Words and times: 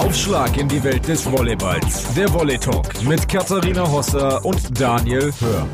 Aufschlag 0.00 0.56
in 0.56 0.66
die 0.66 0.82
Welt 0.82 1.06
des 1.06 1.30
Volleyballs. 1.30 2.14
Der 2.14 2.32
Volley 2.32 2.56
Talk 2.56 2.86
mit 3.06 3.28
Katharina 3.28 3.86
Hosser 3.86 4.42
und 4.46 4.80
Daniel 4.80 5.30
Hör. 5.40 5.66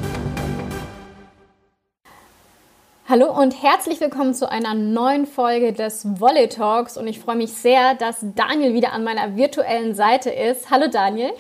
Hallo 3.09 3.31
und 3.31 3.63
herzlich 3.63 4.01
willkommen 4.01 4.35
zu 4.35 4.51
einer 4.51 4.75
neuen 4.75 5.27
Folge 5.27 5.73
des 5.73 6.05
Volley 6.19 6.49
Talks 6.49 6.97
und 6.97 7.07
ich 7.07 7.21
freue 7.21 7.37
mich 7.37 7.53
sehr, 7.53 7.95
dass 7.95 8.17
Daniel 8.35 8.75
wieder 8.75 8.93
an 8.93 9.05
meiner 9.05 9.37
virtuellen 9.37 9.95
Seite 9.95 10.31
ist. 10.31 10.73
Hallo 10.73 10.89
Daniel. 10.91 11.31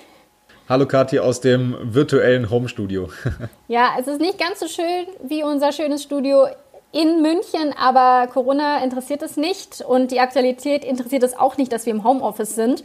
Hallo 0.68 0.86
Kathi 0.86 1.18
aus 1.18 1.40
dem 1.40 1.76
virtuellen 1.82 2.50
Homestudio. 2.50 3.08
ja, 3.68 3.96
es 3.98 4.06
ist 4.06 4.20
nicht 4.20 4.38
ganz 4.38 4.60
so 4.60 4.68
schön 4.68 5.06
wie 5.24 5.42
unser 5.42 5.72
schönes 5.72 6.04
Studio 6.04 6.46
in 6.92 7.20
München, 7.22 7.74
aber 7.78 8.26
Corona 8.28 8.82
interessiert 8.82 9.22
es 9.22 9.36
nicht 9.36 9.82
und 9.82 10.10
die 10.10 10.20
Aktualität 10.20 10.84
interessiert 10.84 11.22
es 11.22 11.36
auch 11.36 11.56
nicht, 11.56 11.72
dass 11.72 11.86
wir 11.86 11.92
im 11.92 12.04
Homeoffice 12.04 12.54
sind. 12.54 12.84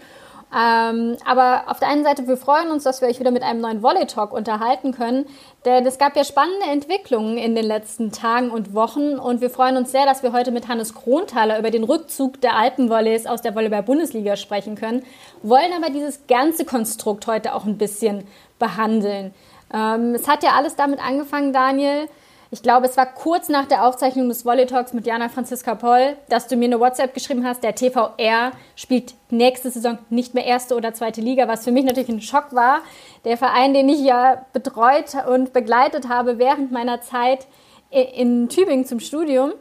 Ähm, 0.54 1.16
aber 1.26 1.64
auf 1.68 1.80
der 1.80 1.88
einen 1.88 2.04
Seite, 2.04 2.28
wir 2.28 2.36
freuen 2.36 2.72
uns, 2.72 2.84
dass 2.84 3.00
wir 3.00 3.08
euch 3.08 3.22
wieder 3.22 3.32
mit 3.32 3.42
einem 3.42 3.62
neuen 3.62 3.82
Volley 3.82 4.06
Talk 4.06 4.34
unterhalten 4.34 4.92
können, 4.92 5.26
denn 5.64 5.86
es 5.86 5.98
gab 5.98 6.18
ja 6.18 6.26
spannende 6.26 6.66
Entwicklungen 6.66 7.38
in 7.38 7.56
den 7.56 7.64
letzten 7.64 8.12
Tagen 8.12 8.52
und 8.52 8.74
Wochen 8.74 9.18
und 9.18 9.40
wir 9.40 9.50
freuen 9.50 9.78
uns 9.78 9.94
sehr, 9.94 10.06
dass 10.06 10.24
wir 10.24 10.34
heute 10.34 10.52
mit 10.52 10.68
Hannes 10.68 10.94
Kronthaler 10.94 11.58
über 11.58 11.72
den 11.72 11.86
Rückzug 11.86 12.42
der 12.42 12.58
Alpenvolleys 12.58 13.28
aus 13.28 13.42
der 13.42 13.56
Volleyball-Bundesliga 13.56 14.36
sprechen 14.36 14.76
können, 14.76 15.06
wollen 15.42 15.72
aber 15.74 15.90
dieses 15.90 16.28
ganze 16.28 16.66
Konstrukt 16.66 17.28
heute 17.28 17.56
auch 17.56 17.64
ein 17.64 17.78
bisschen 17.78 18.28
behandeln. 18.60 19.34
Ähm, 19.74 20.16
es 20.16 20.28
hat 20.28 20.44
ja 20.44 20.52
alles 20.58 20.76
damit 20.76 21.00
angefangen, 21.02 21.54
Daniel, 21.54 22.10
ich 22.54 22.62
glaube, 22.62 22.86
es 22.86 22.98
war 22.98 23.06
kurz 23.06 23.48
nach 23.48 23.66
der 23.66 23.86
Aufzeichnung 23.88 24.28
des 24.28 24.46
Volley 24.46 24.66
Talks 24.66 24.92
mit 24.92 25.08
Jana 25.08 25.30
Franziska 25.30 25.74
Poll, 25.74 26.18
dass 26.28 26.48
du 26.48 26.58
mir 26.58 26.66
eine 26.66 26.82
WhatsApp 26.82 27.14
geschrieben 27.14 27.46
hast, 27.46 27.64
der 27.64 27.76
TVR 27.76 28.52
spielt 28.76 29.14
nächste 29.30 29.72
Saison 29.72 29.98
nicht 30.10 30.34
mehr 30.34 30.46
erste 30.46 30.76
oder 30.76 30.94
zweite 30.94 31.22
Liga, 31.22 31.48
was 31.48 31.64
für 31.64 31.72
mich 31.72 31.86
natürlich 31.86 32.10
ein 32.10 32.22
Schock 32.22 32.48
war. 32.52 32.82
Der 33.24 33.38
Verein, 33.38 33.74
den 33.74 33.88
ich 33.88 34.02
ja 34.02 34.46
betreut 34.52 35.16
und 35.30 35.54
begleitet 35.54 36.10
habe 36.10 36.40
während 36.40 36.74
meiner 36.74 37.00
Zeit 37.00 37.48
in 37.90 38.50
Tübingen 38.50 38.86
zum 38.86 39.00
Studium. 39.00 39.54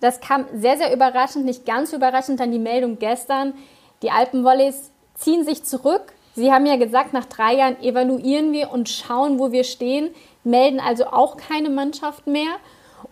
Das 0.00 0.20
kam 0.20 0.46
sehr, 0.52 0.76
sehr 0.76 0.92
überraschend, 0.92 1.44
nicht 1.44 1.64
ganz 1.64 1.92
überraschend 1.92 2.40
dann 2.40 2.50
die 2.50 2.58
Meldung 2.58 2.98
gestern. 2.98 3.54
Die 4.02 4.10
Alpenvolleys 4.10 4.90
ziehen 5.14 5.44
sich 5.44 5.62
zurück. 5.62 6.12
Sie 6.34 6.50
haben 6.50 6.66
ja 6.66 6.74
gesagt, 6.76 7.12
nach 7.12 7.26
drei 7.26 7.54
Jahren 7.54 7.80
evaluieren 7.82 8.52
wir 8.52 8.72
und 8.72 8.88
schauen, 8.88 9.38
wo 9.38 9.52
wir 9.52 9.62
stehen 9.62 10.10
melden 10.44 10.80
also 10.80 11.06
auch 11.06 11.36
keine 11.36 11.70
Mannschaft 11.70 12.26
mehr. 12.26 12.56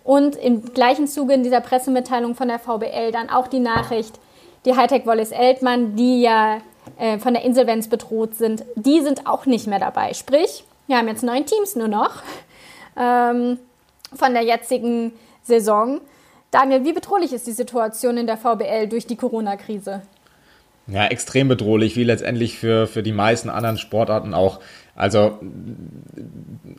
Und 0.04 0.36
im 0.36 0.72
gleichen 0.72 1.06
Zuge 1.06 1.34
in 1.34 1.42
dieser 1.42 1.60
Pressemitteilung 1.60 2.34
von 2.34 2.48
der 2.48 2.58
VBL 2.58 3.12
dann 3.12 3.28
auch 3.30 3.48
die 3.48 3.60
Nachricht, 3.60 4.18
die 4.64 4.74
Hightech 4.76 5.06
Wallis 5.06 5.30
Eltmann, 5.30 5.96
die 5.96 6.22
ja 6.22 6.58
äh, 6.98 7.18
von 7.18 7.34
der 7.34 7.44
Insolvenz 7.44 7.88
bedroht 7.88 8.34
sind, 8.34 8.64
die 8.74 9.00
sind 9.00 9.26
auch 9.26 9.46
nicht 9.46 9.66
mehr 9.66 9.78
dabei. 9.78 10.14
Sprich, 10.14 10.64
wir 10.86 10.96
haben 10.96 11.08
jetzt 11.08 11.22
neun 11.22 11.46
Teams 11.46 11.76
nur 11.76 11.88
noch 11.88 12.22
ähm, 12.96 13.58
von 14.14 14.32
der 14.32 14.42
jetzigen 14.42 15.12
Saison. 15.42 16.00
Daniel, 16.50 16.84
wie 16.84 16.92
bedrohlich 16.92 17.32
ist 17.32 17.46
die 17.46 17.52
Situation 17.52 18.16
in 18.16 18.26
der 18.26 18.36
VBL 18.36 18.88
durch 18.88 19.06
die 19.06 19.16
Corona-Krise? 19.16 20.02
Ja, 20.86 21.06
extrem 21.06 21.48
bedrohlich, 21.48 21.96
wie 21.96 22.04
letztendlich 22.04 22.58
für, 22.58 22.86
für 22.86 23.02
die 23.02 23.12
meisten 23.12 23.48
anderen 23.48 23.78
Sportarten 23.78 24.34
auch. 24.34 24.60
Also, 24.96 25.38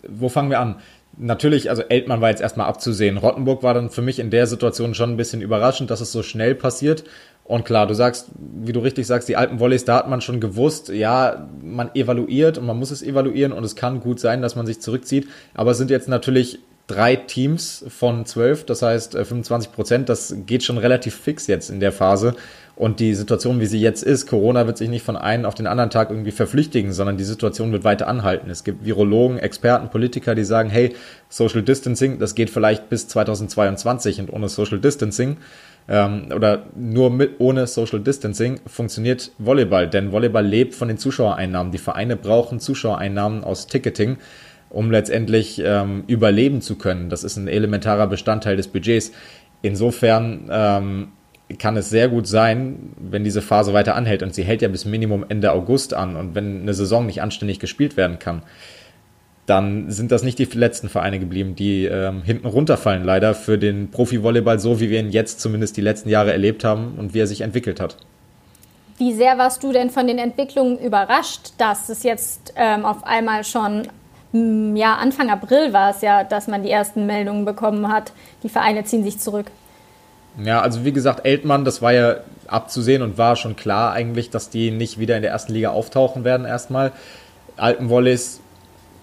wo 0.08 0.30
fangen 0.30 0.50
wir 0.50 0.60
an? 0.60 0.78
Natürlich, 1.18 1.70
also 1.70 1.82
Eltmann 1.84 2.22
war 2.22 2.30
jetzt 2.30 2.42
erstmal 2.42 2.68
abzusehen. 2.68 3.18
Rottenburg 3.18 3.64
war 3.64 3.74
dann 3.74 3.90
für 3.90 4.02
mich 4.02 4.20
in 4.20 4.30
der 4.30 4.48
Situation 4.48 4.94
schon 4.94 5.12
ein 5.12 5.18
bisschen 5.18 5.42
überraschend, 5.42 5.92
dass 5.92 6.02
es 6.02 6.12
so 6.12 6.24
schnell 6.24 6.56
passiert. 6.56 7.04
Und 7.44 7.66
klar, 7.66 7.88
du 7.88 7.94
sagst, 7.94 8.30
wie 8.38 8.72
du 8.72 8.80
richtig 8.80 9.08
sagst, 9.08 9.28
die 9.28 9.36
alten 9.36 9.60
Volleys, 9.60 9.84
da 9.84 9.98
hat 9.98 10.10
man 10.10 10.22
schon 10.22 10.40
gewusst, 10.40 10.90
ja, 10.90 11.50
man 11.62 11.94
evaluiert 11.96 12.58
und 12.58 12.66
man 12.66 12.78
muss 12.78 12.92
es 12.92 13.04
evaluieren 13.04 13.52
und 13.52 13.64
es 13.64 13.76
kann 13.76 14.00
gut 14.00 14.20
sein, 14.20 14.42
dass 14.42 14.56
man 14.56 14.66
sich 14.66 14.80
zurückzieht. 14.80 15.28
Aber 15.54 15.72
es 15.72 15.78
sind 15.78 15.90
jetzt 15.90 16.08
natürlich 16.08 16.60
drei 16.92 17.16
Teams 17.16 17.86
von 17.88 18.26
zwölf, 18.26 18.66
das 18.66 18.82
heißt 18.82 19.14
25 19.14 19.70
äh, 19.72 19.76
Prozent, 19.76 20.10
das 20.10 20.36
geht 20.46 20.64
schon 20.64 20.78
relativ 20.78 21.16
fix 21.16 21.48
jetzt 21.48 21.70
in 21.70 21.80
der 21.80 21.92
Phase. 21.92 22.36
Und 22.76 23.00
die 23.00 23.14
Situation, 23.14 23.60
wie 23.60 23.66
sie 23.66 23.80
jetzt 23.80 24.02
ist, 24.02 24.28
Corona 24.28 24.66
wird 24.66 24.78
sich 24.78 24.90
nicht 24.90 25.06
von 25.06 25.16
einem 25.16 25.46
auf 25.46 25.54
den 25.54 25.68
anderen 25.68 25.90
Tag 25.90 26.10
irgendwie 26.10 26.32
verflüchtigen, 26.32 26.94
sondern 26.94 27.18
die 27.18 27.24
Situation 27.24 27.72
wird 27.72 27.84
weiter 27.84 28.08
anhalten. 28.08 28.50
Es 28.50 28.64
gibt 28.64 28.86
Virologen, 28.86 29.38
Experten, 29.38 29.90
Politiker, 29.90 30.36
die 30.36 30.44
sagen, 30.44 30.70
hey, 30.70 30.96
Social 31.30 31.62
Distancing, 31.62 32.18
das 32.18 32.34
geht 32.34 32.50
vielleicht 32.50 32.90
bis 32.90 33.08
2022 33.08 34.20
und 34.20 34.34
ohne 34.34 34.50
Social 34.50 34.80
Distancing 34.80 35.38
ähm, 35.88 36.30
oder 36.34 36.66
nur 36.76 37.10
mit 37.10 37.40
ohne 37.40 37.68
Social 37.68 38.00
Distancing 38.00 38.62
funktioniert 38.66 39.32
Volleyball, 39.38 39.88
denn 39.88 40.12
Volleyball 40.12 40.46
lebt 40.46 40.74
von 40.74 40.88
den 40.88 40.98
Zuschauereinnahmen. 40.98 41.72
Die 41.72 41.78
Vereine 41.78 42.16
brauchen 42.16 42.60
Zuschauereinnahmen 42.60 43.44
aus 43.44 43.68
Ticketing 43.68 44.18
um 44.72 44.92
letztendlich 44.92 45.62
ähm, 45.64 46.04
überleben 46.08 46.62
zu 46.62 46.78
können. 46.78 47.10
Das 47.10 47.24
ist 47.24 47.38
ein 47.38 47.48
elementarer 47.48 48.08
Bestandteil 48.08 48.58
des 48.58 48.68
Budgets. 48.68 49.12
Insofern 49.62 50.50
ähm, 50.52 51.08
kann 51.60 51.78
es 51.78 51.90
sehr 51.90 52.10
gut 52.10 52.28
sein, 52.28 52.94
wenn 52.98 53.24
diese 53.24 53.42
Phase 53.42 53.74
weiter 53.74 53.96
anhält 53.96 54.24
und 54.24 54.34
sie 54.34 54.44
hält 54.44 54.62
ja 54.62 54.70
bis 54.70 54.86
Minimum 54.86 55.26
Ende 55.28 55.52
August 55.52 55.94
an 55.94 56.16
und 56.16 56.36
wenn 56.36 56.62
eine 56.62 56.74
Saison 56.74 57.06
nicht 57.06 57.22
anständig 57.22 57.60
gespielt 57.60 57.98
werden 57.98 58.20
kann, 58.20 58.44
dann 59.46 59.90
sind 59.92 60.12
das 60.12 60.24
nicht 60.24 60.40
die 60.40 60.46
letzten 60.46 60.88
Vereine 60.88 61.20
geblieben, 61.20 61.56
die 61.56 61.86
ähm, 61.86 62.22
hinten 62.24 62.48
runterfallen, 62.48 63.04
leider 63.04 63.34
für 63.34 63.58
den 63.58 63.92
Profi-Volleyball, 63.92 64.60
so 64.60 64.80
wie 64.80 64.90
wir 64.90 65.00
ihn 65.00 65.10
jetzt 65.10 65.42
zumindest 65.42 65.76
die 65.78 65.82
letzten 65.82 66.10
Jahre 66.10 66.32
erlebt 66.32 66.64
haben 66.64 66.96
und 66.98 67.14
wie 67.14 67.20
er 67.20 67.28
sich 67.28 67.42
entwickelt 67.42 67.80
hat. 67.80 67.98
Wie 68.98 69.14
sehr 69.14 69.38
warst 69.38 69.64
du 69.64 69.72
denn 69.72 69.90
von 69.90 70.06
den 70.06 70.20
Entwicklungen 70.20 70.78
überrascht, 70.78 71.54
dass 71.58 71.90
es 71.90 72.04
jetzt 72.04 72.54
ähm, 72.56 72.86
auf 72.86 73.04
einmal 73.04 73.44
schon 73.44 73.88
ja, 74.34 74.96
Anfang 74.96 75.30
April 75.30 75.74
war 75.74 75.92
es 75.92 76.02
ja, 76.02 76.24
dass 76.24 76.48
man 76.48 76.64
die 76.64 76.72
ersten 76.72 77.06
Meldungen 77.06 77.46
bekommen 77.46 77.92
hat, 77.92 78.14
die 78.44 78.50
Vereine 78.50 78.84
ziehen 78.86 79.04
sich 79.04 79.20
zurück? 79.20 79.48
Ja, 80.42 80.62
also 80.62 80.86
wie 80.86 80.94
gesagt, 80.94 81.26
Eltmann, 81.26 81.66
das 81.66 81.82
war 81.82 81.92
ja 81.92 82.16
abzusehen 82.48 83.02
und 83.02 83.18
war 83.18 83.36
schon 83.36 83.56
klar 83.56 83.92
eigentlich, 83.92 84.30
dass 84.30 84.50
die 84.50 84.72
nicht 84.72 84.98
wieder 84.98 85.18
in 85.18 85.22
der 85.22 85.32
ersten 85.32 85.54
Liga 85.54 85.72
auftauchen 85.72 86.24
werden 86.24 86.46
erstmal. 86.46 86.94
Alpenwolleys, 87.58 88.40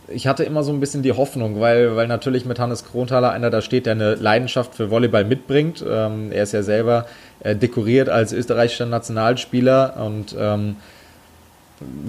ich 0.08 0.26
hatte 0.26 0.44
immer 0.44 0.62
so 0.62 0.72
ein 0.72 0.80
bisschen 0.80 1.02
die 1.02 1.12
Hoffnung, 1.12 1.60
weil, 1.60 1.96
weil 1.96 2.06
natürlich 2.06 2.46
mit 2.46 2.58
Hannes 2.58 2.84
Kronthaler 2.84 3.30
einer 3.30 3.50
da 3.50 3.60
steht, 3.60 3.84
der 3.84 3.92
eine 3.92 4.14
Leidenschaft 4.14 4.74
für 4.74 4.90
Volleyball 4.90 5.24
mitbringt. 5.24 5.84
Ähm, 5.86 6.32
er 6.32 6.44
ist 6.44 6.52
ja 6.52 6.62
selber 6.62 7.06
äh, 7.40 7.54
dekoriert 7.54 8.08
als 8.08 8.32
österreichischer 8.32 8.86
Nationalspieler 8.86 9.96
und 9.98 10.34
ähm, 10.38 10.76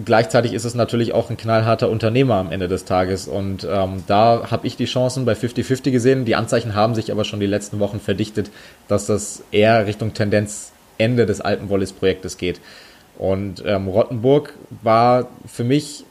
gleichzeitig 0.06 0.53
ist 0.53 0.66
es 0.66 0.75
natürlich 0.75 1.13
auch 1.13 1.30
ein 1.30 1.38
knallharter 1.38 1.90
Unternehmer 1.90 2.35
am 2.35 2.52
Ende 2.52 2.68
des 2.68 2.85
Tages. 2.85 3.28
Und 3.28 3.68
ähm, 3.69 4.03
da 4.07 4.52
habe 4.52 4.68
ich 4.68 4.75
die 4.75 4.85
Chancen 4.85 5.25
bei 5.25 5.34
50-50 5.34 5.91
gesehen. 5.91 6.25
Die 6.25 6.35
Anzeichen 6.35 6.75
haben 6.75 6.96
sich 6.96 7.12
aber 7.12 7.24
schon 7.24 7.40
die 7.40 7.46
letzten 7.46 7.80
Wochen 7.80 8.00
verdichtet, 8.00 8.52
dass 8.88 9.06
das 9.06 9.44
eher 9.52 9.85
Richtung 9.85 10.13
Tendenz 10.13 10.72
Ende 10.97 11.25
des 11.25 11.41
Alpenwollis-Projektes 11.41 12.38
geht. 12.38 12.59
Und 13.18 13.63
ähm, 13.66 13.88
Rottenburg 13.88 14.53
war 14.81 15.28
für 15.46 15.63
mich 15.63 16.06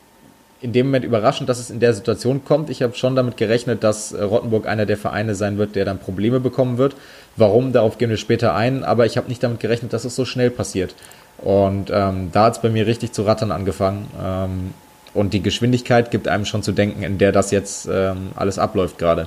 in 0.60 0.72
dem 0.72 0.86
Moment 0.86 1.04
überraschend, 1.04 1.48
dass 1.48 1.58
es 1.58 1.70
in 1.70 1.78
der 1.80 1.94
Situation 1.94 2.44
kommt. 2.44 2.68
Ich 2.68 2.82
habe 2.82 2.94
schon 2.94 3.14
damit 3.14 3.36
gerechnet, 3.36 3.84
dass 3.84 4.12
äh, 4.12 4.22
Rottenburg 4.22 4.66
einer 4.66 4.86
der 4.86 4.96
Vereine 4.96 5.34
sein 5.34 5.56
wird, 5.56 5.76
der 5.76 5.84
dann 5.84 5.98
Probleme 5.98 6.40
bekommen 6.40 6.78
wird. 6.78 6.96
Warum, 7.36 7.72
darauf 7.72 7.98
gehen 7.98 8.10
wir 8.10 8.16
später 8.16 8.54
ein, 8.54 8.82
aber 8.82 9.06
ich 9.06 9.16
habe 9.16 9.28
nicht 9.28 9.42
damit 9.42 9.60
gerechnet, 9.60 9.92
dass 9.92 10.04
es 10.04 10.16
so 10.16 10.24
schnell 10.24 10.50
passiert. 10.50 10.94
Und 11.38 11.90
ähm, 11.90 12.30
da 12.32 12.44
hat 12.44 12.56
es 12.56 12.62
bei 12.62 12.68
mir 12.68 12.86
richtig 12.86 13.12
zu 13.12 13.22
rattern 13.22 13.52
angefangen. 13.52 14.08
Ähm, 14.22 14.74
und 15.14 15.32
die 15.34 15.42
Geschwindigkeit 15.42 16.10
gibt 16.10 16.28
einem 16.28 16.44
schon 16.44 16.62
zu 16.62 16.72
denken, 16.72 17.02
in 17.02 17.18
der 17.18 17.32
das 17.32 17.50
jetzt 17.50 17.88
ähm, 17.90 18.30
alles 18.36 18.58
abläuft 18.58 18.98
gerade. 18.98 19.26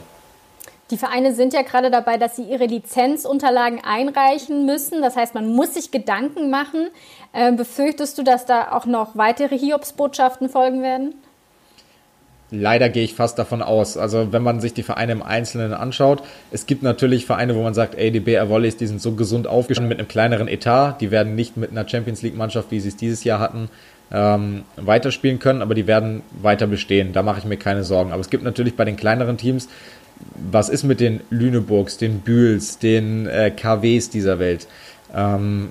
Die 0.92 0.98
Vereine 0.98 1.34
sind 1.34 1.54
ja 1.54 1.62
gerade 1.62 1.90
dabei, 1.90 2.18
dass 2.18 2.36
sie 2.36 2.44
ihre 2.44 2.66
Lizenzunterlagen 2.66 3.82
einreichen 3.82 4.66
müssen. 4.66 5.02
Das 5.02 5.16
heißt, 5.16 5.34
man 5.34 5.48
muss 5.48 5.74
sich 5.74 5.90
Gedanken 5.90 6.50
machen. 6.50 6.90
Äh, 7.32 7.54
befürchtest 7.54 8.18
du, 8.18 8.24
dass 8.24 8.46
da 8.46 8.74
auch 8.74 8.86
noch 8.86 9.16
weitere 9.16 9.58
Hiobsbotschaften 9.58 10.50
folgen 10.50 10.82
werden? 10.82 11.16
Leider 12.54 12.90
gehe 12.90 13.04
ich 13.04 13.14
fast 13.14 13.40
davon 13.40 13.62
aus. 13.62 13.96
Also 13.96 14.34
wenn 14.34 14.44
man 14.44 14.60
sich 14.60 14.74
die 14.74 14.84
Vereine 14.84 15.14
im 15.14 15.24
Einzelnen 15.24 15.74
anschaut, 15.74 16.22
es 16.52 16.66
gibt 16.66 16.84
natürlich 16.84 17.26
Vereine, 17.26 17.56
wo 17.56 17.64
man 17.64 17.74
sagt, 17.74 17.96
ey, 17.96 18.12
die 18.12 18.20
BR 18.20 18.50
Volleys, 18.50 18.76
die 18.76 18.88
sind 18.88 19.02
so 19.02 19.14
gesund 19.14 19.48
aufgestellt 19.48 19.88
mit 19.88 20.00
einem 20.00 20.10
kleineren 20.10 20.50
Etat, 20.50 20.98
die 21.00 21.12
werden 21.12 21.36
nicht 21.36 21.56
mit 21.56 21.72
einer 21.72 21.88
Champions 21.88 22.22
League 22.22 22.36
Mannschaft, 22.36 22.70
wie 22.72 22.82
sie 22.82 22.90
es 22.90 22.98
dieses 22.98 23.24
Jahr 23.24 23.40
hatten, 23.40 23.70
ähm, 24.12 24.64
weiterspielen 24.76 25.40
können, 25.40 25.62
aber 25.62 25.76
die 25.76 25.88
werden 25.88 26.24
weiter 26.42 26.68
bestehen. 26.68 27.14
Da 27.14 27.24
mache 27.24 27.40
ich 27.40 27.46
mir 27.46 27.56
keine 27.56 27.86
Sorgen. 27.86 28.12
Aber 28.12 28.20
es 28.20 28.30
gibt 28.30 28.44
natürlich 28.44 28.76
bei 28.76 28.84
den 28.84 28.98
kleineren 28.98 29.38
Teams, 29.38 29.70
was 30.36 30.68
ist 30.68 30.84
mit 30.84 31.00
den 31.00 31.22
Lüneburgs, 31.30 31.98
den 31.98 32.20
Bühls, 32.20 32.80
den 32.80 33.28
äh, 33.28 33.52
KWs 33.52 34.10
dieser 34.10 34.40
Welt? 34.40 34.68
Ähm, 35.16 35.70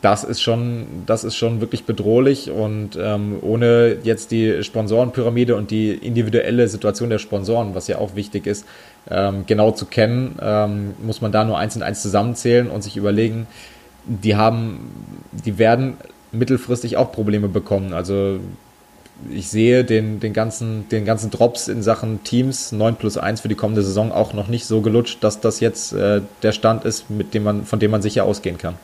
das 0.00 0.24
ist 0.24 0.40
schon, 0.40 0.86
das 1.04 1.24
ist 1.24 1.36
schon 1.36 1.60
wirklich 1.60 1.84
bedrohlich 1.84 2.50
und 2.50 2.98
ähm, 2.98 3.38
ohne 3.42 3.98
jetzt 4.02 4.30
die 4.30 4.62
Sponsorenpyramide 4.62 5.54
und 5.54 5.70
die 5.70 5.90
individuelle 5.92 6.66
Situation 6.68 7.10
der 7.10 7.18
Sponsoren, 7.18 7.74
was 7.74 7.86
ja 7.86 7.98
auch 7.98 8.14
wichtig 8.14 8.46
ist, 8.46 8.64
ähm, 9.10 9.44
genau 9.46 9.72
zu 9.72 9.84
kennen, 9.86 10.38
ähm, 10.40 10.94
muss 11.02 11.20
man 11.20 11.30
da 11.30 11.44
nur 11.44 11.58
eins 11.58 11.76
und 11.76 11.82
eins 11.82 12.00
zusammenzählen 12.00 12.70
und 12.70 12.82
sich 12.82 12.96
überlegen, 12.96 13.46
die 14.06 14.36
haben, 14.36 14.90
die 15.32 15.58
werden 15.58 15.98
mittelfristig 16.32 16.96
auch 16.96 17.12
Probleme 17.12 17.48
bekommen. 17.48 17.92
Also 17.92 18.40
ich 19.30 19.48
sehe 19.48 19.84
den, 19.84 20.20
den, 20.20 20.32
ganzen, 20.32 20.88
den 20.88 21.04
ganzen 21.04 21.30
Drops 21.30 21.68
in 21.68 21.82
Sachen 21.82 22.24
Teams 22.24 22.72
9 22.72 22.96
plus 22.96 23.18
1 23.18 23.40
für 23.42 23.48
die 23.48 23.54
kommende 23.54 23.82
Saison 23.82 24.12
auch 24.12 24.32
noch 24.32 24.48
nicht 24.48 24.66
so 24.66 24.80
gelutscht, 24.80 25.22
dass 25.22 25.40
das 25.40 25.60
jetzt 25.60 25.92
äh, 25.92 26.22
der 26.42 26.52
Stand 26.52 26.84
ist, 26.84 27.10
mit 27.10 27.34
dem 27.34 27.42
man, 27.42 27.64
von 27.64 27.78
dem 27.78 27.90
man 27.90 28.02
sicher 28.02 28.24
ausgehen 28.24 28.58
kann. 28.58 28.76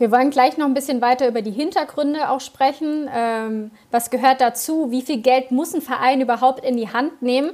Wir 0.00 0.10
wollen 0.10 0.30
gleich 0.30 0.56
noch 0.56 0.64
ein 0.64 0.72
bisschen 0.72 1.02
weiter 1.02 1.28
über 1.28 1.42
die 1.42 1.50
Hintergründe 1.50 2.30
auch 2.30 2.40
sprechen. 2.40 3.06
Ähm, 3.14 3.70
was 3.90 4.08
gehört 4.08 4.40
dazu? 4.40 4.90
Wie 4.90 5.02
viel 5.02 5.18
Geld 5.20 5.50
muss 5.50 5.74
ein 5.74 5.82
Verein 5.82 6.22
überhaupt 6.22 6.64
in 6.64 6.78
die 6.78 6.90
Hand 6.90 7.20
nehmen, 7.20 7.50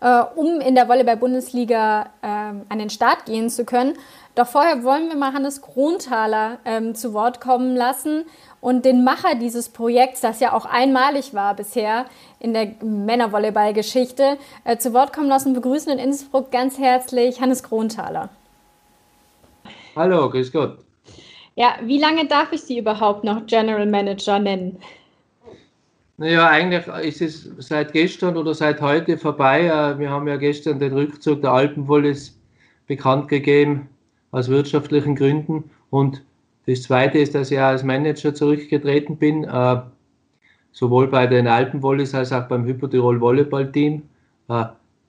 äh, 0.00 0.22
um 0.34 0.62
in 0.62 0.74
der 0.74 0.88
Volleyball-Bundesliga 0.88 2.06
äh, 2.22 2.26
an 2.26 2.78
den 2.78 2.88
Start 2.88 3.26
gehen 3.26 3.50
zu 3.50 3.66
können? 3.66 3.98
Doch 4.34 4.46
vorher 4.46 4.82
wollen 4.82 5.10
wir 5.10 5.16
mal 5.16 5.34
Hannes 5.34 5.60
Kronthaler 5.60 6.56
ähm, 6.64 6.94
zu 6.94 7.12
Wort 7.12 7.42
kommen 7.42 7.76
lassen 7.76 8.24
und 8.62 8.86
den 8.86 9.04
Macher 9.04 9.34
dieses 9.34 9.68
Projekts, 9.68 10.22
das 10.22 10.40
ja 10.40 10.54
auch 10.54 10.64
einmalig 10.64 11.34
war 11.34 11.54
bisher 11.54 12.06
in 12.38 12.54
der 12.54 12.76
Männervolleyball-Geschichte, 12.82 14.38
äh, 14.64 14.78
zu 14.78 14.94
Wort 14.94 15.12
kommen 15.12 15.28
lassen. 15.28 15.52
Begrüßen 15.52 15.92
in 15.92 15.98
Innsbruck 15.98 16.50
ganz 16.50 16.78
herzlich 16.78 17.42
Hannes 17.42 17.62
Kronthaler. 17.62 18.30
Hallo, 19.94 20.30
grüß 20.30 20.50
Gott. 20.50 20.78
Ja, 21.60 21.74
wie 21.84 21.98
lange 21.98 22.24
darf 22.26 22.52
ich 22.52 22.62
Sie 22.62 22.78
überhaupt 22.78 23.22
noch 23.22 23.44
General 23.44 23.84
Manager 23.84 24.38
nennen? 24.38 24.78
Naja, 26.16 26.48
eigentlich 26.48 27.20
ist 27.20 27.20
es 27.20 27.68
seit 27.68 27.92
gestern 27.92 28.38
oder 28.38 28.54
seit 28.54 28.80
heute 28.80 29.18
vorbei. 29.18 29.66
Äh, 29.66 29.98
wir 29.98 30.08
haben 30.08 30.26
ja 30.26 30.38
gestern 30.38 30.78
den 30.78 30.94
Rückzug 30.94 31.42
der 31.42 31.52
Alpenwolles 31.52 32.34
bekannt 32.86 33.28
gegeben 33.28 33.90
aus 34.30 34.48
wirtschaftlichen 34.48 35.14
Gründen. 35.14 35.70
Und 35.90 36.22
das 36.64 36.84
Zweite 36.84 37.18
ist, 37.18 37.34
dass 37.34 37.50
ich 37.50 37.60
als 37.60 37.82
Manager 37.82 38.34
zurückgetreten 38.34 39.18
bin, 39.18 39.44
äh, 39.44 39.82
sowohl 40.72 41.08
bei 41.08 41.26
den 41.26 41.46
Alpenvolleys 41.46 42.14
als 42.14 42.32
auch 42.32 42.48
beim 42.48 42.64
Hypotirol 42.64 43.20
Volleyballteam. 43.20 44.00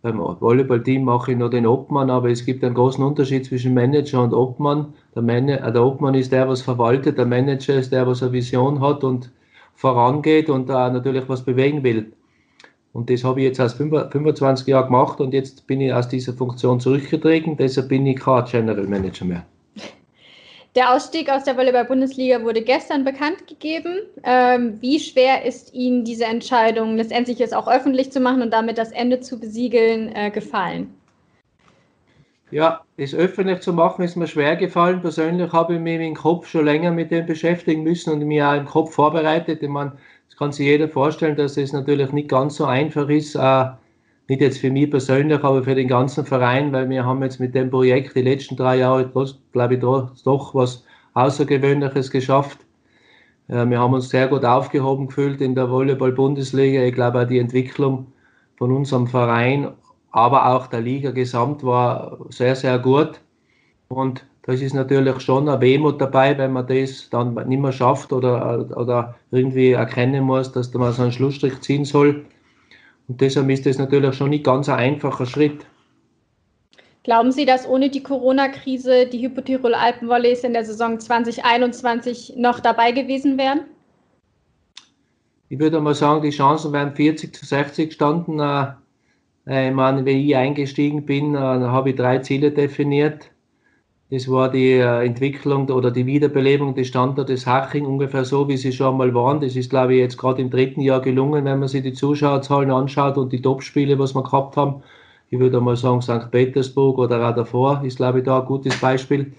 Beim 0.02 0.18
Volleyballteam 0.18 1.04
mache 1.04 1.34
ich 1.34 1.38
noch 1.38 1.50
den 1.50 1.68
Obmann, 1.68 2.10
aber 2.10 2.32
es 2.32 2.44
gibt 2.44 2.64
einen 2.64 2.74
großen 2.74 3.04
Unterschied 3.04 3.46
zwischen 3.46 3.76
Manager 3.76 4.24
und 4.24 4.34
Obmann. 4.34 4.94
Der, 5.14 5.22
Man 5.22 5.48
äh, 5.48 5.72
der 5.72 5.84
Obmann 5.84 6.16
ist 6.16 6.32
der, 6.32 6.50
was 6.50 6.64
verwaltet, 6.64 7.20
der 7.20 7.28
Manager 7.28 7.76
ist 7.76 7.92
der, 7.92 8.08
was 8.08 8.24
eine 8.24 8.32
Vision 8.32 8.82
hat 8.82 9.04
und 9.04 9.32
vorangeht 9.76 10.50
und 10.50 10.70
äh, 10.70 10.74
natürlich 10.74 11.30
was 11.30 11.46
bewegen 11.46 11.84
will. 11.84 12.14
Und 12.94 13.10
das 13.10 13.24
habe 13.24 13.42
ich 13.42 13.46
jetzt 13.46 13.60
als 13.60 13.74
25 13.74 14.68
Jahre 14.68 14.86
gemacht 14.86 15.22
und 15.22 15.34
jetzt 15.34 15.68
bin 15.68 15.80
ich 15.82 15.94
aus 15.94 16.08
dieser 16.08 16.34
Funktion 16.34 16.80
zurückgetreten, 16.80 17.56
deshalb 17.56 17.90
bin 17.90 18.06
ich 18.06 18.20
kein 18.20 18.46
General 18.46 18.88
Manager 18.88 19.26
mehr. 19.26 19.46
Der 20.76 20.94
Ausstieg 20.94 21.30
aus 21.30 21.44
der 21.44 21.58
Volleyball-Bundesliga 21.58 22.44
wurde 22.44 22.62
gestern 22.62 23.04
bekannt 23.04 23.46
gegeben. 23.46 24.04
Ähm, 24.24 24.78
wie 24.80 25.02
schwer 25.02 25.44
ist 25.44 25.74
Ihnen 25.74 26.06
diese 26.06 26.24
Entscheidung, 26.24 26.96
letztendlich 26.96 27.40
jetzt 27.40 27.54
auch 27.54 27.68
öffentlich 27.68 28.10
zu 28.14 28.22
machen 28.22 28.42
und 28.42 28.52
damit 28.52 28.78
das 28.78 28.94
Ende 28.94 29.20
zu 29.20 29.38
besiegeln, 29.38 30.16
äh, 30.16 30.32
gefallen? 30.32 30.96
Ja, 32.52 32.82
das 32.98 33.14
öffentlich 33.14 33.60
zu 33.60 33.74
machen 33.74 34.04
ist 34.04 34.16
mir 34.16 34.28
schwer 34.28 34.56
gefallen. 34.56 35.02
Persönlich 35.02 35.52
habe 35.52 35.76
ich 35.76 35.80
mich 35.82 36.00
im 36.00 36.16
Kopf 36.16 36.48
schon 36.48 36.64
länger 36.64 36.92
mit 36.92 37.12
dem 37.12 37.26
beschäftigen 37.26 37.84
müssen 37.84 38.14
und 38.14 38.26
mich 38.26 38.42
auch 38.42 38.56
im 38.56 38.66
Kopf 38.66 38.94
vorbereitet. 38.94 39.62
Ich 39.62 39.70
meine, 39.70 39.92
das 40.30 40.38
kann 40.38 40.54
sich 40.54 40.68
jeder 40.68 40.88
vorstellen, 40.88 41.36
dass 41.36 41.58
es 41.58 41.74
natürlich 41.74 42.14
nicht 42.14 42.30
ganz 42.30 42.56
so 42.56 42.66
einfach 42.66 43.10
ist, 43.10 43.36
äh, 43.36 43.66
nicht 44.32 44.42
jetzt 44.42 44.60
für 44.60 44.72
mich 44.72 44.90
persönlich, 44.90 45.44
aber 45.44 45.62
für 45.62 45.76
den 45.76 45.90
ganzen 45.90 46.26
Verein, 46.26 46.72
weil 46.72 46.90
wir 46.90 47.06
haben 47.06 47.22
jetzt 47.22 47.42
mit 47.42 47.54
dem 47.54 47.70
Projekt 47.70 48.16
die 48.16 48.22
letzten 48.22 48.56
drei 48.56 48.78
Jahre, 48.78 49.12
glaube 49.52 49.74
ich, 49.74 49.80
doch 49.82 50.56
was 50.56 50.86
Außergewöhnliches 51.16 52.10
geschafft. 52.10 52.60
Äh, 53.50 53.66
wir 53.66 53.78
haben 53.78 53.94
uns 53.94 54.08
sehr 54.08 54.30
gut 54.30 54.46
aufgehoben 54.46 55.08
gefühlt 55.08 55.42
in 55.42 55.54
der 55.54 55.70
Volleyball-Bundesliga. 55.70 56.82
Ich 56.84 56.94
glaube, 56.94 57.22
auch 57.22 57.28
die 57.28 57.40
Entwicklung 57.40 58.08
von 58.58 58.72
unserem 58.72 59.08
Verein, 59.08 59.68
aber 60.12 60.56
auch 60.56 60.68
der 60.68 60.80
Liga 60.80 61.12
gesamt 61.12 61.62
war 61.66 62.18
sehr, 62.30 62.56
sehr 62.56 62.80
gut. 62.80 63.20
Und 63.90 64.26
das 64.44 64.62
ist 64.62 64.74
natürlich 64.74 65.20
schon 65.20 65.50
eine 65.50 65.60
Wehmut 65.60 66.00
dabei, 66.00 66.38
wenn 66.38 66.54
man 66.54 66.68
das 66.68 67.10
dann 67.10 67.34
nicht 67.34 67.62
mehr 67.62 67.74
schafft 67.74 68.14
oder, 68.14 68.66
oder 68.78 69.16
irgendwie 69.32 69.72
erkennen 69.72 70.24
muss, 70.24 70.54
dass 70.54 70.74
man 70.74 70.94
so 70.94 71.02
einen 71.02 71.12
Schlussstrich 71.12 71.60
ziehen 71.60 71.84
soll. 71.84 72.26
Und 73.12 73.20
deshalb 73.20 73.50
ist 73.50 73.66
das 73.66 73.78
natürlich 73.78 74.16
schon 74.16 74.30
nicht 74.30 74.46
ganz 74.46 74.70
ein 74.70 74.80
einfacher 74.80 75.26
Schritt. 75.26 75.66
Glauben 77.04 77.34
Sie, 77.34 77.46
dass 77.46 77.68
ohne 77.68 77.90
die 77.90 78.02
Corona-Krise 78.02 79.06
die 79.06 79.22
Hypotirol 79.22 79.74
Alpenvolleys 79.74 80.46
in 80.46 80.54
der 80.54 80.64
Saison 80.64 80.98
2021 80.98 82.36
noch 82.38 82.62
dabei 82.62 82.94
gewesen 82.94 83.38
wären? 83.38 83.66
Ich 85.50 85.60
würde 85.60 85.82
mal 85.82 85.94
sagen, 85.94 86.22
die 86.22 86.30
Chancen 86.30 86.72
wären 86.72 86.96
40 86.96 87.36
zu 87.36 87.46
60 87.46 87.90
gestanden. 87.90 88.40
Äh, 88.40 89.68
ich 89.68 89.76
meine, 89.76 90.06
wenn 90.06 90.18
ich 90.18 90.34
eingestiegen 90.34 91.06
bin, 91.06 91.36
äh, 91.36 91.38
habe 91.38 91.90
ich 91.90 91.98
drei 91.98 92.20
Ziele 92.20 92.50
definiert. 92.50 93.30
Das 94.12 94.30
war 94.30 94.52
die 94.52 94.74
äh, 94.74 95.06
Entwicklung 95.06 95.70
oder 95.70 95.90
die 95.90 96.06
Wiederbelebung 96.06 96.76
des 96.76 96.90
Standortes 96.90 97.48
Haching, 97.48 97.86
ungefähr 97.86 98.26
so, 98.26 98.48
wie 98.50 98.58
sie 98.58 98.74
schon 98.74 98.98
mal 98.98 99.14
waren. 99.16 99.40
Das 99.40 99.56
ist, 99.56 99.70
glaube 99.70 99.94
ich, 99.94 100.00
jetzt 100.02 100.18
gerade 100.18 100.42
im 100.42 100.50
dritten 100.50 100.82
Jahr 100.82 101.00
gelungen, 101.02 101.46
wenn 101.46 101.60
man 101.60 101.70
sich 101.70 101.82
die 101.82 101.94
Zuschauerzahlen 101.94 102.72
anschaut 102.72 103.18
und 103.18 103.32
die 103.32 103.42
Topspiele, 103.42 103.98
was 104.00 104.14
wir 104.14 104.24
gehabt 104.24 104.58
haben. 104.58 104.84
Ich 105.30 105.40
würde 105.40 105.62
mal 105.62 105.78
sagen, 105.78 106.02
St. 106.02 106.30
Petersburg 106.30 106.98
oder 106.98 107.30
auch 107.30 107.34
davor 107.36 107.82
ist, 107.86 107.98
glaube 107.98 108.20
ich, 108.20 108.26
da 108.26 108.42
ein 108.42 108.46
gutes 108.46 108.78
Beispiel. 108.82 109.32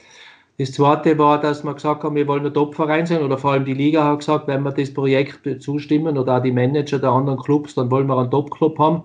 Das 0.58 0.72
zweite 0.72 1.18
war, 1.18 1.38
dass 1.38 1.64
wir 1.64 1.74
gesagt 1.74 2.02
haben, 2.04 2.16
wir 2.16 2.26
wollen 2.26 2.46
ein 2.46 2.54
Topverein 2.54 3.04
sein 3.04 3.22
oder 3.22 3.36
vor 3.36 3.52
allem 3.52 3.66
die 3.66 3.74
Liga 3.74 4.04
hat 4.04 4.20
gesagt, 4.20 4.48
wenn 4.48 4.62
wir 4.62 4.72
das 4.72 4.92
Projekt 4.94 5.62
zustimmen 5.62 6.16
oder 6.16 6.38
auch 6.38 6.42
die 6.42 6.52
Manager 6.52 6.98
der 6.98 7.10
anderen 7.10 7.38
Clubs, 7.40 7.74
dann 7.74 7.90
wollen 7.90 8.06
wir 8.06 8.18
einen 8.18 8.30
Topclub 8.30 8.78
haben, 8.78 9.02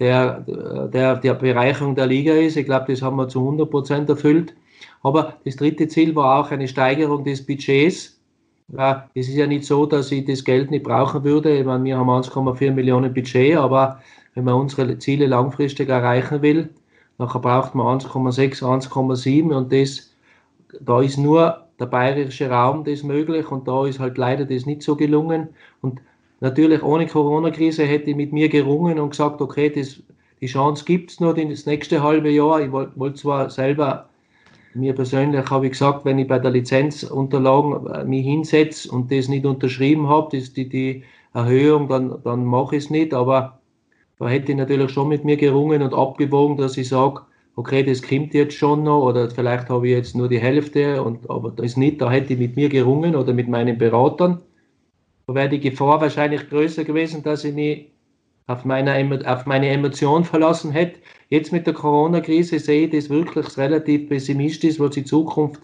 der, 0.00 0.40
der 0.92 1.16
der 1.16 1.34
Bereicherung 1.34 1.94
der 1.94 2.06
Liga 2.06 2.32
ist. 2.34 2.56
Ich 2.56 2.66
glaube, 2.66 2.86
das 2.88 3.02
haben 3.02 3.16
wir 3.16 3.28
zu 3.28 3.38
100 3.40 3.70
Prozent 3.70 4.08
erfüllt. 4.08 4.54
Aber 5.02 5.34
das 5.44 5.56
dritte 5.56 5.88
Ziel 5.88 6.14
war 6.14 6.40
auch 6.40 6.50
eine 6.50 6.68
Steigerung 6.68 7.24
des 7.24 7.44
Budgets. 7.44 8.20
Es 9.14 9.28
ist 9.28 9.36
ja 9.36 9.46
nicht 9.46 9.64
so, 9.64 9.86
dass 9.86 10.10
ich 10.10 10.24
das 10.24 10.44
Geld 10.44 10.70
nicht 10.70 10.84
brauchen 10.84 11.22
würde. 11.22 11.56
Ich 11.56 11.64
meine, 11.64 11.84
wir 11.84 11.96
haben 11.96 12.10
1,4 12.10 12.72
Millionen 12.72 13.14
Budget, 13.14 13.56
aber 13.56 14.00
wenn 14.34 14.44
man 14.44 14.54
unsere 14.54 14.98
Ziele 14.98 15.26
langfristig 15.26 15.88
erreichen 15.88 16.42
will, 16.42 16.70
dann 17.18 17.28
braucht 17.28 17.74
man 17.74 17.98
1,6, 17.98 18.62
1,7 18.62 19.54
und 19.54 19.72
das, 19.72 20.12
da 20.80 21.00
ist 21.00 21.16
nur 21.16 21.66
der 21.78 21.86
bayerische 21.86 22.50
Raum 22.50 22.84
das 22.84 23.02
möglich 23.02 23.50
und 23.50 23.68
da 23.68 23.86
ist 23.86 24.00
halt 24.00 24.18
leider 24.18 24.44
das 24.44 24.66
nicht 24.66 24.82
so 24.82 24.96
gelungen. 24.96 25.48
Und 25.80 26.00
natürlich 26.40 26.82
ohne 26.82 27.06
Corona-Krise 27.06 27.84
hätte 27.84 28.10
ich 28.10 28.16
mit 28.16 28.32
mir 28.32 28.48
gerungen 28.48 28.98
und 28.98 29.10
gesagt, 29.10 29.40
okay, 29.40 29.70
das, 29.70 30.02
die 30.40 30.46
Chance 30.46 30.84
gibt 30.84 31.12
es 31.12 31.20
nur 31.20 31.34
das 31.34 31.66
nächste 31.66 32.02
halbe 32.02 32.30
Jahr. 32.30 32.60
Ich 32.60 32.72
wollte 32.72 32.92
wollt 32.96 33.16
zwar 33.18 33.50
selber 33.50 34.08
mir 34.76 34.94
persönlich 34.94 35.50
habe 35.50 35.66
ich 35.66 35.72
gesagt, 35.72 36.04
wenn 36.04 36.18
ich 36.18 36.28
bei 36.28 36.38
der 36.38 36.50
Lizenzunterlagen 36.50 37.86
äh, 37.86 38.04
mich 38.04 38.24
hinsetze 38.24 38.90
und 38.90 39.10
das 39.10 39.28
nicht 39.28 39.46
unterschrieben 39.46 40.08
habe, 40.08 40.36
das 40.36 40.52
die, 40.52 40.68
die 40.68 41.04
Erhöhung, 41.34 41.88
dann, 41.88 42.18
dann 42.24 42.44
mache 42.44 42.76
ich 42.76 42.84
es 42.84 42.90
nicht. 42.90 43.14
Aber 43.14 43.60
da 44.18 44.28
hätte 44.28 44.52
ich 44.52 44.58
natürlich 44.58 44.90
schon 44.90 45.08
mit 45.08 45.24
mir 45.24 45.36
gerungen 45.36 45.82
und 45.82 45.94
abgewogen, 45.94 46.56
dass 46.56 46.76
ich 46.76 46.88
sage, 46.88 47.22
okay, 47.56 47.82
das 47.82 48.02
kommt 48.02 48.34
jetzt 48.34 48.54
schon 48.54 48.84
noch 48.84 49.02
oder 49.02 49.30
vielleicht 49.30 49.68
habe 49.68 49.88
ich 49.88 49.94
jetzt 49.94 50.14
nur 50.14 50.28
die 50.28 50.38
Hälfte, 50.38 51.02
und, 51.02 51.28
aber 51.30 51.50
das 51.50 51.76
nicht, 51.76 52.00
da 52.00 52.10
hätte 52.10 52.34
ich 52.34 52.38
mit 52.38 52.56
mir 52.56 52.68
gerungen 52.68 53.16
oder 53.16 53.32
mit 53.32 53.48
meinen 53.48 53.78
Beratern. 53.78 54.40
Da 55.26 55.34
wäre 55.34 55.48
die 55.48 55.60
Gefahr 55.60 56.00
wahrscheinlich 56.00 56.48
größer 56.48 56.84
gewesen, 56.84 57.22
dass 57.22 57.44
ich 57.44 57.54
mich 57.54 57.90
auf, 58.46 58.64
meine, 58.64 59.22
auf 59.26 59.46
meine 59.46 59.68
Emotion 59.68 60.24
verlassen 60.24 60.70
hätte. 60.70 61.00
Jetzt 61.28 61.52
mit 61.52 61.66
der 61.66 61.74
Corona-Krise 61.74 62.58
sehe 62.58 62.86
ich 62.86 62.92
das 62.92 63.10
wirklich 63.10 63.56
relativ 63.56 64.08
pessimistisch, 64.08 64.78
was 64.78 64.90
die 64.90 65.04
Zukunft 65.04 65.60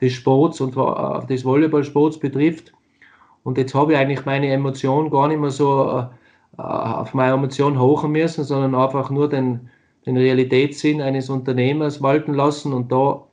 des 0.00 0.12
Sports 0.12 0.60
und 0.60 0.76
äh, 0.76 1.26
des 1.26 1.44
Volleyballsports 1.44 2.18
betrifft. 2.18 2.72
Und 3.44 3.58
jetzt 3.58 3.74
habe 3.74 3.92
ich 3.92 3.98
eigentlich 3.98 4.24
meine 4.24 4.48
Emotion 4.48 5.10
gar 5.10 5.28
nicht 5.28 5.40
mehr 5.40 5.50
so 5.50 5.88
äh, 5.88 6.06
äh, 6.58 6.62
auf 6.62 7.14
meine 7.14 7.34
Emotion 7.34 7.78
hochen 7.78 8.12
müssen, 8.12 8.42
sondern 8.42 8.74
einfach 8.74 9.10
nur 9.10 9.28
den, 9.28 9.70
den 10.06 10.16
Realitätssinn 10.16 11.00
eines 11.00 11.30
Unternehmers 11.30 12.02
walten 12.02 12.34
lassen. 12.34 12.72
Und 12.72 12.90
da 12.90 13.24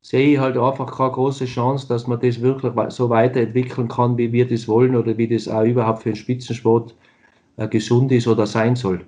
sehe 0.00 0.34
ich 0.34 0.38
halt 0.38 0.56
einfach 0.56 0.96
keine 0.96 1.12
große 1.12 1.44
Chance, 1.44 1.86
dass 1.88 2.06
man 2.06 2.20
das 2.20 2.40
wirklich 2.40 2.72
so 2.90 3.10
weiterentwickeln 3.10 3.88
kann, 3.88 4.16
wie 4.16 4.32
wir 4.32 4.48
das 4.48 4.68
wollen 4.68 4.96
oder 4.96 5.18
wie 5.18 5.28
das 5.28 5.48
auch 5.48 5.64
überhaupt 5.64 6.04
für 6.04 6.10
den 6.10 6.16
Spitzensport 6.16 6.94
gesund 7.66 8.12
ist 8.12 8.26
oder 8.26 8.46
sein 8.46 8.76
soll. 8.76 9.04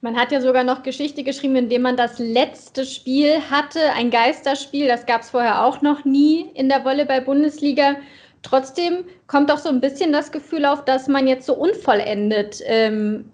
Man 0.00 0.16
hat 0.16 0.32
ja 0.32 0.40
sogar 0.40 0.64
noch 0.64 0.82
Geschichte 0.82 1.24
geschrieben, 1.24 1.56
indem 1.56 1.82
man 1.82 1.96
das 1.96 2.18
letzte 2.18 2.84
Spiel 2.84 3.40
hatte, 3.50 3.80
ein 3.96 4.10
Geisterspiel. 4.10 4.86
Das 4.86 5.06
gab 5.06 5.22
es 5.22 5.30
vorher 5.30 5.64
auch 5.64 5.80
noch 5.80 6.04
nie 6.04 6.50
in 6.54 6.68
der 6.68 6.84
Volleyball-Bundesliga. 6.84 7.96
Trotzdem 8.42 9.04
kommt 9.26 9.48
doch 9.48 9.56
so 9.56 9.70
ein 9.70 9.80
bisschen 9.80 10.12
das 10.12 10.30
Gefühl 10.30 10.66
auf, 10.66 10.84
dass 10.84 11.08
man 11.08 11.26
jetzt 11.26 11.46
so 11.46 11.54
unvollendet 11.54 12.60
ähm, 12.66 13.30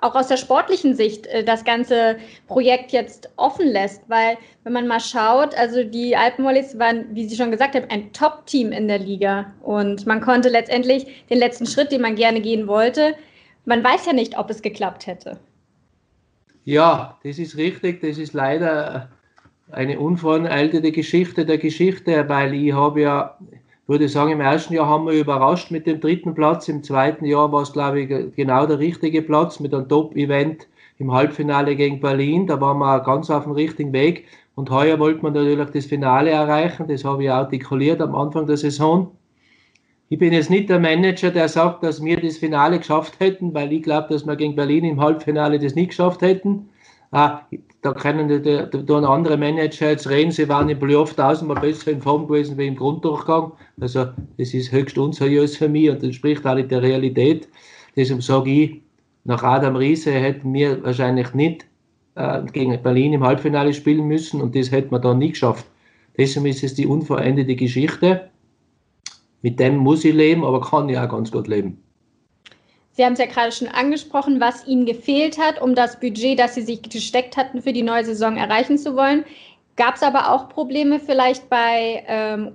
auch 0.00 0.14
aus 0.14 0.28
der 0.28 0.36
sportlichen 0.36 0.94
Sicht 0.94 1.26
äh, 1.26 1.44
das 1.44 1.64
ganze 1.64 2.16
Projekt 2.46 2.92
jetzt 2.92 3.28
offen 3.36 3.66
lässt, 3.66 4.08
weil 4.08 4.38
wenn 4.64 4.72
man 4.72 4.86
mal 4.86 5.00
schaut, 5.00 5.54
also 5.56 5.84
die 5.84 6.16
Alpenmollis 6.16 6.78
waren, 6.78 7.06
wie 7.12 7.28
Sie 7.28 7.36
schon 7.36 7.50
gesagt 7.50 7.74
haben, 7.74 7.90
ein 7.90 8.12
Top-Team 8.12 8.72
in 8.72 8.88
der 8.88 8.98
Liga 8.98 9.52
und 9.62 10.06
man 10.06 10.20
konnte 10.20 10.48
letztendlich 10.48 11.26
den 11.28 11.38
letzten 11.38 11.66
Schritt, 11.66 11.92
den 11.92 12.00
man 12.00 12.14
gerne 12.14 12.40
gehen 12.40 12.66
wollte, 12.66 13.14
man 13.68 13.84
weiß 13.84 14.06
ja 14.06 14.12
nicht, 14.12 14.38
ob 14.38 14.50
es 14.50 14.62
geklappt 14.62 15.06
hätte. 15.06 15.38
Ja, 16.64 17.18
das 17.22 17.38
ist 17.38 17.56
richtig, 17.56 18.00
das 18.00 18.18
ist 18.18 18.32
leider 18.32 19.10
eine 19.70 20.00
unveraltete 20.00 20.90
Geschichte 20.90 21.44
der 21.44 21.58
Geschichte, 21.58 22.28
weil 22.28 22.54
ich 22.54 22.72
habe 22.72 23.02
ja 23.02 23.38
würde 23.86 24.08
sagen, 24.08 24.32
im 24.32 24.40
ersten 24.40 24.74
Jahr 24.74 24.86
haben 24.86 25.06
wir 25.06 25.14
überrascht 25.14 25.70
mit 25.70 25.86
dem 25.86 26.00
dritten 26.00 26.34
Platz. 26.34 26.68
Im 26.68 26.82
zweiten 26.82 27.24
Jahr 27.24 27.50
war 27.52 27.62
es, 27.62 27.72
glaube 27.72 28.00
ich, 28.00 28.36
genau 28.36 28.66
der 28.66 28.78
richtige 28.78 29.22
Platz 29.22 29.60
mit 29.60 29.74
einem 29.74 29.88
Top-Event 29.88 30.68
im 30.98 31.12
Halbfinale 31.12 31.74
gegen 31.74 32.00
Berlin. 32.00 32.46
Da 32.46 32.60
waren 32.60 32.78
wir 32.78 33.00
ganz 33.00 33.30
auf 33.30 33.44
dem 33.44 33.52
richtigen 33.52 33.92
Weg. 33.94 34.26
Und 34.56 34.70
heuer 34.70 34.98
wollte 34.98 35.22
man 35.22 35.32
natürlich 35.32 35.70
das 35.70 35.86
Finale 35.86 36.30
erreichen. 36.30 36.86
Das 36.86 37.04
habe 37.04 37.24
ich 37.24 37.30
artikuliert 37.30 38.02
am 38.02 38.14
Anfang 38.14 38.46
der 38.46 38.58
Saison. 38.58 39.10
Ich 40.10 40.18
bin 40.18 40.32
jetzt 40.32 40.48
nicht 40.48 40.70
der 40.70 40.80
Manager, 40.80 41.30
der 41.30 41.48
sagt, 41.48 41.82
dass 41.82 42.02
wir 42.02 42.18
das 42.18 42.38
Finale 42.38 42.78
geschafft 42.78 43.20
hätten, 43.20 43.52
weil 43.52 43.72
ich 43.72 43.82
glaube, 43.82 44.08
dass 44.08 44.26
wir 44.26 44.36
gegen 44.36 44.56
Berlin 44.56 44.84
im 44.84 45.00
Halbfinale 45.00 45.58
das 45.58 45.74
nicht 45.74 45.90
geschafft 45.90 46.22
hätten. 46.22 46.70
Ah, 47.10 47.42
da 47.82 47.92
können 47.92 48.42
die, 48.42 48.92
andere 48.92 49.36
Manager 49.36 49.90
jetzt 49.90 50.08
reden, 50.08 50.30
sie 50.30 50.48
waren 50.48 50.68
im 50.68 50.78
Playoff 50.78 51.14
tausendmal 51.14 51.60
besser 51.60 51.90
in 51.90 52.02
Form 52.02 52.26
gewesen 52.26 52.56
wie 52.58 52.66
im 52.66 52.76
Grunddurchgang. 52.76 53.52
Also 53.80 54.06
das 54.36 54.54
ist 54.54 54.72
höchst 54.72 54.98
unseriös 54.98 55.56
für 55.56 55.68
mich 55.68 55.90
und 55.90 56.02
entspricht 56.02 56.46
auch 56.46 56.54
nicht 56.54 56.70
der 56.70 56.82
Realität. 56.82 57.48
Deshalb 57.94 58.22
sage 58.22 58.50
ich, 58.50 58.80
nach 59.24 59.42
Adam 59.42 59.76
Riese 59.76 60.12
hätten 60.12 60.52
wir 60.54 60.82
wahrscheinlich 60.84 61.34
nicht 61.34 61.66
äh, 62.14 62.42
gegen 62.52 62.82
Berlin 62.82 63.12
im 63.12 63.24
Halbfinale 63.24 63.72
spielen 63.74 64.06
müssen 64.06 64.40
und 64.40 64.56
das 64.56 64.70
hätten 64.70 64.90
wir 64.90 64.98
dann 64.98 65.18
nie 65.18 65.30
geschafft. 65.30 65.66
Deshalb 66.16 66.46
ist 66.46 66.64
es 66.64 66.74
die 66.74 66.86
unverendete 66.86 67.54
Geschichte. 67.54 68.30
Mit 69.42 69.60
dem 69.60 69.76
muss 69.76 70.04
ich 70.04 70.14
leben, 70.14 70.44
aber 70.44 70.60
kann 70.60 70.94
auch 70.94 71.08
ganz 71.08 71.30
gut 71.30 71.48
leben. 71.48 71.82
Sie 72.92 73.04
haben 73.04 73.12
es 73.12 73.20
ja 73.20 73.26
gerade 73.26 73.52
schon 73.52 73.68
angesprochen, 73.68 74.40
was 74.40 74.66
Ihnen 74.66 74.84
gefehlt 74.84 75.38
hat, 75.38 75.62
um 75.62 75.76
das 75.76 76.00
Budget, 76.00 76.38
das 76.38 76.56
Sie 76.56 76.62
sich 76.62 76.82
gesteckt 76.82 77.36
hatten, 77.36 77.62
für 77.62 77.72
die 77.72 77.84
neue 77.84 78.04
Saison 78.04 78.36
erreichen 78.36 78.76
zu 78.76 78.96
wollen. 78.96 79.24
Gab 79.76 79.94
es 79.94 80.02
aber 80.02 80.32
auch 80.32 80.48
Probleme 80.48 80.98
vielleicht 80.98 81.48
bei 81.48 82.02
ähm, 82.08 82.50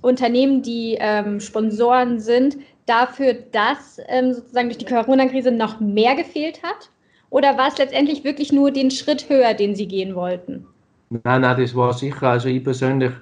Unternehmen, 0.00 0.62
die 0.62 0.96
ähm, 0.98 1.40
Sponsoren 1.40 2.20
sind, 2.20 2.56
dafür, 2.86 3.34
dass 3.34 3.98
ähm, 4.08 4.32
sozusagen 4.32 4.68
durch 4.68 4.78
die 4.78 4.86
Corona-Krise 4.86 5.50
noch 5.50 5.80
mehr 5.80 6.14
gefehlt 6.14 6.62
hat? 6.62 6.90
Oder 7.28 7.58
war 7.58 7.68
es 7.68 7.76
letztendlich 7.76 8.24
wirklich 8.24 8.50
nur 8.50 8.70
den 8.70 8.90
Schritt 8.90 9.28
höher, 9.28 9.52
den 9.52 9.74
Sie 9.74 9.86
gehen 9.86 10.14
wollten? 10.14 10.66
Nein, 11.10 11.42
nein, 11.42 11.60
das 11.60 11.74
war 11.74 11.92
sicher. 11.92 12.30
Also 12.30 12.48
ich 12.48 12.64
persönlich 12.64 13.12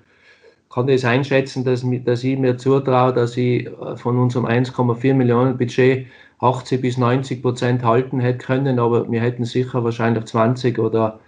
kann 0.70 0.86
das 0.86 1.04
einschätzen, 1.04 1.64
dass, 1.64 1.84
dass 2.04 2.24
ich 2.24 2.38
mir 2.38 2.56
zutraue, 2.56 3.12
dass 3.12 3.36
ich 3.36 3.66
äh, 3.66 3.96
von 3.96 4.18
unserem 4.18 4.46
1,4 4.46 5.14
Millionen 5.14 5.58
Budget 5.58 6.06
80 6.40 6.80
bis 6.80 6.96
90 6.96 7.42
Prozent 7.42 7.82
halten 7.84 8.20
hätte 8.20 8.38
können, 8.46 8.78
aber 8.78 9.10
wir 9.10 9.20
hätten 9.20 9.44
sicher 9.44 9.84
wahrscheinlich 9.84 10.24
20 10.24 10.78
oder 10.78 11.20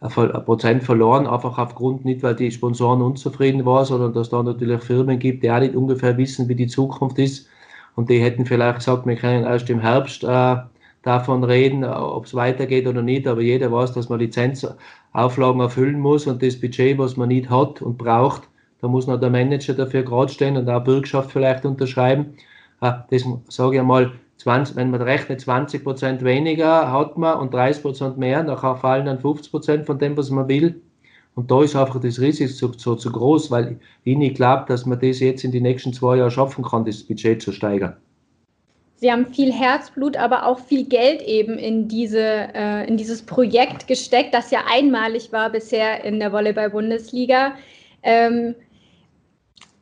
ein 0.00 0.10
Prozent 0.44 0.82
verloren, 0.82 1.26
einfach 1.26 1.58
aufgrund 1.58 2.04
nicht, 2.04 2.22
weil 2.22 2.34
die 2.34 2.50
Sponsoren 2.50 3.02
unzufrieden 3.02 3.66
waren, 3.66 3.84
sondern 3.84 4.14
dass 4.14 4.30
da 4.30 4.42
natürlich 4.42 4.82
Firmen 4.82 5.18
gibt, 5.18 5.42
die 5.42 5.50
auch 5.50 5.60
nicht 5.60 5.74
ungefähr 5.74 6.16
wissen, 6.16 6.48
wie 6.48 6.54
die 6.54 6.68
Zukunft 6.68 7.18
ist. 7.18 7.48
Und 7.96 8.08
die 8.08 8.20
hätten 8.20 8.46
vielleicht 8.46 8.76
gesagt, 8.78 9.06
wir 9.06 9.16
können 9.16 9.44
erst 9.44 9.68
im 9.68 9.80
Herbst 9.80 10.24
äh, 10.24 10.56
davon 11.02 11.44
reden, 11.44 11.84
ob 11.84 12.26
es 12.26 12.34
weitergeht 12.34 12.86
oder 12.86 13.02
nicht, 13.02 13.26
aber 13.26 13.40
jeder 13.42 13.72
weiß, 13.72 13.92
dass 13.92 14.08
man 14.08 14.20
Lizenzauflagen 14.20 15.60
erfüllen 15.60 16.00
muss 16.00 16.26
und 16.26 16.42
das 16.42 16.58
Budget, 16.60 16.98
was 16.98 17.16
man 17.16 17.28
nicht 17.28 17.50
hat 17.50 17.82
und 17.82 17.98
braucht, 17.98 18.49
da 18.80 18.88
muss 18.88 19.06
noch 19.06 19.20
der 19.20 19.30
Manager 19.30 19.74
dafür 19.74 20.02
gerade 20.02 20.32
stehen 20.32 20.56
und 20.56 20.68
auch 20.68 20.82
Bürgschaft 20.82 21.30
vielleicht 21.30 21.64
unterschreiben. 21.64 22.34
Äh, 22.80 22.92
das 23.10 23.24
sage 23.48 23.76
ich 23.76 23.80
einmal, 23.80 24.12
20, 24.38 24.76
wenn 24.76 24.90
man 24.90 25.02
rechnet, 25.02 25.40
20 25.40 25.84
Prozent 25.84 26.24
weniger 26.24 26.90
hat 26.90 27.18
man 27.18 27.38
und 27.38 27.52
30 27.52 27.82
Prozent 27.82 28.18
mehr, 28.18 28.42
nachher 28.42 28.76
fallen 28.76 29.06
dann 29.06 29.18
50 29.18 29.50
Prozent 29.50 29.86
von 29.86 29.98
dem, 29.98 30.16
was 30.16 30.30
man 30.30 30.48
will. 30.48 30.80
Und 31.34 31.50
da 31.50 31.62
ist 31.62 31.76
einfach 31.76 32.00
das 32.00 32.20
Risiko 32.20 32.50
so, 32.50 32.72
so 32.76 32.94
zu 32.96 33.12
groß, 33.12 33.50
weil 33.50 33.78
ich 34.04 34.16
nicht 34.16 34.36
glaube, 34.36 34.64
dass 34.66 34.86
man 34.86 34.98
das 34.98 35.20
jetzt 35.20 35.44
in 35.44 35.52
die 35.52 35.60
nächsten 35.60 35.92
zwei 35.92 36.16
Jahre 36.16 36.30
schaffen 36.30 36.64
kann, 36.64 36.84
das 36.84 37.02
Budget 37.02 37.42
zu 37.42 37.52
steigern. 37.52 37.96
Sie 38.96 39.10
haben 39.10 39.32
viel 39.32 39.52
Herzblut, 39.52 40.16
aber 40.16 40.46
auch 40.46 40.58
viel 40.58 40.84
Geld 40.84 41.22
eben 41.22 41.56
in, 41.56 41.88
diese, 41.88 42.20
äh, 42.54 42.86
in 42.86 42.98
dieses 42.98 43.22
Projekt 43.22 43.86
gesteckt, 43.86 44.34
das 44.34 44.50
ja 44.50 44.60
einmalig 44.70 45.32
war 45.32 45.48
bisher 45.50 46.04
in 46.04 46.18
der 46.18 46.32
Volleyball-Bundesliga. 46.32 47.52
Ähm, 48.02 48.54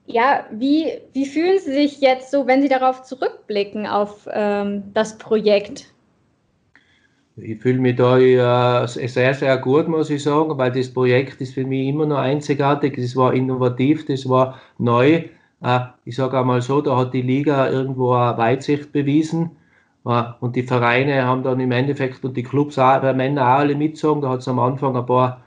ja, 0.09 0.47
wie, 0.51 0.87
wie 1.13 1.27
fühlen 1.27 1.59
Sie 1.59 1.73
sich 1.73 2.01
jetzt 2.01 2.31
so, 2.31 2.47
wenn 2.47 2.63
Sie 2.63 2.69
darauf 2.69 3.03
zurückblicken, 3.03 3.87
auf 3.87 4.27
ähm, 4.33 4.85
das 4.95 5.19
Projekt? 5.19 5.93
Ich 7.37 7.61
fühle 7.61 7.79
mich 7.79 7.97
da 7.97 8.89
sehr, 8.89 9.35
sehr 9.35 9.59
gut, 9.59 9.87
muss 9.87 10.11
ich 10.11 10.23
sagen, 10.25 10.59
weil 10.59 10.73
das 10.73 10.93
Projekt 10.93 11.41
ist 11.41 11.55
für 11.55 11.65
mich 11.65 11.87
immer 11.87 12.07
noch 12.07 12.19
einzigartig. 12.19 12.97
Das 12.97 13.15
war 13.15 13.33
innovativ, 13.33 14.07
das 14.07 14.29
war 14.29 14.59
neu. 14.79 15.25
Äh, 15.63 15.81
ich 16.05 16.17
sage 16.17 16.39
einmal 16.39 16.63
so, 16.63 16.81
da 16.81 16.97
hat 16.97 17.15
die 17.15 17.23
Liga 17.23 17.71
irgendwo 17.71 18.13
eine 18.13 18.37
Weitsicht 18.39 18.91
bewiesen. 18.93 19.51
Äh, 20.07 20.23
und 20.41 20.57
die 20.57 20.63
Vereine 20.63 21.27
haben 21.27 21.43
dann 21.43 21.61
im 21.61 21.71
Endeffekt 21.71 22.25
und 22.25 22.37
die 22.37 22.43
Clubs 22.43 22.79
auch, 22.79 23.01
bei 23.03 23.13
Männern 23.13 23.45
auch 23.45 23.59
alle 23.59 23.75
mitgezogen. 23.75 24.23
Da 24.23 24.31
hat 24.31 24.41
es 24.41 24.49
am 24.49 24.59
Anfang 24.59 24.97
ein 24.97 25.07
paar 25.07 25.45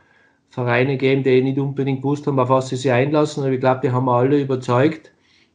Vereine 0.51 0.97
geben, 0.97 1.23
die 1.23 1.41
nicht 1.41 1.57
unbedingt 1.57 2.01
gewusst 2.01 2.27
haben, 2.27 2.37
auf 2.37 2.49
was 2.49 2.69
sie 2.69 2.75
sich 2.75 2.91
einlassen. 2.91 3.43
Aber 3.43 3.53
ich 3.53 3.59
glaube, 3.59 3.79
die 3.83 3.91
haben 3.91 4.05
wir 4.05 4.13
alle 4.13 4.41
überzeugt. 4.41 5.11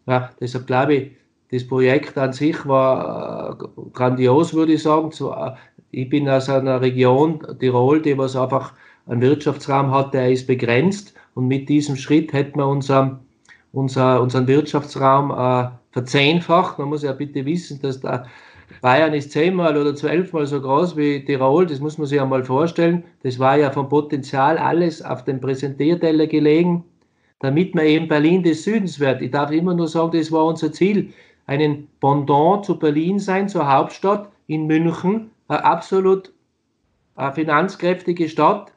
Ja, 0.06 0.30
deshalb 0.40 0.66
glaube 0.66 0.94
ich, 0.94 1.10
das 1.50 1.66
Projekt 1.66 2.16
an 2.18 2.32
sich 2.32 2.66
war 2.66 3.58
äh, 3.60 3.64
grandios, 3.92 4.54
würde 4.54 4.72
ich 4.72 4.82
sagen. 4.82 5.10
Äh, 5.10 5.52
ich 5.90 6.08
bin 6.08 6.28
aus 6.28 6.48
einer 6.48 6.80
Region, 6.80 7.40
Tirol, 7.60 8.00
die 8.02 8.16
was 8.16 8.36
einfach 8.36 8.72
einen 9.06 9.20
Wirtschaftsraum 9.20 9.90
hat, 9.90 10.14
der 10.14 10.32
ist 10.32 10.46
begrenzt. 10.46 11.14
Und 11.34 11.46
mit 11.46 11.68
diesem 11.68 11.96
Schritt 11.96 12.32
hätten 12.32 12.58
wir 12.58 12.66
unser, 12.66 13.20
unser, 13.72 14.22
unseren 14.22 14.46
Wirtschaftsraum 14.46 15.30
äh, 15.30 15.70
verzehnfacht. 15.92 16.78
Man 16.78 16.88
muss 16.88 17.02
ja 17.02 17.12
bitte 17.12 17.44
wissen, 17.44 17.80
dass 17.82 18.00
da 18.00 18.24
Bayern 18.80 19.14
ist 19.14 19.32
zehnmal 19.32 19.76
oder 19.76 19.94
zwölfmal 19.94 20.46
so 20.46 20.60
groß 20.60 20.96
wie 20.96 21.24
Tirol, 21.24 21.66
das 21.66 21.80
muss 21.80 21.98
man 21.98 22.06
sich 22.06 22.20
einmal 22.20 22.44
vorstellen. 22.44 23.04
Das 23.22 23.38
war 23.38 23.56
ja 23.56 23.70
vom 23.70 23.88
Potenzial 23.88 24.58
alles 24.58 25.02
auf 25.02 25.24
dem 25.24 25.40
Präsentierteller 25.40 26.26
gelegen, 26.26 26.84
damit 27.40 27.74
man 27.74 27.86
eben 27.86 28.08
Berlin 28.08 28.42
des 28.42 28.64
Südens 28.64 29.00
wird. 29.00 29.22
Ich 29.22 29.30
darf 29.30 29.50
immer 29.50 29.74
nur 29.74 29.88
sagen, 29.88 30.18
das 30.18 30.32
war 30.32 30.44
unser 30.46 30.72
Ziel, 30.72 31.12
einen 31.46 31.88
Pendant 32.00 32.64
zu 32.64 32.78
Berlin 32.78 33.18
sein, 33.18 33.48
zur 33.48 33.72
Hauptstadt 33.72 34.30
in 34.46 34.66
München, 34.66 35.30
eine 35.48 35.64
absolut 35.64 36.32
finanzkräftige 37.34 38.28
Stadt, 38.28 38.72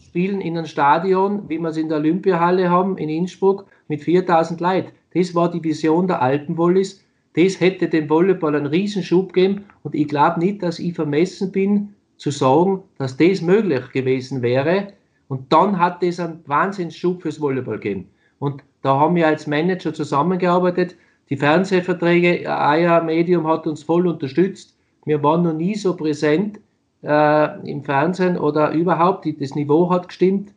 spielen 0.00 0.40
in 0.40 0.56
einem 0.56 0.66
Stadion, 0.66 1.48
wie 1.48 1.58
wir 1.58 1.68
es 1.68 1.76
in 1.76 1.88
der 1.88 1.98
Olympiahalle 1.98 2.70
haben, 2.70 2.98
in 2.98 3.08
Innsbruck, 3.08 3.66
mit 3.88 4.02
4000 4.02 4.60
Leuten. 4.60 4.92
Das 5.12 5.34
war 5.34 5.50
die 5.50 5.62
Vision 5.62 6.06
der 6.06 6.22
Alpenwollis 6.22 7.04
das 7.34 7.60
hätte 7.60 7.88
dem 7.88 8.08
Volleyball 8.10 8.56
einen 8.56 8.66
Riesenschub 8.66 9.32
gegeben 9.32 9.64
und 9.82 9.94
ich 9.94 10.08
glaube 10.08 10.40
nicht, 10.40 10.62
dass 10.62 10.78
ich 10.78 10.94
vermessen 10.94 11.52
bin 11.52 11.94
zu 12.16 12.30
sagen, 12.30 12.82
dass 12.98 13.16
das 13.16 13.40
möglich 13.40 13.90
gewesen 13.92 14.42
wäre. 14.42 14.92
Und 15.28 15.52
dann 15.52 15.78
hat 15.78 16.02
das 16.02 16.18
einen 16.18 16.42
Wahnsinnsschub 16.46 17.22
fürs 17.22 17.40
Volleyball 17.40 17.78
gegeben. 17.78 18.08
Und 18.40 18.64
da 18.82 18.98
haben 18.98 19.14
wir 19.14 19.28
als 19.28 19.46
Manager 19.46 19.94
zusammengearbeitet. 19.94 20.96
Die 21.28 21.36
Fernsehverträge, 21.36 22.50
AYA 22.50 23.00
Medium 23.02 23.46
hat 23.46 23.66
uns 23.66 23.84
voll 23.84 24.08
unterstützt. 24.08 24.76
Wir 25.04 25.22
waren 25.22 25.44
noch 25.44 25.54
nie 25.54 25.76
so 25.76 25.96
präsent 25.96 26.58
äh, 27.02 27.70
im 27.70 27.84
Fernsehen 27.84 28.36
oder 28.36 28.72
überhaupt. 28.72 29.26
Das 29.40 29.54
Niveau 29.54 29.88
hat 29.90 30.08
gestimmt. 30.08 30.52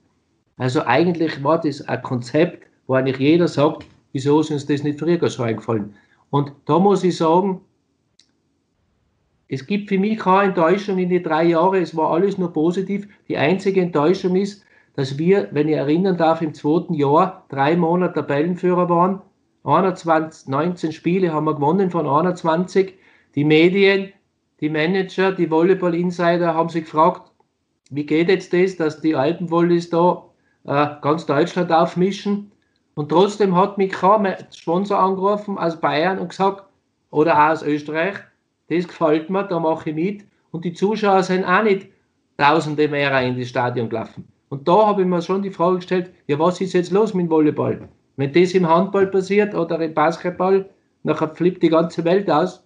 Also 0.57 0.83
eigentlich 0.85 1.43
war 1.43 1.61
das 1.61 1.81
ein 1.87 2.01
Konzept, 2.01 2.67
wo 2.87 2.95
eigentlich 2.95 3.19
jeder 3.19 3.47
sagt, 3.47 3.85
wieso 4.11 4.39
ist 4.41 4.51
uns 4.51 4.65
das 4.65 4.83
nicht 4.83 4.99
früher 4.99 5.29
so 5.29 5.43
eingefallen? 5.43 5.93
Und 6.33 6.51
da 6.65 6.79
muss 6.79 7.03
ich 7.03 7.15
sagen, 7.15 7.61
es 9.47 9.67
gibt 9.67 9.89
für 9.89 9.99
mich 9.99 10.17
keine 10.17 10.47
Enttäuschung 10.49 10.97
in 10.97 11.09
den 11.09 11.21
drei 11.21 11.43
Jahren, 11.43 11.79
es 11.79 11.95
war 11.95 12.09
alles 12.09 12.39
nur 12.39 12.51
positiv. 12.51 13.07
Die 13.27 13.37
einzige 13.37 13.81
Enttäuschung 13.81 14.35
ist, 14.35 14.65
dass 14.95 15.19
wir, 15.19 15.49
wenn 15.51 15.69
ich 15.69 15.75
erinnern 15.75 16.17
darf, 16.17 16.41
im 16.41 16.55
zweiten 16.55 16.95
Jahr 16.95 17.45
drei 17.49 17.77
Monate 17.77 18.15
Tabellenführer 18.15 18.89
waren. 18.89 19.21
21, 19.63 20.47
19 20.47 20.91
Spiele 20.91 21.31
haben 21.31 21.45
wir 21.45 21.53
gewonnen 21.53 21.91
von 21.91 22.07
21. 22.07 22.95
Die 23.35 23.45
Medien, 23.45 24.11
die 24.59 24.69
Manager, 24.69 25.33
die 25.33 25.51
Volleyball-Insider 25.51 26.55
haben 26.55 26.69
sich 26.69 26.85
gefragt, 26.85 27.31
wie 27.91 28.07
geht 28.07 28.29
jetzt 28.29 28.53
das, 28.53 28.75
dass 28.75 29.01
die 29.01 29.15
Alpenvolleys 29.15 29.91
da 29.91 30.23
äh, 30.63 30.99
ganz 30.99 31.27
Deutschland 31.27 31.71
aufmischen? 31.71 32.52
Und 32.95 33.09
trotzdem 33.09 33.55
hat 33.55 33.77
mich 33.77 33.91
kein 33.91 34.35
Sponsor 34.55 34.99
angerufen 34.99 35.57
aus 35.57 35.79
Bayern 35.79 36.19
und 36.19 36.29
gesagt, 36.29 36.63
oder 37.09 37.35
auch 37.35 37.51
aus 37.51 37.63
Österreich, 37.63 38.15
das 38.69 38.87
gefällt 38.87 39.29
mir, 39.29 39.43
da 39.43 39.59
mache 39.59 39.89
ich 39.89 39.95
mit. 39.95 40.25
und 40.51 40.65
die 40.65 40.73
Zuschauer 40.73 41.23
sind 41.23 41.43
auch 41.43 41.63
nicht 41.63 41.87
tausende 42.37 42.87
mehr 42.87 43.21
in 43.21 43.37
das 43.37 43.49
Stadion 43.49 43.89
gelaufen. 43.89 44.27
Und 44.49 44.67
da 44.67 44.87
habe 44.87 45.01
ich 45.01 45.07
mir 45.07 45.21
schon 45.21 45.41
die 45.41 45.49
Frage 45.49 45.77
gestellt, 45.77 46.11
ja, 46.27 46.37
was 46.37 46.61
ist 46.61 46.73
jetzt 46.73 46.91
los 46.91 47.13
mit 47.13 47.25
dem 47.25 47.29
Volleyball? 47.31 47.89
Wenn 48.17 48.31
das 48.31 48.53
im 48.53 48.69
Handball 48.69 49.07
passiert 49.07 49.55
oder 49.55 49.79
im 49.79 49.93
Basketball, 49.93 50.69
nachher 51.01 51.29
flippt 51.29 51.63
die 51.63 51.69
ganze 51.69 52.05
Welt 52.05 52.29
aus. 52.29 52.63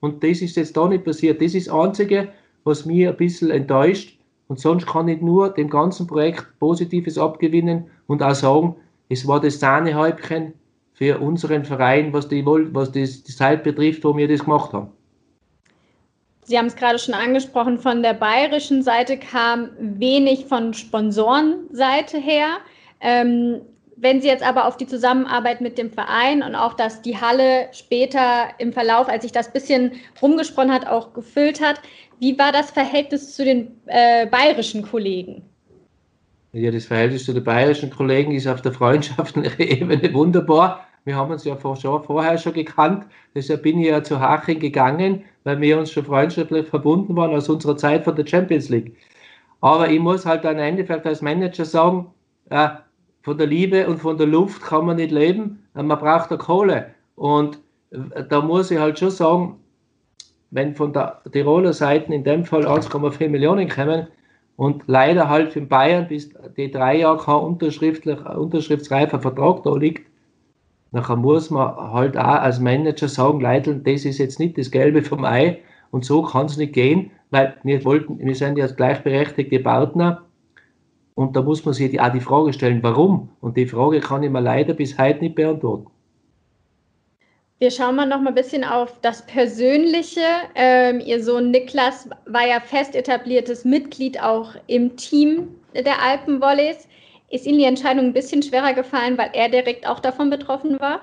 Und 0.00 0.22
das 0.22 0.40
ist 0.40 0.56
jetzt 0.56 0.76
da 0.76 0.86
nicht 0.86 1.04
passiert. 1.04 1.42
Das 1.42 1.54
ist 1.54 1.66
das 1.66 1.74
Einzige, 1.74 2.28
was 2.62 2.86
mich 2.86 3.08
ein 3.08 3.16
bisschen 3.16 3.50
enttäuscht. 3.50 4.18
Und 4.46 4.60
sonst 4.60 4.86
kann 4.86 5.08
ich 5.08 5.20
nur 5.20 5.50
dem 5.50 5.68
ganzen 5.68 6.06
Projekt 6.06 6.46
Positives 6.60 7.18
abgewinnen 7.18 7.86
und 8.06 8.22
auch 8.22 8.34
sagen, 8.34 8.76
es 9.08 9.26
war 9.26 9.40
das 9.40 9.60
Sahnehäubchen 9.60 10.54
für 10.92 11.18
unseren 11.18 11.64
Verein, 11.64 12.12
was, 12.12 12.28
die, 12.28 12.44
was 12.44 12.92
das, 12.92 13.22
die 13.22 13.34
Zeit 13.34 13.62
betrifft, 13.62 14.04
wo 14.04 14.16
wir 14.16 14.28
das 14.28 14.44
gemacht 14.44 14.72
haben. 14.72 14.92
Sie 16.42 16.56
haben 16.56 16.66
es 16.66 16.76
gerade 16.76 16.98
schon 16.98 17.14
angesprochen, 17.14 17.78
von 17.78 18.02
der 18.02 18.14
bayerischen 18.14 18.82
Seite 18.82 19.18
kam 19.18 19.70
wenig 19.78 20.46
von 20.46 20.72
Sponsorenseite 20.72 22.18
her. 22.18 22.58
Ähm, 23.00 23.60
wenn 23.96 24.20
Sie 24.20 24.28
jetzt 24.28 24.46
aber 24.46 24.66
auf 24.66 24.76
die 24.76 24.86
Zusammenarbeit 24.86 25.60
mit 25.60 25.76
dem 25.76 25.90
Verein 25.90 26.42
und 26.42 26.54
auch, 26.54 26.74
dass 26.74 27.02
die 27.02 27.18
Halle 27.18 27.68
später 27.72 28.48
im 28.58 28.72
Verlauf, 28.72 29.08
als 29.08 29.22
sich 29.22 29.32
das 29.32 29.52
bisschen 29.52 29.92
rumgesprochen 30.20 30.72
hat, 30.72 30.86
auch 30.86 31.14
gefüllt 31.14 31.60
hat, 31.60 31.80
wie 32.20 32.38
war 32.38 32.52
das 32.52 32.70
Verhältnis 32.70 33.34
zu 33.34 33.44
den 33.44 33.80
äh, 33.86 34.26
bayerischen 34.26 34.82
Kollegen? 34.82 35.42
Ja, 36.56 36.70
das 36.70 36.86
Verhältnis 36.86 37.26
zu 37.26 37.34
den 37.34 37.44
bayerischen 37.44 37.90
Kollegen 37.90 38.32
ist 38.32 38.46
auf 38.46 38.62
der 38.62 38.72
freundschaftlichen 38.72 39.60
Ebene 39.60 40.14
wunderbar. 40.14 40.86
Wir 41.04 41.14
haben 41.14 41.30
uns 41.30 41.44
ja 41.44 41.54
vor, 41.54 41.76
schon, 41.76 42.02
vorher 42.02 42.38
schon 42.38 42.54
gekannt. 42.54 43.04
Deshalb 43.34 43.62
bin 43.62 43.78
ich 43.78 43.88
ja 43.88 44.02
zu 44.02 44.18
Haching 44.18 44.58
gegangen, 44.58 45.22
weil 45.44 45.60
wir 45.60 45.78
uns 45.78 45.90
schon 45.90 46.06
freundschaftlich 46.06 46.66
verbunden 46.66 47.14
waren 47.14 47.34
aus 47.34 47.50
unserer 47.50 47.76
Zeit 47.76 48.04
von 48.04 48.16
der 48.16 48.26
Champions 48.26 48.70
League. 48.70 48.96
Aber 49.60 49.90
ich 49.90 50.00
muss 50.00 50.24
halt 50.24 50.46
am 50.46 50.56
Endeffekt 50.56 51.04
als 51.04 51.20
Manager 51.20 51.66
sagen, 51.66 52.06
äh, 52.48 52.70
von 53.20 53.36
der 53.36 53.48
Liebe 53.48 53.86
und 53.86 53.98
von 53.98 54.16
der 54.16 54.26
Luft 54.26 54.62
kann 54.62 54.86
man 54.86 54.96
nicht 54.96 55.10
leben, 55.10 55.62
man 55.74 55.88
braucht 55.88 56.30
da 56.30 56.38
Kohle. 56.38 56.86
Und 57.16 57.58
äh, 57.90 58.24
da 58.26 58.40
muss 58.40 58.70
ich 58.70 58.78
halt 58.78 58.98
schon 58.98 59.10
sagen, 59.10 59.60
wenn 60.52 60.74
von 60.74 60.94
der 60.94 61.20
Tiroler 61.30 61.74
Seite 61.74 62.14
in 62.14 62.24
dem 62.24 62.46
Fall 62.46 62.66
1,4 62.66 63.28
Millionen 63.28 63.68
kommen 63.68 64.06
und 64.56 64.84
leider 64.86 65.28
halt 65.28 65.54
in 65.56 65.68
Bayern 65.68 66.08
bis 66.08 66.30
die 66.56 66.70
drei 66.70 66.98
Jahre 66.98 67.18
kein 67.18 67.36
unterschriftlich, 67.36 68.24
unterschriftsreifer 68.24 69.20
Vertrag 69.20 69.62
da 69.62 69.76
liegt, 69.76 70.10
nachher 70.92 71.16
muss 71.16 71.50
man 71.50 71.76
halt 71.92 72.16
auch 72.16 72.24
als 72.24 72.60
Manager 72.60 73.08
sagen, 73.08 73.40
Leute, 73.40 73.76
das 73.76 74.04
ist 74.04 74.18
jetzt 74.18 74.40
nicht 74.40 74.56
das 74.58 74.70
Gelbe 74.70 75.02
vom 75.02 75.24
Ei 75.24 75.58
und 75.90 76.04
so 76.04 76.22
kann 76.22 76.46
es 76.46 76.56
nicht 76.56 76.72
gehen, 76.72 77.10
weil 77.30 77.54
wir 77.62 77.84
wollten, 77.84 78.18
wir 78.18 78.34
sind 78.34 78.56
ja 78.56 78.66
gleichberechtigte 78.66 79.60
Partner 79.60 80.22
und 81.14 81.36
da 81.36 81.42
muss 81.42 81.64
man 81.64 81.74
sich 81.74 82.00
auch 82.00 82.12
die 82.12 82.20
Frage 82.20 82.52
stellen, 82.52 82.82
warum? 82.82 83.30
Und 83.40 83.56
die 83.56 83.66
Frage 83.66 84.00
kann 84.00 84.22
ich 84.22 84.30
mir 84.30 84.40
leider 84.40 84.74
bis 84.74 84.98
heute 84.98 85.20
nicht 85.20 85.34
beantworten. 85.34 85.90
Wir 87.58 87.70
schauen 87.70 87.96
mal 87.96 88.06
noch 88.06 88.20
mal 88.20 88.28
ein 88.28 88.34
bisschen 88.34 88.64
auf 88.64 89.00
das 89.00 89.24
Persönliche. 89.24 90.20
Ähm, 90.54 91.00
Ihr 91.00 91.24
Sohn 91.24 91.50
Niklas 91.50 92.06
war 92.26 92.46
ja 92.46 92.60
fest 92.60 92.94
etabliertes 92.94 93.64
Mitglied 93.64 94.22
auch 94.22 94.54
im 94.66 94.94
Team 94.96 95.48
der 95.74 96.02
Alpenvolleys. 96.02 96.86
Ist 97.30 97.46
Ihnen 97.46 97.58
die 97.58 97.64
Entscheidung 97.64 98.06
ein 98.06 98.12
bisschen 98.12 98.42
schwerer 98.42 98.74
gefallen, 98.74 99.16
weil 99.16 99.30
er 99.32 99.48
direkt 99.48 99.88
auch 99.88 100.00
davon 100.00 100.28
betroffen 100.28 100.78
war? 100.80 101.00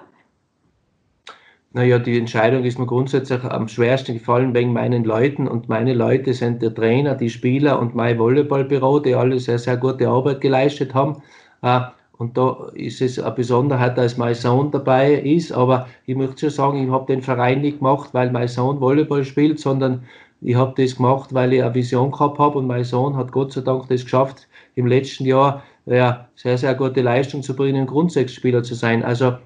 Naja, 1.71 1.97
die 1.97 2.19
Entscheidung 2.19 2.63
ist 2.65 2.77
mir 2.77 2.85
grundsätzlich 2.85 3.43
am 3.43 3.67
schwersten 3.67 4.13
gefallen 4.13 4.53
wegen 4.53 4.73
meinen 4.73 5.05
Leuten 5.05 5.47
und 5.47 5.69
meine 5.69 5.95
Leute 5.95 6.35
sind 6.35 6.61
der 6.61 6.75
Trainer, 6.75 7.15
die 7.15 7.31
Spieler 7.31 7.79
und 7.79 7.95
mein 7.95 8.19
Volleyballbüro, 8.19 8.99
die 8.99 9.15
alle 9.15 9.39
sehr, 9.39 9.57
sehr 9.57 9.77
gute 9.77 10.07
Arbeit 10.07 10.39
geleistet 10.39 10.93
haben. 10.93 11.23
Und 12.17 12.37
da 12.37 12.69
ist 12.73 13.01
es 13.01 13.19
eine 13.19 13.31
Besonderheit, 13.31 13.97
dass 13.97 14.17
mein 14.17 14.35
Sohn 14.35 14.71
dabei 14.71 15.13
ist, 15.13 15.51
aber 15.51 15.87
ich 16.05 16.15
möchte 16.15 16.39
schon 16.41 16.49
sagen, 16.51 16.83
ich 16.83 16.91
habe 16.91 17.07
den 17.07 17.21
Verein 17.21 17.61
nicht 17.61 17.79
gemacht, 17.79 18.09
weil 18.13 18.31
mein 18.31 18.47
Sohn 18.47 18.79
Volleyball 18.79 19.25
spielt, 19.25 19.59
sondern 19.59 20.03
ich 20.39 20.55
habe 20.55 20.73
das 20.81 20.97
gemacht, 20.97 21.33
weil 21.33 21.53
ich 21.53 21.63
eine 21.63 21.73
Vision 21.73 22.11
gehabt 22.11 22.37
habe 22.37 22.59
und 22.59 22.67
mein 22.67 22.83
Sohn 22.83 23.15
hat 23.17 23.31
Gott 23.31 23.53
sei 23.53 23.61
Dank 23.61 23.87
das 23.89 24.03
geschafft, 24.03 24.47
im 24.75 24.87
letzten 24.87 25.25
Jahr 25.25 25.63
ja, 25.85 26.27
sehr, 26.35 26.57
sehr 26.57 26.75
gute 26.75 27.01
Leistung 27.01 27.41
zu 27.43 27.55
bringen, 27.55 27.87
Grundsechsspieler 27.87 28.63
zu 28.63 28.75
sein. 28.75 29.03
Also 29.03 29.37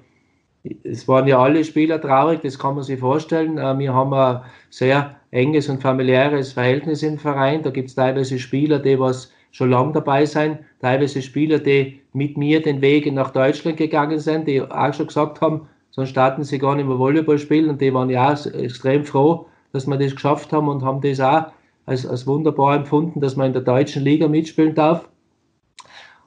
es 0.84 1.08
waren 1.08 1.26
ja 1.26 1.38
alle 1.38 1.64
Spieler 1.64 2.00
traurig, 2.00 2.40
das 2.42 2.58
kann 2.58 2.74
man 2.74 2.84
sich 2.84 3.00
vorstellen. 3.00 3.58
Äh, 3.58 3.78
wir 3.78 3.94
haben 3.94 4.12
ein 4.12 4.42
sehr 4.70 5.16
enges 5.30 5.68
und 5.68 5.82
familiäres 5.82 6.52
Verhältnis 6.52 7.02
im 7.02 7.18
Verein. 7.18 7.62
Da 7.62 7.70
gibt 7.70 7.88
es 7.88 7.94
teilweise 7.94 8.38
Spieler, 8.38 8.78
die 8.78 8.98
was 8.98 9.32
schon 9.50 9.70
lange 9.70 9.92
dabei 9.92 10.26
sind, 10.26 10.58
teilweise 10.80 11.22
Spieler, 11.22 11.58
die 11.58 12.00
mit 12.12 12.36
mir 12.36 12.62
den 12.62 12.80
Weg 12.80 13.10
nach 13.12 13.30
Deutschland 13.30 13.76
gegangen 13.76 14.18
sind, 14.18 14.46
die 14.46 14.62
auch 14.62 14.94
schon 14.94 15.06
gesagt 15.06 15.40
haben, 15.40 15.68
sonst 15.90 16.10
starten 16.10 16.44
sie 16.44 16.58
gar 16.58 16.76
nicht 16.76 16.86
mehr 16.86 16.98
Volleyball 16.98 17.38
spielen 17.38 17.68
und 17.68 17.80
die 17.80 17.92
waren 17.92 18.10
ja 18.10 18.32
extrem 18.32 19.04
froh, 19.04 19.46
dass 19.72 19.86
wir 19.86 19.96
das 19.96 20.14
geschafft 20.14 20.52
haben 20.52 20.68
und 20.68 20.82
haben 20.82 21.00
das 21.00 21.20
auch 21.20 21.46
als, 21.86 22.06
als 22.06 22.26
wunderbar 22.26 22.76
empfunden, 22.76 23.20
dass 23.20 23.36
man 23.36 23.48
in 23.48 23.52
der 23.54 23.62
deutschen 23.62 24.02
Liga 24.02 24.28
mitspielen 24.28 24.74
darf. 24.74 25.08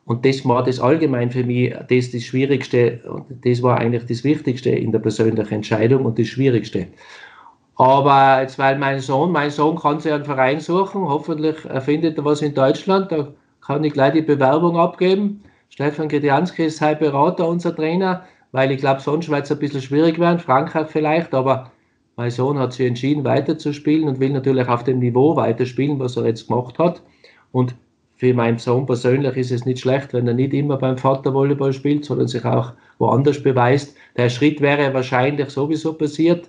Und 0.06 0.26
das 0.26 0.44
war 0.46 0.64
das 0.64 0.80
allgemein 0.80 1.32
für 1.32 1.44
mich 1.44 1.74
das, 1.88 2.12
das 2.12 2.24
Schwierigste 2.24 3.02
und 3.08 3.46
das 3.46 3.62
war 3.62 3.78
eigentlich 3.78 4.06
das 4.06 4.24
Wichtigste 4.24 4.72
in 4.72 4.92
der 4.92 5.00
persönlichen 5.00 5.54
Entscheidung 5.54 6.06
und 6.06 6.18
das 6.18 6.28
Schwierigste. 6.28 6.88
Aber 7.82 8.40
jetzt, 8.44 8.60
weil 8.60 8.78
mein 8.78 9.00
Sohn, 9.00 9.32
mein 9.32 9.50
Sohn 9.50 9.76
kann 9.76 10.00
sich 10.00 10.14
einen 10.14 10.24
Verein 10.24 10.60
suchen, 10.60 11.02
hoffentlich 11.02 11.56
findet 11.80 12.16
er 12.16 12.26
was 12.26 12.44
in 12.44 12.54
Deutschland, 12.54 13.12
da 13.12 13.30
kann 13.60 13.84
ich 13.84 13.94
gleich 13.94 14.14
die 14.14 14.22
Bewerbung 14.22 14.78
abgeben. 14.78 15.42
Stefan 15.70 16.08
Gredianski 16.08 16.66
ist 16.66 16.78
sein 16.78 17.00
Berater, 17.00 17.48
unser 17.48 17.76
Trainer, 17.76 18.24
weil 18.52 18.70
ich 18.72 18.78
glaube, 18.78 19.02
sonst 19.02 19.30
wird 19.30 19.46
es 19.46 19.52
ein 19.52 19.58
bisschen 19.58 19.82
schwierig 19.82 20.20
werden, 20.20 20.38
Frankreich 20.38 20.90
vielleicht, 20.90 21.34
aber 21.34 21.72
mein 22.18 22.30
Sohn 22.30 22.60
hat 22.60 22.74
sich 22.74 22.86
entschieden, 22.86 23.24
weiterzuspielen 23.24 24.08
und 24.08 24.20
will 24.20 24.30
natürlich 24.30 24.68
auf 24.68 24.84
dem 24.84 25.00
Niveau 25.00 25.36
weiterspielen, 25.36 25.98
was 25.98 26.18
er 26.18 26.28
jetzt 26.28 26.50
gemacht 26.50 26.78
hat. 26.78 27.02
Und 27.52 27.74
für 28.16 28.32
meinen 28.36 28.60
Sohn 28.60 28.86
persönlich 28.86 29.36
ist 29.38 29.50
es 29.50 29.66
nicht 29.66 29.80
schlecht, 29.80 30.14
wenn 30.14 30.28
er 30.28 30.36
nicht 30.36 30.54
immer 30.54 30.78
beim 30.78 31.00
Vater 31.00 31.34
Volleyball 31.34 31.74
spielt, 31.74 32.06
sondern 32.06 32.28
sich 32.28 32.46
auch 32.46 32.74
woanders 33.00 33.42
beweist. 33.42 33.98
Der 34.18 34.30
Schritt 34.30 34.62
wäre 34.62 34.94
wahrscheinlich 34.94 35.50
sowieso 35.50 35.94
passiert. 35.94 36.48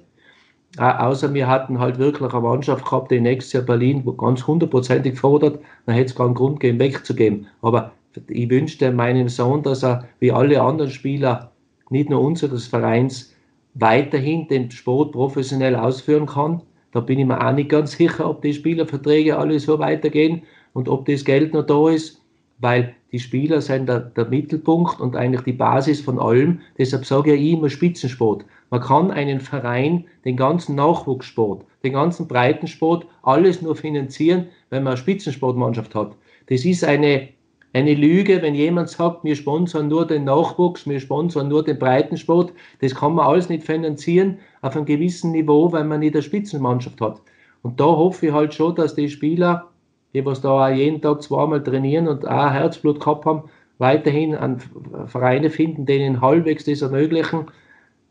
Außer 0.79 1.35
wir 1.35 1.49
hatten 1.49 1.79
halt 1.79 1.99
wirklich 1.99 2.33
eine 2.33 2.41
Mannschaft 2.41 2.85
gehabt, 2.85 3.11
die 3.11 3.21
nächstes 3.21 3.53
Jahr 3.53 3.63
Berlin 3.63 4.05
ganz 4.17 4.47
hundertprozentig 4.47 5.19
fordert, 5.19 5.61
dann 5.85 5.95
hätte 5.95 6.11
es 6.11 6.15
keinen 6.15 6.35
Grund 6.35 6.61
gegeben, 6.61 6.79
wegzugeben. 6.79 7.47
Aber 7.61 7.93
ich 8.29 8.49
wünschte 8.49 8.91
meinem 8.91 9.29
Sohn, 9.29 9.63
dass 9.63 9.85
er 9.85 10.09
wie 10.19 10.33
alle 10.33 10.63
anderen 10.63 10.91
Spieler, 10.91 11.53
nicht 11.91 12.09
nur 12.09 12.23
unseres 12.23 12.67
Vereins, 12.67 13.35
weiterhin 13.75 14.49
den 14.49 14.71
Sport 14.71 15.13
professionell 15.13 15.77
ausführen 15.77 16.27
kann. 16.27 16.63
Da 16.93 17.01
bin 17.01 17.19
ich 17.19 17.27
mir 17.27 17.47
auch 17.47 17.53
nicht 17.53 17.69
ganz 17.69 17.93
sicher, 17.93 18.29
ob 18.29 18.41
die 18.41 18.55
Spielerverträge 18.55 19.37
alle 19.37 19.59
so 19.61 19.79
weitergehen 19.79 20.43
und 20.73 20.89
ob 20.89 21.05
das 21.05 21.25
Geld 21.25 21.53
noch 21.53 21.67
da 21.67 21.91
ist, 21.91 22.22
weil 22.63 22.95
die 23.11 23.19
Spieler 23.19 23.61
sind 23.61 23.89
der, 23.89 24.01
der 24.01 24.25
Mittelpunkt 24.27 25.01
und 25.01 25.17
eigentlich 25.17 25.43
die 25.43 25.53
Basis 25.53 26.01
von 26.01 26.19
allem. 26.19 26.61
Deshalb 26.79 27.05
sage 27.05 27.35
ich 27.35 27.53
immer 27.53 27.69
Spitzensport. 27.69 28.45
Man 28.71 28.81
kann 28.81 29.11
einen 29.11 29.41
Verein, 29.41 30.05
den 30.25 30.37
ganzen 30.37 30.77
Nachwuchssport, 30.77 31.67
den 31.85 31.93
ganzen 31.93 32.27
Breitensport, 32.29 33.05
alles 33.23 33.61
nur 33.61 33.77
finanzieren, 33.77 34.47
wenn 34.71 34.85
man 34.85 34.93
eine 34.93 34.97
Spitzensportmannschaft 34.97 35.95
hat. 35.95 36.17
Das 36.47 36.65
ist 36.65 36.85
eine, 36.85 37.29
eine 37.73 37.95
Lüge, 37.95 38.41
wenn 38.41 38.55
jemand 38.55 38.89
sagt, 38.89 39.25
wir 39.25 39.35
sponsern 39.35 39.89
nur 39.89 40.07
den 40.07 40.25
Nachwuchs, 40.25 40.89
wir 40.89 41.01
sponsern 41.01 41.49
nur 41.49 41.65
den 41.65 41.79
Breitensport. 41.79 42.53
Das 42.81 42.95
kann 42.95 43.15
man 43.15 43.27
alles 43.27 43.49
nicht 43.49 43.65
finanzieren 43.65 44.39
auf 44.63 44.77
einem 44.77 44.87
gewissen 44.87 45.33
Niveau, 45.33 45.73
wenn 45.73 45.89
man 45.89 46.01
nicht 46.01 46.15
eine 46.15 46.23
Spitzenmannschaft 46.23 47.01
hat. 47.01 47.21
Und 47.63 47.81
da 47.81 47.85
hoffe 47.85 48.29
ich 48.29 48.33
halt 48.33 48.55
schon, 48.55 48.75
dass 48.77 48.95
die 48.95 49.09
Spieler 49.09 49.72
die 50.15 50.25
was 50.25 50.41
da 50.41 50.67
auch 50.67 50.75
jeden 50.75 51.01
Tag 51.01 51.23
zweimal 51.23 51.63
trainieren 51.63 52.09
und 52.09 52.27
auch 52.27 52.51
Herzblut 52.51 53.01
gehabt 53.01 53.25
haben, 53.25 53.45
weiterhin 53.79 54.35
an 54.35 54.63
Vereine 55.07 55.51
finden, 55.51 55.87
denen 55.87 56.21
halbwegs 56.21 56.65
das 56.65 56.83
ermöglichen, 56.83 57.47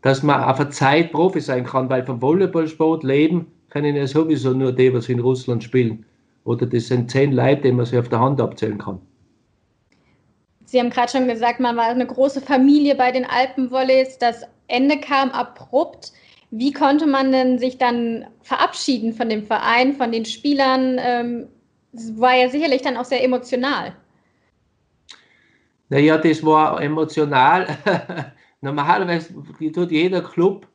dass 0.01 0.23
man 0.23 0.43
auf 0.43 0.59
eine 0.59 0.69
Zeit 0.69 1.11
Profi 1.11 1.39
sein 1.39 1.65
kann, 1.65 1.89
weil 1.89 2.03
vom 2.03 2.21
Volleyballsport 2.21 3.03
leben 3.03 3.47
können 3.69 3.95
ja 3.95 4.05
sowieso 4.07 4.51
nur 4.51 4.71
die, 4.71 4.93
was 4.93 5.09
in 5.09 5.19
Russland 5.19 5.63
spielen. 5.63 6.05
Oder 6.43 6.65
das 6.65 6.87
sind 6.87 7.11
zehn 7.11 7.31
Leute, 7.31 7.61
die 7.61 7.71
man 7.71 7.85
sich 7.85 7.97
auf 7.97 8.09
der 8.09 8.19
Hand 8.19 8.41
abzählen 8.41 8.77
kann. 8.77 8.99
Sie 10.65 10.79
haben 10.79 10.89
gerade 10.89 11.11
schon 11.11 11.27
gesagt, 11.27 11.59
man 11.59 11.75
war 11.75 11.87
eine 11.87 12.07
große 12.07 12.41
Familie 12.41 12.95
bei 12.95 13.11
den 13.11 13.25
Alpenvolleys. 13.25 14.17
Das 14.17 14.43
Ende 14.67 14.97
kam 14.97 15.29
abrupt. 15.29 16.11
Wie 16.49 16.71
konnte 16.71 17.07
man 17.07 17.31
denn 17.31 17.59
sich 17.59 17.77
dann 17.77 18.25
verabschieden 18.41 19.13
von 19.13 19.29
dem 19.29 19.45
Verein, 19.45 19.93
von 19.93 20.11
den 20.11 20.25
Spielern? 20.25 21.47
Das 21.93 22.19
war 22.19 22.35
ja 22.35 22.49
sicherlich 22.49 22.81
dann 22.81 22.97
auch 22.97 23.05
sehr 23.05 23.23
emotional. 23.23 23.93
Naja, 25.89 26.17
das 26.17 26.43
war 26.45 26.81
emotional. 26.81 27.67
Normalerweise 28.61 29.33
tut 29.73 29.91
jeder 29.91 30.21
Club 30.21 30.67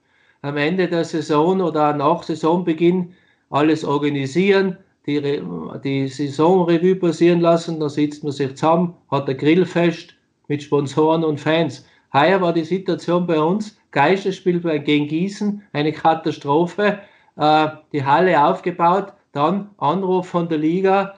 am 0.43 0.57
Ende 0.57 0.89
der 0.89 1.05
Saison 1.05 1.61
oder 1.61 1.95
nach 1.95 2.23
Saisonbeginn 2.23 3.15
alles 3.51 3.85
organisieren, 3.85 4.77
die, 5.07 5.41
die 5.85 6.09
Saisonrevue 6.09 6.97
passieren 6.97 7.41
lassen, 7.41 7.79
da 7.81 7.89
sitzt 7.89 8.25
man 8.25 8.33
sich 8.33 8.55
zusammen, 8.57 8.95
hat 9.11 9.29
ein 9.29 9.37
Grillfest 9.37 10.15
mit 10.49 10.63
Sponsoren 10.63 11.25
und 11.25 11.41
Fans. 11.41 11.87
Heuer 12.13 12.41
war 12.41 12.53
die 12.53 12.65
Situation 12.65 13.27
bei 13.27 13.41
uns, 13.41 13.79
Geisterspiel 13.93 14.61
gegen 14.81 15.07
Gießen, 15.07 15.63
eine 15.73 15.93
Katastrophe, 15.93 16.99
äh, 17.37 17.69
die 17.93 18.05
Halle 18.05 18.45
aufgebaut, 18.45 19.13
dann 19.37 19.71
Anruf 19.79 20.29
von 20.29 20.49
der 20.49 20.59
Liga, 20.59 21.15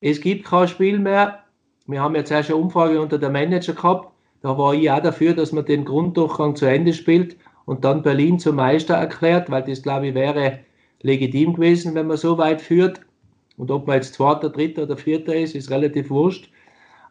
es 0.00 0.20
gibt 0.20 0.46
kein 0.46 0.68
Spiel 0.68 0.98
mehr. 0.98 1.40
Wir 1.86 2.00
haben 2.00 2.14
jetzt 2.14 2.30
erst 2.30 2.50
eine 2.50 2.58
Umfrage 2.58 3.00
unter 3.00 3.18
der 3.18 3.30
Manager 3.30 3.74
gehabt, 3.74 4.12
da 4.46 4.56
war 4.56 4.74
ich 4.74 4.88
auch 4.88 5.02
dafür, 5.02 5.34
dass 5.34 5.50
man 5.50 5.64
den 5.64 5.84
Grunddurchgang 5.84 6.54
zu 6.54 6.66
Ende 6.66 6.92
spielt 6.92 7.36
und 7.64 7.84
dann 7.84 8.02
Berlin 8.02 8.38
zum 8.38 8.54
Meister 8.54 8.94
erklärt, 8.94 9.50
weil 9.50 9.64
das, 9.64 9.82
glaube 9.82 10.06
ich, 10.06 10.14
wäre 10.14 10.60
legitim 11.02 11.54
gewesen, 11.54 11.96
wenn 11.96 12.06
man 12.06 12.16
so 12.16 12.38
weit 12.38 12.60
führt. 12.60 13.00
Und 13.56 13.72
ob 13.72 13.88
man 13.88 13.96
jetzt 13.96 14.14
Zweiter, 14.14 14.50
Dritter 14.50 14.84
oder 14.84 14.96
Vierter 14.96 15.34
ist, 15.34 15.56
ist 15.56 15.70
relativ 15.70 16.10
wurscht. 16.10 16.52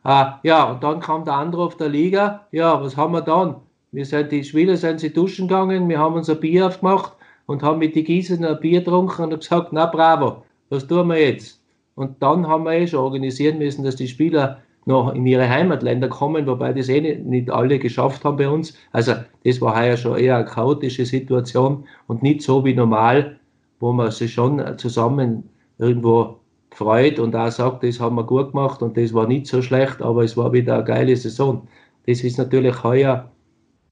Äh, 0.06 0.26
ja, 0.44 0.64
und 0.72 0.82
dann 0.82 1.02
kam 1.02 1.26
der 1.26 1.34
Anruf 1.34 1.76
der 1.76 1.90
Liga. 1.90 2.48
Ja, 2.54 2.82
was 2.82 2.96
haben 2.96 3.12
wir 3.12 3.22
dann? 3.22 3.58
Wir 3.92 4.06
sind, 4.06 4.32
die 4.32 4.46
Spieler 4.46 4.78
sind 4.78 5.02
sie 5.02 5.12
duschen 5.12 5.50
gegangen, 5.50 5.90
wir 5.90 6.00
haben 6.00 6.16
uns 6.16 6.30
ein 6.30 6.40
Bier 6.40 6.68
aufgemacht 6.68 7.18
und 7.48 7.64
haben 7.64 7.80
mit 7.80 7.96
den 7.96 8.06
Gießen 8.06 8.46
ein 8.46 8.60
Bier 8.62 8.80
getrunken 8.80 9.34
und 9.34 9.40
gesagt, 9.40 9.74
na 9.74 9.88
bravo, 9.88 10.45
was 10.70 10.88
tun 10.88 11.08
wir 11.08 11.20
jetzt? 11.20 11.62
Und 11.96 12.22
dann 12.22 12.48
haben 12.48 12.66
wir 12.66 12.74
eh 12.74 12.88
schon 12.88 13.00
organisieren 13.00 13.58
müssen, 13.58 13.84
dass 13.84 13.96
die 13.96 14.08
Spieler 14.08 14.62
noch 14.86 15.14
in 15.14 15.26
ihre 15.26 15.50
Heimatländer 15.50 16.10
kommen, 16.10 16.46
wobei 16.46 16.74
das 16.74 16.90
eh 16.90 17.02
nicht, 17.02 17.26
nicht 17.26 17.50
alle 17.50 17.80
geschafft 17.80 18.24
haben 18.24 18.38
bei 18.38 18.48
uns. 18.48 18.78
Also 18.92 19.14
das 19.44 19.60
war 19.62 19.80
heuer 19.80 19.98
schon 19.98 20.18
eher 20.18 20.38
eine 20.38 20.46
chaotische 20.46 21.06
Situation 21.06 21.86
und 22.08 22.22
nicht 22.22 22.42
so 22.42 22.64
wie 22.64 22.74
normal, 22.74 23.40
wo 23.80 23.92
man 23.92 24.12
sich 24.12 24.34
schon 24.34 24.62
zusammen 24.78 25.50
irgendwo 25.80 26.40
freut 26.72 27.20
und 27.20 27.36
auch 27.36 27.52
sagt, 27.52 27.84
das 27.84 28.00
haben 28.00 28.16
wir 28.16 28.24
gut 28.26 28.52
gemacht 28.52 28.82
und 28.82 28.98
das 28.98 29.14
war 29.14 29.28
nicht 29.28 29.48
so 29.48 29.62
schlecht, 29.62 30.02
aber 30.02 30.24
es 30.24 30.38
war 30.38 30.54
wieder 30.54 30.76
eine 30.76 30.84
geile 30.84 31.16
Saison. 31.16 31.68
Das 32.06 32.22
ist 32.24 32.38
natürlich 32.38 32.84
heuer 32.84 33.32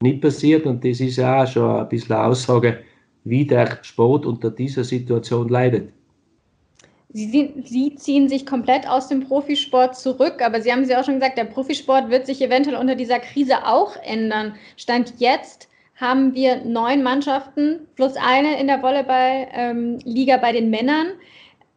nicht 0.02 0.22
passiert 0.22 0.66
und 0.66 0.84
das 0.84 1.00
ist 1.00 1.18
ja 1.18 1.44
auch 1.44 1.48
schon 1.48 1.76
ein 1.76 1.90
bisschen 1.90 2.16
eine 2.16 2.26
Aussage, 2.26 2.80
wie 3.24 3.46
der 3.48 3.80
Sport 3.82 4.26
unter 4.26 4.52
dieser 4.52 4.84
Situation 4.84 5.48
leidet. 5.48 5.92
Sie, 7.14 7.54
Sie, 7.64 7.96
ziehen 7.96 8.28
sich 8.28 8.46
komplett 8.46 8.90
aus 8.90 9.08
dem 9.08 9.28
Profisport 9.28 9.96
zurück, 9.96 10.42
aber 10.42 10.62
Sie 10.62 10.72
haben 10.72 10.82
es 10.82 10.90
ja 10.90 11.00
auch 11.00 11.06
schon 11.06 11.20
gesagt, 11.20 11.38
der 11.38 11.44
Profisport 11.46 12.10
wird 12.10 12.26
sich 12.26 12.42
eventuell 12.42 12.76
unter 12.76 12.96
dieser 12.96 13.20
Krise 13.20 13.68
auch 13.68 13.96
ändern. 14.04 14.56
Stand 14.78 15.14
jetzt 15.20 15.70
haben 15.96 16.34
wir 16.34 16.66
neun 16.66 17.04
Mannschaften 17.04 17.88
plus 17.96 18.16
eine 18.16 18.60
in 18.60 18.66
der 18.66 18.82
Volleyball-Liga 18.82 20.38
bei 20.38 20.52
den 20.54 20.72
Männern. 20.72 21.08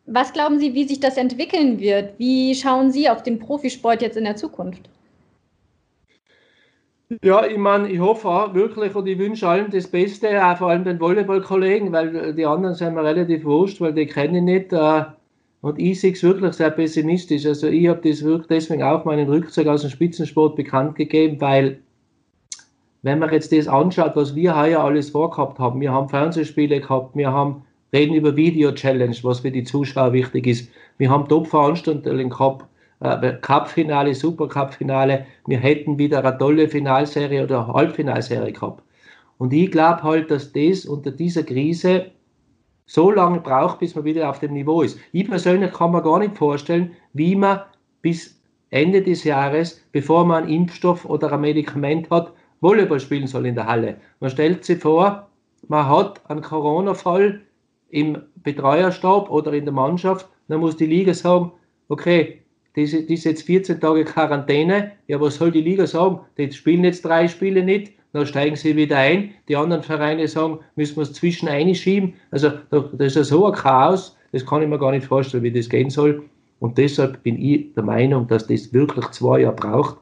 Was 0.07 0.33
glauben 0.33 0.59
Sie, 0.59 0.73
wie 0.73 0.89
sich 0.89 1.01
das 1.01 1.19
entwickeln 1.19 1.81
wird? 1.81 2.19
Wie 2.19 2.55
schauen 2.55 2.91
Sie 2.91 3.11
auf 3.11 3.23
den 3.23 3.39
Profisport 3.39 4.01
jetzt 4.01 4.17
in 4.17 4.25
der 4.25 4.37
Zukunft? 4.37 4.89
Ja, 7.23 7.47
ich 7.47 7.59
meine, 7.59 7.89
ich 7.89 8.01
hoffe 8.01 8.29
auch 8.29 8.55
wirklich 8.55 8.95
und 8.95 9.07
ich 9.07 9.19
wünsche 9.19 9.47
allen 9.47 9.71
das 9.71 9.87
Beste, 9.87 10.45
auch 10.45 10.57
vor 10.57 10.71
allem 10.71 10.85
den 10.85 10.99
Volleyballkollegen, 10.99 11.93
weil 11.93 12.35
die 12.35 12.47
anderen 12.47 12.75
sind 12.75 12.95
mir 12.95 13.05
relativ 13.05 13.45
wurscht, 13.45 13.81
weil 13.81 13.93
die 13.93 14.07
kenne 14.07 14.39
ich 14.39 14.45
nicht. 14.45 14.73
Und 15.61 15.79
ich 15.79 16.01
sehe 16.01 16.13
es 16.13 16.23
wirklich 16.23 16.53
sehr 16.55 16.71
pessimistisch. 16.71 17.47
Also 17.47 17.69
ich 17.69 17.89
habe 17.89 18.09
das 18.09 18.23
wirklich 18.23 18.49
deswegen 18.49 18.83
auch 18.83 19.05
meinen 19.05 19.29
Rückzug 19.29 19.67
aus 19.67 19.83
dem 19.83 19.91
Spitzensport 19.91 20.57
bekannt 20.57 20.97
gegeben, 20.97 21.41
weil 21.41 21.81
wenn 23.03 23.19
man 23.19 23.33
jetzt 23.33 23.53
das 23.53 23.69
anschaut, 23.69 24.17
was 24.17 24.35
wir 24.35 24.57
heuer 24.57 24.81
alles 24.81 25.11
vorgehabt 25.11 25.59
haben, 25.59 25.81
wir 25.81 25.93
haben 25.93 26.09
Fernsehspiele 26.09 26.81
gehabt, 26.81 27.17
wir 27.17 27.33
haben 27.33 27.63
reden 27.93 28.15
über 28.15 28.37
Video 28.37 28.73
Challenge, 28.73 29.17
was 29.23 29.41
für 29.41 29.51
die 29.51 29.65
Zuschauer 29.65 30.13
wichtig 30.13 30.47
ist. 30.47 30.71
Wir 30.99 31.11
haben 31.11 31.29
Top-Veranstaltungen 31.29 32.31
gehabt, 32.31 32.67
äh, 33.01 33.33
Cup-Finale, 33.41 34.15
Super-Cup-Finale. 34.15 35.27
Wir 35.47 35.59
hätten 35.59 35.99
wieder 35.99 36.25
eine 36.25 36.37
tolle 36.37 36.69
Finalserie 36.69 37.45
oder 37.45 37.69
Halbfinalserie 37.69 38.53
gehabt. 38.53 38.83
Und 39.39 39.53
ich 39.53 39.71
glaube 39.71 40.03
halt, 40.03 40.31
dass 40.31 40.53
das 40.53 40.87
unter 40.87 41.11
dieser 41.11 41.43
Krise 41.43 42.07
so 42.87 43.11
lange 43.11 43.41
braucht, 43.41 43.81
bis 43.81 43.95
man 43.95 44.05
wieder 44.05 44.31
auf 44.31 44.39
dem 44.39 44.53
Niveau 44.53 44.83
ist. 44.83 44.99
Ich 45.13 45.29
persönlich 45.29 45.73
kann 45.73 45.91
mir 45.91 46.03
gar 46.03 46.19
nicht 46.19 46.37
vorstellen, 46.37 46.93
wie 47.13 47.35
man 47.35 47.61
bis 48.01 48.41
Ende 48.71 49.03
des 49.03 49.25
Jahres, 49.25 49.83
bevor 49.93 50.25
man 50.25 50.45
einen 50.45 50.53
Impfstoff 50.53 51.05
oder 51.05 51.33
ein 51.33 51.41
Medikament 51.41 52.11
hat, 52.11 52.33
Volleyball 52.61 53.01
spielen 53.01 53.27
soll 53.27 53.47
in 53.47 53.55
der 53.55 53.67
Halle. 53.67 53.97
Man 54.21 54.31
stellt 54.31 54.65
sich 54.65 54.81
vor, 54.81 55.29
man 55.69 55.89
hat 55.89 56.21
einen 56.31 56.41
Corona-Fall 56.41 57.43
im 57.91 58.23
Betreuerstab 58.37 59.31
oder 59.31 59.53
in 59.53 59.65
der 59.65 59.75
Mannschaft, 59.75 60.29
dann 60.49 60.61
muss 60.61 60.77
die 60.77 60.87
Liga 60.87 61.15
sagen, 61.15 61.53
okay, 61.89 62.43
das 62.75 62.93
ist 62.93 63.25
jetzt 63.25 63.43
14 63.43 63.81
Tage 63.81 64.05
Quarantäne, 64.05 64.93
ja, 65.07 65.21
was 65.21 65.37
soll 65.37 65.51
die 65.51 65.63
Liga 65.63 65.87
sagen? 65.87 66.21
Die 66.37 66.53
spielen 66.53 66.85
jetzt 66.85 67.05
drei 67.05 67.27
Spiele 67.27 67.65
nicht, 67.65 67.95
dann 68.17 68.27
steigen 68.27 68.57
sie 68.57 68.77
wieder 68.77 68.97
ein. 68.97 69.35
Die 69.49 69.57
anderen 69.57 69.83
Vereine 69.83 70.27
sagen, 70.27 70.61
müssen 70.75 70.97
wir 70.97 71.03
es 71.03 71.13
zwischen 71.13 71.49
einschieben. 71.49 72.15
Also 72.31 72.51
das 72.71 72.85
ist 72.99 73.17
ja 73.17 73.25
so 73.25 73.47
ein 73.47 73.53
Chaos, 73.53 74.17
das 74.33 74.45
kann 74.45 74.63
ich 74.63 74.69
mir 74.69 74.79
gar 74.79 74.93
nicht 74.93 75.07
vorstellen, 75.07 75.43
wie 75.43 75.53
das 75.53 75.69
gehen 75.69 75.91
soll. 75.91 76.25
Und 76.59 76.79
deshalb 76.79 77.23
bin 77.23 77.41
ich 77.41 77.75
der 77.75 77.83
Meinung, 77.83 78.27
dass 78.27 78.47
das 78.47 78.73
wirklich 78.73 79.07
zwei 79.09 79.41
Jahre 79.41 79.57
braucht. 79.57 79.97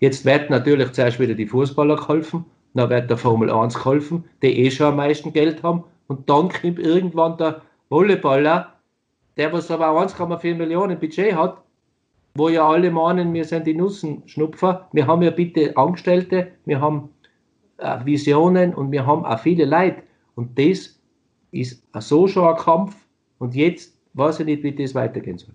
Jetzt 0.00 0.24
wird 0.24 0.50
natürlich 0.50 0.92
zuerst 0.92 1.18
wieder 1.18 1.34
die 1.34 1.46
Fußballer 1.46 1.96
geholfen, 1.96 2.44
dann 2.74 2.90
wird 2.90 3.08
der 3.08 3.16
Formel 3.16 3.50
1 3.50 3.74
geholfen, 3.74 4.24
die 4.42 4.64
eh 4.64 4.70
schon 4.70 4.88
am 4.88 4.96
meisten 4.96 5.32
Geld 5.32 5.62
haben. 5.62 5.84
Und 6.08 6.28
dann 6.28 6.50
kommt 6.50 6.78
irgendwann 6.78 7.38
der 7.38 7.62
Volleyballer, 7.88 8.74
der 9.36 9.52
was 9.52 9.70
aber 9.70 9.86
1,4 9.86 10.54
Millionen 10.54 10.98
Budget 10.98 11.34
hat, 11.34 11.56
wo 12.34 12.48
ja 12.48 12.68
alle 12.68 12.90
meinen, 12.90 13.32
wir 13.32 13.44
sind 13.44 13.66
die 13.66 13.74
Nussenschnupfer. 13.74 14.88
Wir 14.92 15.06
haben 15.06 15.22
ja 15.22 15.30
bitte 15.30 15.76
Angestellte, 15.76 16.48
wir 16.66 16.80
haben 16.80 17.08
Visionen 17.78 18.74
und 18.74 18.92
wir 18.92 19.06
haben 19.06 19.24
auch 19.24 19.38
viele 19.38 19.64
Leute. 19.64 20.02
Und 20.34 20.58
das 20.58 21.00
ist 21.50 21.82
so 21.98 22.26
schon 22.26 22.48
ein 22.48 22.56
Kampf. 22.56 22.96
Und 23.38 23.54
jetzt 23.54 23.96
weiß 24.14 24.40
ich 24.40 24.46
nicht, 24.46 24.62
wie 24.62 24.72
das 24.72 24.94
weitergehen 24.94 25.38
soll. 25.38 25.54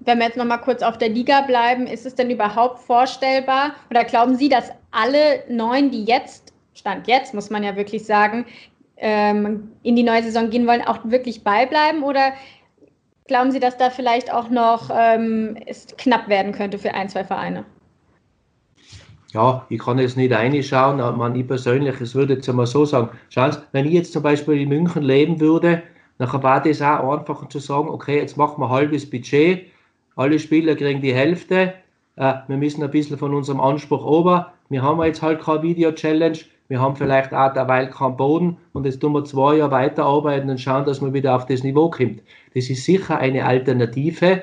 Wenn 0.00 0.18
wir 0.18 0.26
jetzt 0.26 0.36
noch 0.36 0.44
mal 0.44 0.58
kurz 0.58 0.82
auf 0.82 0.96
der 0.98 1.08
Liga 1.08 1.40
bleiben, 1.42 1.86
ist 1.86 2.06
es 2.06 2.14
denn 2.14 2.30
überhaupt 2.30 2.78
vorstellbar 2.78 3.72
oder 3.90 4.04
glauben 4.04 4.36
Sie, 4.36 4.48
dass 4.48 4.70
alle 4.92 5.42
neun, 5.48 5.90
die 5.90 6.04
jetzt, 6.04 6.52
Stand 6.74 7.08
jetzt, 7.08 7.34
muss 7.34 7.50
man 7.50 7.64
ja 7.64 7.74
wirklich 7.74 8.04
sagen, 8.04 8.46
ähm, 8.96 9.72
in 9.82 9.96
die 9.96 10.04
neue 10.04 10.22
Saison 10.22 10.50
gehen 10.50 10.66
wollen, 10.66 10.82
auch 10.82 10.98
wirklich 11.04 11.42
beibleiben? 11.42 12.04
Oder 12.04 12.32
glauben 13.26 13.50
Sie, 13.50 13.58
dass 13.58 13.76
da 13.76 13.90
vielleicht 13.90 14.32
auch 14.32 14.50
noch 14.50 14.90
ähm, 14.92 15.56
es 15.66 15.88
knapp 15.96 16.28
werden 16.28 16.52
könnte 16.52 16.78
für 16.78 16.94
ein, 16.94 17.08
zwei 17.08 17.24
Vereine? 17.24 17.64
Ja, 19.32 19.66
ich 19.68 19.78
kann 19.78 19.98
jetzt 19.98 20.16
nicht 20.16 20.32
reinschauen, 20.32 21.00
aber 21.00 21.34
ich 21.34 21.46
persönlich, 21.46 22.00
es 22.00 22.14
würde 22.14 22.34
jetzt 22.34 22.48
einmal 22.48 22.66
so 22.66 22.84
sagen, 22.84 23.10
schauen 23.28 23.52
Sie, 23.52 23.58
wenn 23.72 23.86
ich 23.86 23.92
jetzt 23.92 24.12
zum 24.12 24.22
Beispiel 24.22 24.60
in 24.62 24.70
München 24.70 25.02
leben 25.02 25.38
würde, 25.40 25.82
dann 26.16 26.42
war 26.42 26.62
das 26.62 26.80
auch 26.80 27.18
einfacher 27.18 27.48
zu 27.48 27.58
sagen, 27.58 27.88
okay, 27.90 28.18
jetzt 28.18 28.36
machen 28.36 28.60
wir 28.60 28.70
halbes 28.70 29.08
Budget, 29.08 29.66
alle 30.16 30.38
Spieler 30.38 30.74
kriegen 30.74 31.02
die 31.02 31.14
Hälfte, 31.14 31.74
äh, 32.16 32.34
wir 32.46 32.56
müssen 32.56 32.82
ein 32.82 32.90
bisschen 32.90 33.18
von 33.18 33.34
unserem 33.34 33.60
Anspruch 33.60 34.04
ober, 34.04 34.54
wir 34.70 34.82
haben 34.82 35.02
jetzt 35.02 35.22
halt 35.22 35.40
keine 35.40 35.62
Video-Challenge, 35.62 36.38
wir 36.68 36.80
haben 36.80 36.96
vielleicht 36.96 37.32
auch 37.32 37.52
derweil 37.52 37.88
keinen 37.90 38.16
Boden 38.16 38.56
und 38.72 38.84
jetzt 38.84 39.00
tun 39.00 39.12
wir 39.12 39.24
zwei 39.24 39.56
Jahre 39.56 39.70
weiterarbeiten 39.70 40.50
und 40.50 40.60
schauen, 40.60 40.84
dass 40.84 41.00
man 41.00 41.14
wieder 41.14 41.36
auf 41.36 41.46
das 41.46 41.62
Niveau 41.62 41.90
kommt. 41.90 42.22
Das 42.54 42.68
ist 42.68 42.84
sicher 42.84 43.18
eine 43.18 43.44
Alternative, 43.44 44.42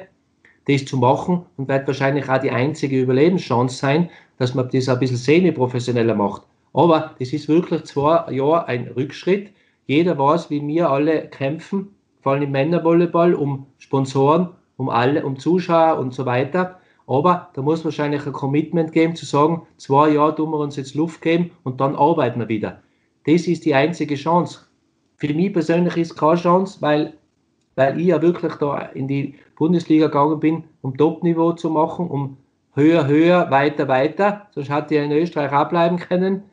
das 0.68 0.86
zu 0.86 0.98
machen 0.98 1.46
und 1.58 1.68
wird 1.68 1.88
wahrscheinlich 1.88 2.30
auch 2.30 2.40
die 2.40 2.52
einzige 2.52 3.02
Überlebenschance 3.02 3.78
sein, 3.78 4.10
dass 4.38 4.54
man 4.54 4.70
das 4.70 4.90
ein 4.90 5.00
bisschen 5.00 5.18
semi-professioneller 5.18 6.16
macht. 6.16 6.44
Aber 6.74 7.16
das 7.20 7.32
ist 7.32 7.48
wirklich 7.48 7.84
zwei 7.86 8.32
Jahre 8.32 8.68
ein 8.68 8.88
Rückschritt. 8.96 9.52
Jeder 9.88 10.18
weiß, 10.18 10.50
wie 10.50 10.66
wir 10.68 10.90
alle 10.90 11.30
kämpfen, 11.30 11.96
vor 12.22 12.34
allem 12.34 12.44
im 12.44 12.52
Männervolleyball, 12.52 13.34
um 13.34 13.68
Sponsoren, 13.78 14.50
um 14.78 14.90
alle, 14.90 15.26
um 15.26 15.40
Zuschauer 15.40 16.00
und 16.00 16.14
so 16.14 16.26
weiter. 16.26 16.80
Aber 17.08 17.50
da 17.54 17.62
muss 17.62 17.86
wahrscheinlich 17.86 18.26
ein 18.26 18.34
Commitment 18.34 18.92
geben, 18.92 19.16
zu 19.16 19.26
sagen, 19.26 19.62
zwei 19.78 20.10
Jahre 20.10 20.36
tun 20.36 20.50
wir 20.50 20.58
uns 20.58 20.76
jetzt 20.76 20.96
Luft 20.96 21.22
geben 21.22 21.52
und 21.64 21.80
dann 21.80 21.96
arbeiten 21.96 22.40
wir 22.40 22.50
wieder. 22.50 22.82
Das 23.26 23.48
ist 23.48 23.66
die 23.66 23.76
einzige 23.76 24.16
Chance. 24.16 24.62
Für 25.18 25.34
mich 25.34 25.54
persönlich 25.54 25.96
ist 25.98 26.12
es 26.12 26.18
keine 26.18 26.36
Chance, 26.36 26.82
weil, 26.82 27.14
weil 27.76 28.00
ich 28.00 28.08
ja 28.08 28.22
wirklich 28.22 28.56
da 28.56 28.78
in 28.80 29.08
die 29.08 29.36
Bundesliga 29.56 30.08
gegangen 30.08 30.40
bin, 30.40 30.64
um 30.82 30.98
Top-Niveau 30.98 31.54
zu 31.54 31.70
machen, 31.70 32.08
um 32.08 32.38
höher, 32.74 33.08
höher, 33.08 33.50
weiter, 33.52 33.88
weiter. 33.88 34.48
Sonst 34.52 34.70
hätte 34.70 34.96
ich 34.96 35.02
in 35.02 35.12
Österreich 35.12 35.52
auch 35.52 35.70
bleiben 35.70 35.98
können. 35.98 36.44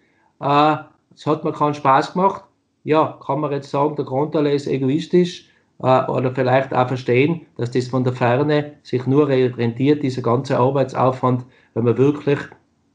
Äh, 0.41 0.77
es 1.15 1.27
hat 1.27 1.45
mir 1.45 1.53
keinen 1.53 1.75
Spaß 1.75 2.15
gemacht. 2.15 2.45
Ja, 2.85 3.19
kann 3.25 3.41
man 3.41 3.53
jetzt 3.53 3.71
sagen, 3.71 3.97
der 3.97 4.05
Grundaler 4.05 4.53
ist 4.53 4.67
egoistisch 4.67 5.49
äh, 5.81 6.05
oder 6.07 6.33
vielleicht 6.35 6.75
auch 6.75 6.89
verstehen, 6.89 7.43
dass 7.57 7.71
das 7.71 7.89
von 7.89 8.05
der 8.05 8.13
Ferne 8.13 8.73
sich 8.83 9.07
nur 9.07 9.29
rentiert, 9.29 10.03
dieser 10.03 10.23
ganze 10.23 10.59
Arbeitsaufwand, 10.59 11.45
wenn 11.75 11.85
man 11.85 11.99
wirklich 11.99 12.39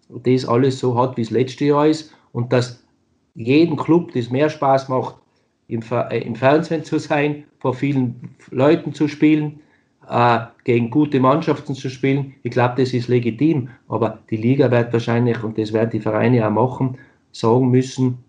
das 0.10 0.46
alles 0.46 0.80
so 0.80 0.98
hat, 0.98 1.18
wie 1.18 1.22
es 1.22 1.32
letztes 1.32 1.68
Jahr 1.68 1.88
ist 1.88 2.14
und 2.32 2.52
dass 2.54 2.84
jedem 3.36 3.76
Club 3.78 4.12
das 4.14 4.30
mehr 4.30 4.50
Spaß 4.50 4.90
macht, 4.90 5.16
im, 5.68 5.82
äh, 5.92 6.20
im 6.20 6.36
Fernsehen 6.36 6.84
zu 6.84 6.98
sein, 6.98 7.44
vor 7.60 7.74
vielen 7.74 8.36
Leuten 8.52 8.94
zu 8.94 9.08
spielen, 9.08 9.60
äh, 10.10 10.40
gegen 10.64 10.90
gute 10.90 11.20
Mannschaften 11.20 11.76
zu 11.76 11.90
spielen. 11.90 12.34
Ich 12.44 12.52
glaube, 12.52 12.76
das 12.78 12.94
ist 12.94 13.08
legitim, 13.08 13.70
aber 13.88 14.20
die 14.30 14.38
Liga 14.38 14.72
wird 14.72 14.94
wahrscheinlich, 14.94 15.44
und 15.44 15.58
das 15.58 15.74
werden 15.74 15.90
die 15.92 16.00
Vereine 16.00 16.46
auch 16.48 16.52
machen, 16.52 16.98
sagen 17.32 17.70
müssen, 17.70 18.20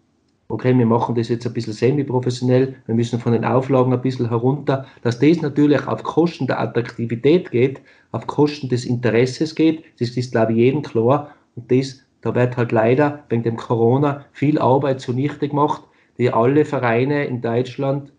okay, 0.49 0.77
wir 0.77 0.87
machen 0.87 1.14
das 1.14 1.29
jetzt 1.29 1.47
ein 1.47 1.53
bisschen 1.53 1.75
semi-professionell, 1.75 2.75
wir 2.87 2.95
müssen 2.95 3.21
von 3.21 3.33
den 3.33 3.45
Auflagen 3.45 3.93
ein 3.93 4.01
bisschen 4.01 4.29
herunter, 4.29 4.87
dass 5.03 5.19
das 5.19 5.43
natürlich 5.43 5.87
auf 5.87 6.03
Kosten 6.03 6.47
der 6.47 6.61
Attraktivität 6.61 7.51
geht, 7.51 7.83
auf 8.12 8.27
Kosten 8.27 8.69
des 8.69 8.85
Interesses 8.85 9.55
geht, 9.55 9.85
das 10.01 10.11
ist, 10.17 10.33
glaube 10.33 10.53
ich, 10.53 10.59
jedem 10.59 10.83
klar 10.83 11.35
und 11.55 11.71
das, 11.71 12.03
da 12.23 12.35
wird 12.35 12.57
halt 12.57 12.73
leider 12.73 13.25
wegen 13.29 13.43
dem 13.43 13.57
Corona 13.57 14.25
viel 14.33 14.59
Arbeit 14.59 15.01
zunichte 15.01 15.49
gemacht, 15.49 15.83
die 16.17 16.33
alle 16.33 16.64
Vereine 16.64 17.27
in 17.27 17.43
Deutschland 17.43 18.11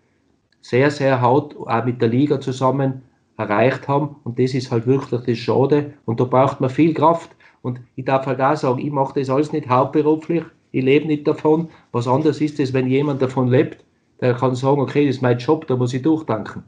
sehr, 0.62 0.92
sehr 0.92 1.22
hart, 1.22 1.56
auch 1.58 1.86
mit 1.86 2.02
der 2.02 2.10
Liga 2.10 2.40
zusammen 2.40 3.02
erreicht 3.40 3.88
haben 3.88 4.18
und 4.26 4.38
das 4.38 4.54
ist 4.54 4.70
halt 4.70 4.86
wirklich 4.86 5.22
das 5.22 5.38
Schade 5.38 5.94
und 6.06 6.20
da 6.20 6.26
braucht 6.26 6.60
man 6.60 6.70
viel 6.70 6.94
Kraft 6.94 7.32
und 7.62 7.80
ich 7.96 8.06
darf 8.06 8.26
halt 8.26 8.42
auch 8.42 8.56
sagen, 8.56 8.80
ich 8.80 8.92
mache 8.92 9.18
das 9.18 9.30
alles 9.30 9.54
nicht 9.54 9.70
hauptberuflich, 9.70 10.44
ich 10.72 10.84
lebe 10.84 11.08
nicht 11.08 11.28
davon. 11.28 11.70
Was 11.92 12.08
anderes 12.08 12.42
ist 12.42 12.60
es, 12.60 12.74
wenn 12.74 12.88
jemand 12.88 13.22
davon 13.22 13.48
lebt, 13.48 13.84
der 14.22 14.34
kann 14.34 14.56
sagen, 14.56 14.82
okay, 14.82 15.08
das 15.08 15.16
ist 15.16 15.22
mein 15.22 15.38
Job, 15.38 15.68
da 15.68 15.76
muss 15.76 15.94
ich 15.94 16.02
durchdanken. 16.02 16.64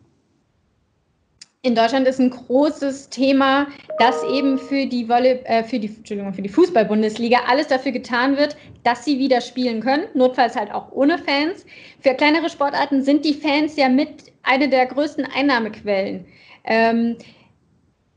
In 1.64 1.76
Deutschland 1.76 2.08
ist 2.08 2.20
ein 2.20 2.32
großes 2.32 3.10
Thema, 3.10 3.68
dass 4.00 4.24
eben 4.24 4.58
für 4.58 4.88
die, 4.88 5.08
Volley, 5.08 5.42
äh, 5.44 5.64
für 5.64 5.78
die, 5.78 5.90
Entschuldigung, 5.90 6.34
für 6.34 6.42
die 6.42 6.50
Fußball-Bundesliga 6.50 7.38
alles 7.48 7.68
dafür 7.68 7.92
getan 7.92 8.36
wird, 8.36 8.58
dass 8.84 9.06
sie 9.06 9.20
wieder 9.20 9.42
spielen 9.42 9.82
können, 9.82 10.06
notfalls 10.16 10.56
halt 10.56 10.74
auch 10.74 10.92
ohne 10.92 11.20
Fans. 11.20 11.66
Für 12.00 12.16
kleinere 12.16 12.50
Sportarten 12.50 13.04
sind 13.04 13.26
die 13.26 13.36
Fans 13.36 13.76
ja 13.76 13.90
mit 13.90 14.32
eine 14.42 14.70
der 14.70 14.88
größten 14.88 15.28
Einnahmequellen. 15.36 16.26
Ähm, 16.63 17.17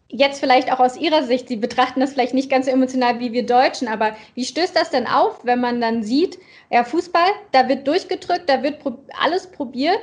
jetzt 0.09 0.41
vielleicht 0.41 0.73
auch 0.73 0.81
aus 0.81 0.97
Ihrer 0.97 1.23
Sicht, 1.25 1.49
Sie 1.49 1.57
betrachten 1.57 2.01
das 2.01 2.13
vielleicht 2.13 2.35
nicht 2.35 2.51
ganz 2.51 2.67
so 2.67 2.73
emotional 2.73 3.19
wie 3.21 3.33
wir 3.33 3.45
Deutschen, 3.47 3.89
aber 3.89 4.13
wie 4.35 4.45
stößt 4.45 4.77
das 4.77 4.91
denn 4.91 5.07
auf, 5.07 5.45
wenn 5.45 5.61
man 5.61 5.81
dann 5.81 6.03
sieht, 6.03 6.39
ja, 6.71 6.85
Fußball, 6.85 7.29
da 7.53 7.69
wird 7.69 7.87
durchgedrückt, 7.87 8.49
da 8.49 8.63
wird 8.63 8.79
alles 9.21 9.47
probiert 9.47 10.01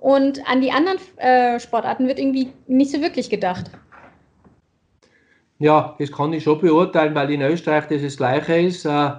und 0.00 0.46
an 0.48 0.60
die 0.60 0.70
anderen 0.70 0.98
äh, 1.16 1.58
Sportarten 1.58 2.06
wird 2.06 2.18
irgendwie 2.18 2.52
nicht 2.66 2.90
so 2.90 3.00
wirklich 3.00 3.30
gedacht? 3.30 3.70
Ja, 5.58 5.94
das 5.98 6.12
kann 6.12 6.32
ich 6.32 6.42
schon 6.42 6.60
beurteilen, 6.60 7.14
weil 7.14 7.30
in 7.30 7.40
Österreich 7.40 7.86
das, 7.86 8.02
das 8.02 8.16
Gleiche 8.16 8.54
ist. 8.54 8.84
Äh, 8.84 9.12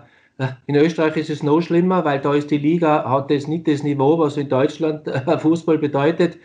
in 0.68 0.76
Österreich 0.76 1.16
ist 1.16 1.30
es 1.30 1.44
noch 1.44 1.62
schlimmer, 1.62 2.04
weil 2.04 2.20
da 2.20 2.34
ist 2.34 2.52
die 2.52 2.58
Liga, 2.58 3.10
hat 3.10 3.32
das 3.32 3.48
nicht 3.48 3.68
das 3.68 3.84
Niveau, 3.84 4.20
was 4.20 4.38
in 4.38 4.50
Deutschland 4.50 5.08
äh, 5.08 5.40
Fußball 5.40 5.78
bedeutet. 5.78 6.38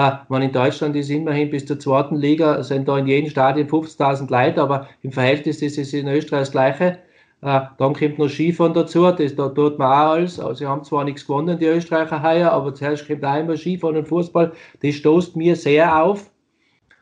Ah, 0.00 0.24
man 0.28 0.42
in 0.42 0.52
Deutschland 0.52 0.94
ist 0.94 1.10
immerhin 1.10 1.50
bis 1.50 1.66
zur 1.66 1.80
zweiten 1.80 2.14
Liga, 2.14 2.62
sind 2.62 2.86
da 2.86 2.98
in 2.98 3.08
jedem 3.08 3.30
Stadion 3.30 3.66
50.000 3.66 4.30
Leute, 4.30 4.62
aber 4.62 4.86
im 5.02 5.10
Verhältnis 5.10 5.60
ist 5.60 5.76
es 5.76 5.92
in 5.92 6.06
Österreich 6.06 6.42
das 6.42 6.52
Gleiche. 6.52 6.98
Ah, 7.40 7.70
dann 7.78 7.94
kommt 7.94 8.16
noch 8.16 8.28
Skifahren 8.28 8.74
dazu, 8.74 9.10
das, 9.10 9.34
da 9.34 9.48
tut 9.48 9.76
man 9.80 9.88
auch 9.88 10.12
alles. 10.12 10.38
Also, 10.38 10.54
sie 10.54 10.66
haben 10.66 10.84
zwar 10.84 11.02
nichts 11.02 11.26
gewonnen, 11.26 11.58
die 11.58 11.66
Österreicher 11.66 12.22
heuer, 12.22 12.52
aber 12.52 12.72
zuerst 12.76 13.08
kommt 13.08 13.24
auch 13.24 13.40
immer 13.40 13.56
Skifahren 13.56 13.96
und 13.96 14.06
Fußball. 14.06 14.52
Das 14.82 14.94
stoßt 14.94 15.34
mir 15.34 15.56
sehr 15.56 16.00
auf. 16.00 16.30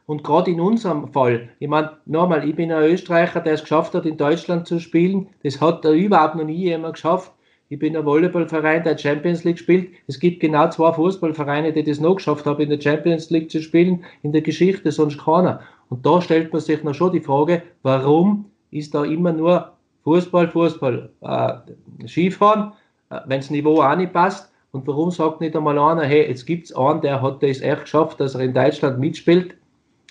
Und 0.06 0.24
gerade 0.24 0.50
in 0.50 0.60
unserem 0.62 1.12
Fall, 1.12 1.50
ich 1.58 1.68
meine, 1.68 1.98
nochmal, 2.06 2.48
ich 2.48 2.56
bin 2.56 2.72
ein 2.72 2.82
Österreicher, 2.82 3.42
der 3.42 3.52
es 3.52 3.60
geschafft 3.60 3.92
hat, 3.94 4.06
in 4.06 4.16
Deutschland 4.16 4.66
zu 4.66 4.80
spielen. 4.80 5.28
Das 5.42 5.60
hat 5.60 5.84
da 5.84 5.92
überhaupt 5.92 6.36
noch 6.36 6.44
nie 6.44 6.64
jemand 6.64 6.94
geschafft. 6.94 7.30
Ich 7.68 7.80
bin 7.80 7.96
ein 7.96 8.04
Volleyballverein, 8.04 8.84
der 8.84 8.96
Champions 8.96 9.42
League 9.42 9.58
spielt. 9.58 9.88
Es 10.06 10.20
gibt 10.20 10.38
genau 10.38 10.70
zwei 10.70 10.92
Fußballvereine, 10.92 11.72
die 11.72 11.82
das 11.82 11.98
noch 11.98 12.14
geschafft 12.14 12.46
haben, 12.46 12.60
in 12.60 12.70
der 12.70 12.80
Champions 12.80 13.28
League 13.30 13.50
zu 13.50 13.60
spielen, 13.60 14.04
in 14.22 14.30
der 14.32 14.42
Geschichte, 14.42 14.92
sonst 14.92 15.18
keiner. 15.18 15.60
Und 15.88 16.06
da 16.06 16.22
stellt 16.22 16.52
man 16.52 16.62
sich 16.62 16.84
noch 16.84 16.94
schon 16.94 17.12
die 17.12 17.20
Frage, 17.20 17.62
warum 17.82 18.44
ist 18.70 18.94
da 18.94 19.04
immer 19.04 19.32
nur 19.32 19.72
Fußball, 20.04 20.46
Fußball, 20.48 21.10
äh, 21.22 22.06
Skifahren, 22.06 22.72
äh, 23.10 23.18
wenn 23.26 23.40
das 23.40 23.50
Niveau 23.50 23.82
auch 23.82 23.96
nicht 23.96 24.12
passt. 24.12 24.52
Und 24.70 24.86
warum 24.86 25.10
sagt 25.10 25.40
nicht 25.40 25.56
einmal 25.56 25.76
einer, 25.76 26.04
hey, 26.04 26.28
jetzt 26.28 26.46
gibt 26.46 26.66
es 26.66 26.76
einen, 26.76 27.00
der 27.00 27.20
hat 27.20 27.42
das 27.42 27.60
echt 27.60 27.82
geschafft, 27.82 28.20
dass 28.20 28.36
er 28.36 28.42
in 28.42 28.54
Deutschland 28.54 29.00
mitspielt. 29.00 29.56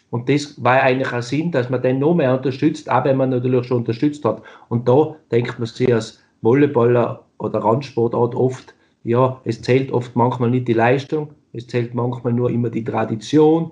Und 0.10 0.28
das 0.28 0.62
war 0.62 0.82
eigentlich 0.82 1.14
ein 1.14 1.22
Sinn, 1.22 1.52
dass 1.52 1.70
man 1.70 1.82
den 1.82 2.00
noch 2.00 2.16
mehr 2.16 2.36
unterstützt, 2.36 2.92
auch 2.92 3.06
wenn 3.06 3.16
man 3.16 3.30
natürlich 3.30 3.66
schon 3.66 3.78
unterstützt 3.78 4.26
hat. 4.26 4.42
Und 4.68 4.90
da 4.90 5.16
denkt 5.32 5.58
man 5.58 5.68
sich 5.68 5.94
als 5.94 6.22
Volleyballer 6.42 7.26
oder 7.38 7.60
Randsportart 7.60 8.36
oft, 8.36 8.74
ja, 9.04 9.40
es 9.44 9.62
zählt 9.62 9.92
oft 9.92 10.16
manchmal 10.16 10.50
nicht 10.50 10.68
die 10.68 10.74
Leistung, 10.74 11.30
es 11.54 11.68
zählt 11.68 11.94
manchmal 11.94 12.34
nur 12.34 12.50
immer 12.50 12.70
die 12.70 12.84
Tradition 12.84 13.72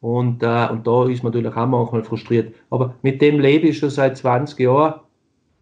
und, 0.00 0.42
äh, 0.42 0.68
und 0.70 0.86
da 0.86 1.06
ist 1.06 1.22
man 1.22 1.32
natürlich 1.32 1.56
auch 1.56 1.66
manchmal 1.66 2.02
frustriert. 2.02 2.54
Aber 2.70 2.94
mit 3.02 3.20
dem 3.20 3.38
lebe 3.38 3.68
ich 3.68 3.78
schon 3.78 3.90
seit 3.90 4.16
20 4.16 4.58
Jahren, 4.60 5.00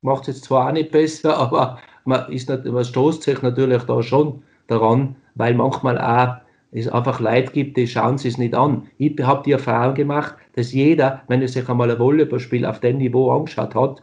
macht 0.03 0.23
es 0.23 0.37
jetzt 0.37 0.45
zwar 0.45 0.69
auch 0.69 0.73
nicht 0.73 0.93
besser, 0.93 1.37
aber 1.39 1.79
man, 2.05 2.31
ist 2.31 2.49
nicht, 2.49 2.65
man 2.65 2.85
stoßt 2.85 3.23
sich 3.23 3.43
natürlich 3.43 3.83
da 3.83 4.03
schon 4.03 4.43
daran, 4.69 5.17
weil 5.35 5.55
manchmal 5.55 5.99
auch 5.99 6.37
es 6.71 6.89
einfach 6.89 7.19
Leid 7.21 7.53
gibt, 7.53 7.77
die 7.77 7.87
schauen 7.87 8.19
sie 8.19 8.29
es 8.29 8.39
nicht 8.39 8.55
an. 8.55 8.89
Ich 8.99 9.19
habe 9.23 9.43
die 9.43 9.53
Erfahrung 9.53 9.95
gemacht, 9.95 10.35
dass 10.55 10.73
jeder, 10.73 11.23
wenn 11.29 11.41
er 11.41 11.49
sich 11.49 11.69
einmal 11.69 11.91
ein 11.91 11.99
Volleyballspiel 11.99 12.67
auf 12.67 12.81
dem 12.81 12.99
Niveau 12.99 13.31
angeschaut 13.31 13.75
hat, 13.75 14.03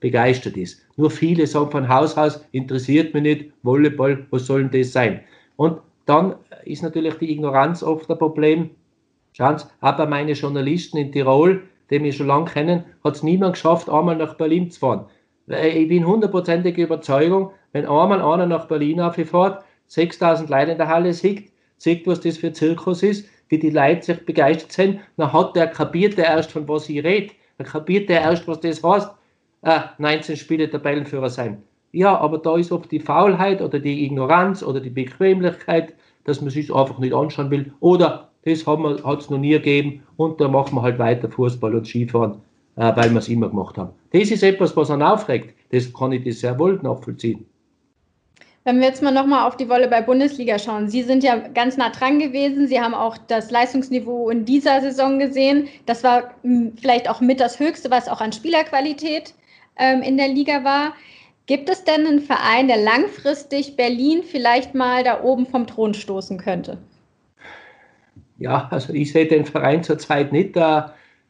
begeistert 0.00 0.56
ist. 0.56 0.83
Nur 0.96 1.10
viele 1.10 1.46
sagen 1.46 1.70
von 1.70 1.88
Haus 1.88 2.16
aus, 2.16 2.44
interessiert 2.52 3.14
mich 3.14 3.22
nicht, 3.22 3.52
Volleyball, 3.62 4.26
was 4.30 4.46
soll 4.46 4.64
denn 4.64 4.80
das 4.80 4.92
sein? 4.92 5.20
Und 5.56 5.78
dann 6.06 6.36
ist 6.64 6.82
natürlich 6.82 7.14
die 7.14 7.32
Ignoranz 7.32 7.82
oft 7.82 8.08
ein 8.10 8.18
Problem. 8.18 8.70
Schauen 9.32 9.58
Sie, 9.58 9.66
auch 9.80 9.96
bei 9.96 10.06
meinen 10.06 10.34
Journalisten 10.34 10.98
in 10.98 11.10
Tirol, 11.10 11.62
die 11.90 11.98
mich 11.98 12.16
schon 12.16 12.28
lange 12.28 12.50
kennen, 12.50 12.84
hat 13.02 13.16
es 13.16 13.22
niemand 13.22 13.54
geschafft, 13.54 13.88
einmal 13.88 14.16
nach 14.16 14.34
Berlin 14.34 14.70
zu 14.70 14.80
fahren. 14.80 15.06
Ich 15.46 15.88
bin 15.88 16.06
hundertprozentige 16.06 16.84
Überzeugung, 16.84 17.50
wenn 17.72 17.86
einmal 17.86 18.22
einer 18.22 18.46
nach 18.46 18.66
Berlin 18.66 19.00
aufgefährt, 19.00 19.64
6000 19.88 20.48
Leute 20.48 20.72
in 20.72 20.78
der 20.78 20.88
Halle 20.88 21.12
sieht, 21.12 21.50
sieht, 21.76 22.06
was 22.06 22.20
das 22.20 22.38
für 22.38 22.46
ein 22.48 22.54
Zirkus 22.54 23.02
ist, 23.02 23.28
wie 23.48 23.58
die 23.58 23.70
Leute 23.70 24.02
sich 24.02 24.24
begeistert 24.24 24.72
sind, 24.72 25.00
dann 25.16 25.32
hat 25.32 25.54
der 25.56 25.66
kapiert 25.66 26.16
der 26.16 26.26
erst, 26.26 26.52
von 26.52 26.66
was 26.68 26.88
ich 26.88 27.04
rede. 27.04 27.34
Dann 27.58 27.66
kapiert 27.66 28.08
der 28.08 28.22
erst, 28.22 28.48
was 28.48 28.60
das 28.60 28.82
heißt 28.82 29.10
äh, 29.64 29.80
19 29.98 30.36
Spiele 30.36 30.70
Tabellenführer 30.70 31.30
sein. 31.30 31.62
Ja, 31.92 32.18
aber 32.18 32.38
da 32.38 32.56
ist 32.56 32.72
oft 32.72 32.90
die 32.90 33.00
Faulheit 33.00 33.62
oder 33.62 33.78
die 33.78 34.04
Ignoranz 34.04 34.62
oder 34.62 34.80
die 34.80 34.90
Bequemlichkeit, 34.90 35.94
dass 36.24 36.40
man 36.40 36.50
sich 36.50 36.74
einfach 36.74 36.98
nicht 36.98 37.14
anschauen 37.14 37.50
will. 37.50 37.72
Oder 37.80 38.30
das 38.44 38.66
hat 38.66 39.20
es 39.20 39.30
noch 39.30 39.38
nie 39.38 39.50
gegeben 39.50 40.02
und 40.16 40.40
da 40.40 40.48
machen 40.48 40.74
wir 40.74 40.82
halt 40.82 40.98
weiter 40.98 41.30
Fußball 41.30 41.74
und 41.74 41.86
Skifahren, 41.86 42.40
äh, 42.76 42.92
weil 42.96 43.10
wir 43.10 43.18
es 43.18 43.28
immer 43.28 43.48
gemacht 43.48 43.78
haben. 43.78 43.90
Das 44.12 44.30
ist 44.30 44.42
etwas, 44.42 44.76
was 44.76 44.90
einen 44.90 45.02
aufregt. 45.02 45.54
Das 45.70 45.92
kann 45.92 46.12
ich 46.12 46.24
das 46.24 46.40
sehr 46.40 46.58
wohl 46.58 46.78
nachvollziehen. 46.82 47.46
Wenn 48.64 48.80
wir 48.80 48.86
jetzt 48.86 49.02
mal 49.02 49.12
nochmal 49.12 49.46
auf 49.46 49.56
die 49.58 49.68
Volleyball-Bundesliga 49.68 50.58
schauen. 50.58 50.88
Sie 50.88 51.02
sind 51.02 51.22
ja 51.22 51.36
ganz 51.36 51.76
nah 51.76 51.90
dran 51.90 52.18
gewesen. 52.18 52.66
Sie 52.66 52.80
haben 52.80 52.94
auch 52.94 53.18
das 53.18 53.50
Leistungsniveau 53.50 54.30
in 54.30 54.46
dieser 54.46 54.80
Saison 54.80 55.18
gesehen. 55.18 55.68
Das 55.84 56.02
war 56.02 56.30
hm, 56.42 56.72
vielleicht 56.80 57.08
auch 57.08 57.20
mit 57.20 57.40
das 57.40 57.60
Höchste, 57.60 57.90
was 57.90 58.08
auch 58.08 58.22
an 58.22 58.32
Spielerqualität 58.32 59.34
ähm, 59.76 60.02
in 60.02 60.16
der 60.16 60.28
Liga 60.28 60.64
war. 60.64 60.94
Gibt 61.46 61.68
es 61.68 61.84
denn 61.84 62.06
einen 62.06 62.20
Verein, 62.20 62.68
der 62.68 62.78
langfristig 62.78 63.76
Berlin 63.76 64.22
vielleicht 64.22 64.74
mal 64.74 65.04
da 65.04 65.22
oben 65.22 65.46
vom 65.46 65.66
Thron 65.66 65.92
stoßen 65.92 66.38
könnte? 66.38 66.78
Ja, 68.38 68.68
also 68.70 68.92
ich 68.92 69.12
sehe 69.12 69.26
den 69.26 69.44
Verein 69.44 69.82
zurzeit 69.82 70.32
nicht. 70.32 70.56
Äh, 70.56 70.82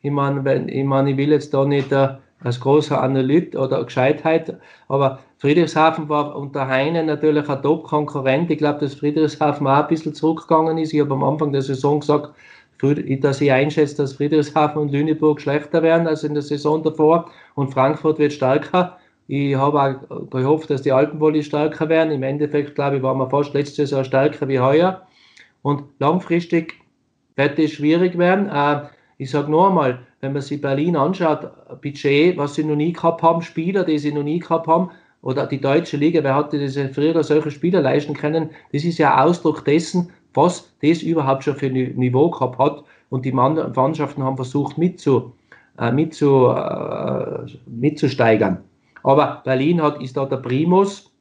ich 0.02 0.10
meine, 0.10 0.70
ich, 0.70 0.84
mein, 0.84 1.06
ich 1.06 1.16
will 1.16 1.30
jetzt 1.30 1.52
da 1.52 1.64
nicht 1.64 1.90
äh, 1.90 2.08
als 2.42 2.60
großer 2.60 3.02
Analyt 3.02 3.56
oder 3.56 3.82
Gescheitheit, 3.84 4.56
aber 4.86 5.18
Friedrichshafen 5.38 6.08
war 6.08 6.36
unter 6.36 6.68
Heine 6.68 7.02
natürlich 7.02 7.48
ein 7.48 7.62
Top-Konkurrent. 7.62 8.50
Ich 8.50 8.58
glaube, 8.58 8.80
dass 8.80 8.94
Friedrichshafen 8.94 9.66
auch 9.66 9.82
ein 9.82 9.88
bisschen 9.88 10.14
zurückgegangen 10.14 10.78
ist. 10.78 10.92
Ich 10.92 11.00
habe 11.00 11.14
am 11.14 11.24
Anfang 11.24 11.52
der 11.52 11.62
Saison 11.62 12.00
gesagt, 12.00 12.34
dass 12.92 13.40
ich 13.40 13.52
einschätze, 13.52 13.96
dass 13.96 14.14
Friedrichshafen 14.14 14.82
und 14.82 14.92
Lüneburg 14.92 15.40
schlechter 15.40 15.82
werden 15.82 16.06
als 16.06 16.24
in 16.24 16.34
der 16.34 16.42
Saison 16.42 16.82
davor 16.82 17.30
und 17.54 17.72
Frankfurt 17.72 18.18
wird 18.18 18.32
stärker. 18.32 18.98
Ich 19.26 19.54
habe 19.54 19.80
auch 19.80 20.30
gehofft, 20.30 20.68
dass 20.70 20.82
die 20.82 20.92
Alpenvolley 20.92 21.42
stärker 21.42 21.88
werden. 21.88 22.12
Im 22.12 22.22
Endeffekt, 22.22 22.74
glaube 22.74 22.96
ich, 22.96 23.02
waren 23.02 23.18
wir 23.18 23.30
fast 23.30 23.54
letztes 23.54 23.90
Jahr 23.90 24.04
stärker 24.04 24.48
wie 24.48 24.60
heuer. 24.60 25.06
Und 25.62 25.84
langfristig 25.98 26.74
wird 27.36 27.58
es 27.58 27.72
schwierig 27.72 28.18
werden. 28.18 28.48
Äh, 28.48 28.88
ich 29.16 29.30
sage 29.30 29.50
nur 29.50 29.68
einmal, 29.68 30.00
wenn 30.20 30.32
man 30.32 30.42
sich 30.42 30.60
Berlin 30.60 30.96
anschaut, 30.96 31.50
Budget, 31.80 32.36
was 32.36 32.54
sie 32.54 32.64
noch 32.64 32.76
nie 32.76 32.92
gehabt 32.92 33.22
haben, 33.22 33.40
Spieler, 33.40 33.84
die 33.84 33.98
sie 33.98 34.12
noch 34.12 34.22
nie 34.22 34.40
gehabt 34.40 34.66
haben, 34.66 34.90
oder 35.22 35.46
die 35.46 35.60
deutsche 35.60 35.96
Liga, 35.96 36.22
wer 36.22 36.34
hatte 36.34 36.58
diese 36.58 36.90
früher 36.90 37.22
solche 37.24 37.50
Spieler 37.50 37.80
leisten 37.80 38.12
können, 38.12 38.50
das 38.72 38.84
ist 38.84 38.98
ja 38.98 39.24
Ausdruck 39.24 39.64
dessen, 39.64 40.10
was 40.34 40.72
das 40.82 41.02
überhaupt 41.02 41.44
schon 41.44 41.56
für 41.56 41.66
ein 41.66 41.96
Niveau 41.96 42.30
gehabt 42.30 42.58
hat. 42.58 42.84
Und 43.10 43.24
die 43.24 43.32
Mannschaften 43.32 44.22
haben 44.22 44.36
versucht 44.36 44.76
mitzu, 44.76 45.32
äh, 45.78 45.92
mitzu, 45.92 46.48
äh, 46.48 47.46
mitzusteigern. 47.66 48.58
Aber 49.02 49.42
Berlin 49.44 49.82
hat, 49.82 50.02
ist 50.02 50.16
da 50.16 50.24
der 50.24 50.38
Primus 50.38 51.12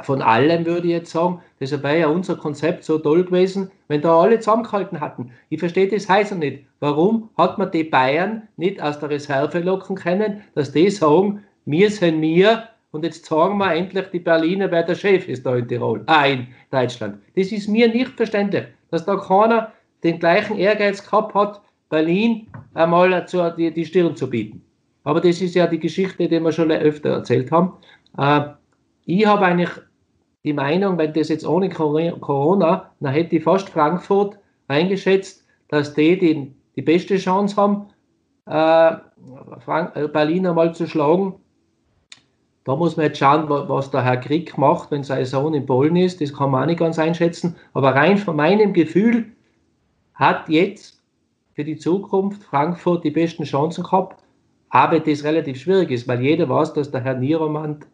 von 0.00 0.22
allem, 0.22 0.66
würde 0.66 0.88
ich 0.88 0.92
jetzt 0.92 1.10
sagen. 1.12 1.40
Deshalb 1.60 1.82
wäre 1.82 2.00
ja 2.00 2.08
unser 2.08 2.36
Konzept 2.36 2.84
so 2.84 2.98
toll 2.98 3.24
gewesen, 3.24 3.70
wenn 3.88 4.02
da 4.02 4.20
alle 4.20 4.38
zusammengehalten 4.40 5.00
hatten. 5.00 5.30
Ich 5.48 5.60
verstehe 5.60 5.88
das 5.88 6.08
heißt 6.08 6.36
nicht. 6.36 6.64
Warum 6.80 7.30
hat 7.38 7.58
man 7.58 7.70
die 7.70 7.84
Bayern 7.84 8.42
nicht 8.56 8.82
aus 8.82 8.98
der 8.98 9.10
Reserve 9.10 9.60
locken 9.60 9.96
können, 9.96 10.42
dass 10.54 10.72
die 10.72 10.90
sagen, 10.90 11.44
wir 11.64 11.90
sind 11.90 12.20
wir 12.20 12.64
und 12.94 13.04
jetzt 13.04 13.26
sagen 13.26 13.58
wir 13.58 13.74
endlich 13.74 14.06
die 14.12 14.20
Berliner, 14.20 14.70
wer 14.70 14.84
der 14.84 14.94
Chef 14.94 15.26
ist 15.26 15.44
da 15.44 15.56
in 15.56 15.66
Tirol, 15.66 16.04
ah, 16.06 16.26
in 16.26 16.46
Deutschland. 16.70 17.18
Das 17.34 17.50
ist 17.50 17.68
mir 17.68 17.88
nicht 17.88 18.12
verständlich, 18.12 18.66
dass 18.92 19.04
da 19.04 19.16
keiner 19.16 19.72
den 20.04 20.20
gleichen 20.20 20.56
Ehrgeiz 20.56 21.04
gehabt 21.04 21.34
hat, 21.34 21.60
Berlin 21.90 22.46
einmal 22.72 23.26
zu, 23.26 23.50
die, 23.58 23.74
die 23.74 23.84
Stirn 23.84 24.14
zu 24.14 24.30
bieten. 24.30 24.62
Aber 25.02 25.20
das 25.20 25.42
ist 25.42 25.56
ja 25.56 25.66
die 25.66 25.80
Geschichte, 25.80 26.28
die 26.28 26.38
wir 26.38 26.52
schon 26.52 26.70
öfter 26.70 27.10
erzählt 27.10 27.50
haben. 27.50 27.72
Äh, 28.16 28.42
ich 29.06 29.26
habe 29.26 29.44
eigentlich 29.44 29.70
die 30.44 30.52
Meinung, 30.52 30.96
wenn 30.96 31.12
das 31.12 31.30
jetzt 31.30 31.44
ohne 31.44 31.70
Corona, 31.70 32.92
dann 33.00 33.12
hätte 33.12 33.34
ich 33.34 33.42
fast 33.42 33.70
Frankfurt 33.70 34.38
eingeschätzt, 34.68 35.44
dass 35.66 35.94
die 35.94 36.16
die, 36.16 36.54
die 36.76 36.82
beste 36.82 37.16
Chance 37.16 37.56
haben, 37.56 37.86
äh, 38.46 40.06
Berlin 40.12 40.46
einmal 40.46 40.72
zu 40.76 40.86
schlagen. 40.86 41.34
Da 42.64 42.74
muss 42.76 42.96
man 42.96 43.06
jetzt 43.06 43.18
schauen, 43.18 43.48
was 43.48 43.90
der 43.90 44.02
Herr 44.02 44.16
Krieg 44.16 44.56
macht, 44.56 44.90
wenn 44.90 45.04
sein 45.04 45.24
Sohn 45.26 45.52
in 45.52 45.66
Polen 45.66 45.96
ist. 45.96 46.20
Das 46.20 46.32
kann 46.32 46.50
man 46.50 46.62
auch 46.62 46.66
nicht 46.66 46.78
ganz 46.78 46.98
einschätzen. 46.98 47.56
Aber 47.74 47.94
rein 47.94 48.16
von 48.16 48.36
meinem 48.36 48.72
Gefühl 48.72 49.26
hat 50.14 50.48
jetzt 50.48 51.02
für 51.54 51.64
die 51.64 51.76
Zukunft 51.76 52.42
Frankfurt 52.42 53.04
die 53.04 53.10
besten 53.10 53.44
Chancen 53.44 53.84
gehabt. 53.84 54.24
Aber 54.70 54.98
das 54.98 55.24
relativ 55.24 55.60
schwierig 55.60 55.90
ist, 55.90 56.08
weil 56.08 56.22
jeder 56.22 56.48
weiß, 56.48 56.72
dass 56.72 56.90
der 56.90 57.02
Herr 57.02 57.14
Nieromand 57.14 57.86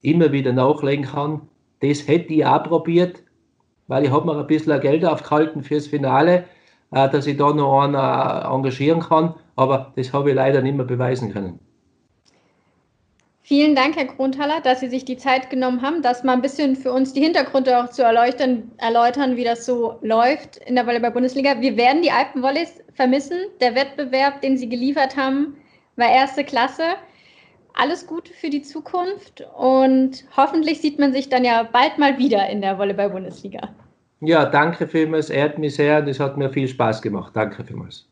immer 0.00 0.32
wieder 0.32 0.52
nachlegen 0.52 1.04
kann. 1.04 1.42
Das 1.80 2.08
hätte 2.08 2.32
ich 2.32 2.46
auch 2.46 2.64
probiert, 2.64 3.22
weil 3.86 4.04
ich 4.04 4.10
habe 4.10 4.26
mir 4.26 4.38
ein 4.38 4.46
bisschen 4.46 4.80
Geld 4.80 5.04
aufgehalten 5.04 5.62
fürs 5.62 5.86
Finale, 5.86 6.44
äh, 6.90 7.08
dass 7.10 7.26
ich 7.26 7.36
da 7.36 7.52
noch 7.52 7.80
einen 7.80 7.94
äh, 7.94 8.54
engagieren 8.54 9.00
kann, 9.00 9.34
aber 9.56 9.92
das 9.96 10.12
habe 10.12 10.30
ich 10.30 10.36
leider 10.36 10.62
nicht 10.62 10.76
mehr 10.76 10.86
beweisen 10.86 11.32
können. 11.32 11.60
Vielen 13.48 13.76
Dank, 13.76 13.94
Herr 13.94 14.06
Grundhaller, 14.06 14.60
dass 14.60 14.80
Sie 14.80 14.88
sich 14.88 15.04
die 15.04 15.18
Zeit 15.18 15.50
genommen 15.50 15.80
haben, 15.80 16.02
das 16.02 16.24
mal 16.24 16.32
ein 16.32 16.42
bisschen 16.42 16.74
für 16.74 16.90
uns 16.90 17.12
die 17.12 17.20
Hintergründe 17.20 17.78
auch 17.78 17.90
zu 17.90 18.02
erläutern, 18.02 18.72
erläutern 18.78 19.36
wie 19.36 19.44
das 19.44 19.64
so 19.64 20.00
läuft 20.02 20.56
in 20.66 20.74
der 20.74 20.84
Volleyball-Bundesliga. 20.84 21.60
Wir 21.60 21.76
werden 21.76 22.02
die 22.02 22.10
Alpenvolleys 22.10 22.82
vermissen. 22.94 23.38
Der 23.60 23.76
Wettbewerb, 23.76 24.40
den 24.40 24.58
Sie 24.58 24.68
geliefert 24.68 25.16
haben, 25.16 25.56
war 25.94 26.10
erste 26.10 26.42
Klasse 26.42 26.96
alles 27.72 28.08
Gute 28.08 28.32
für 28.32 28.50
die 28.50 28.62
Zukunft 28.62 29.46
und 29.56 30.24
hoffentlich 30.36 30.80
sieht 30.80 30.98
man 30.98 31.12
sich 31.12 31.28
dann 31.28 31.44
ja 31.44 31.62
bald 31.62 31.98
mal 31.98 32.18
wieder 32.18 32.48
in 32.48 32.62
der 32.62 32.78
Volleyball-Bundesliga. 32.78 33.68
Ja, 34.22 34.46
danke 34.46 34.88
vielmals, 34.88 35.30
ehrt 35.30 35.56
mich 35.56 35.76
sehr 35.76 35.98
und 35.98 36.08
es 36.08 36.18
hat 36.18 36.36
mir 36.36 36.50
viel 36.50 36.66
Spaß 36.66 37.00
gemacht. 37.00 37.30
Danke 37.36 37.62
vielmals. 37.62 38.08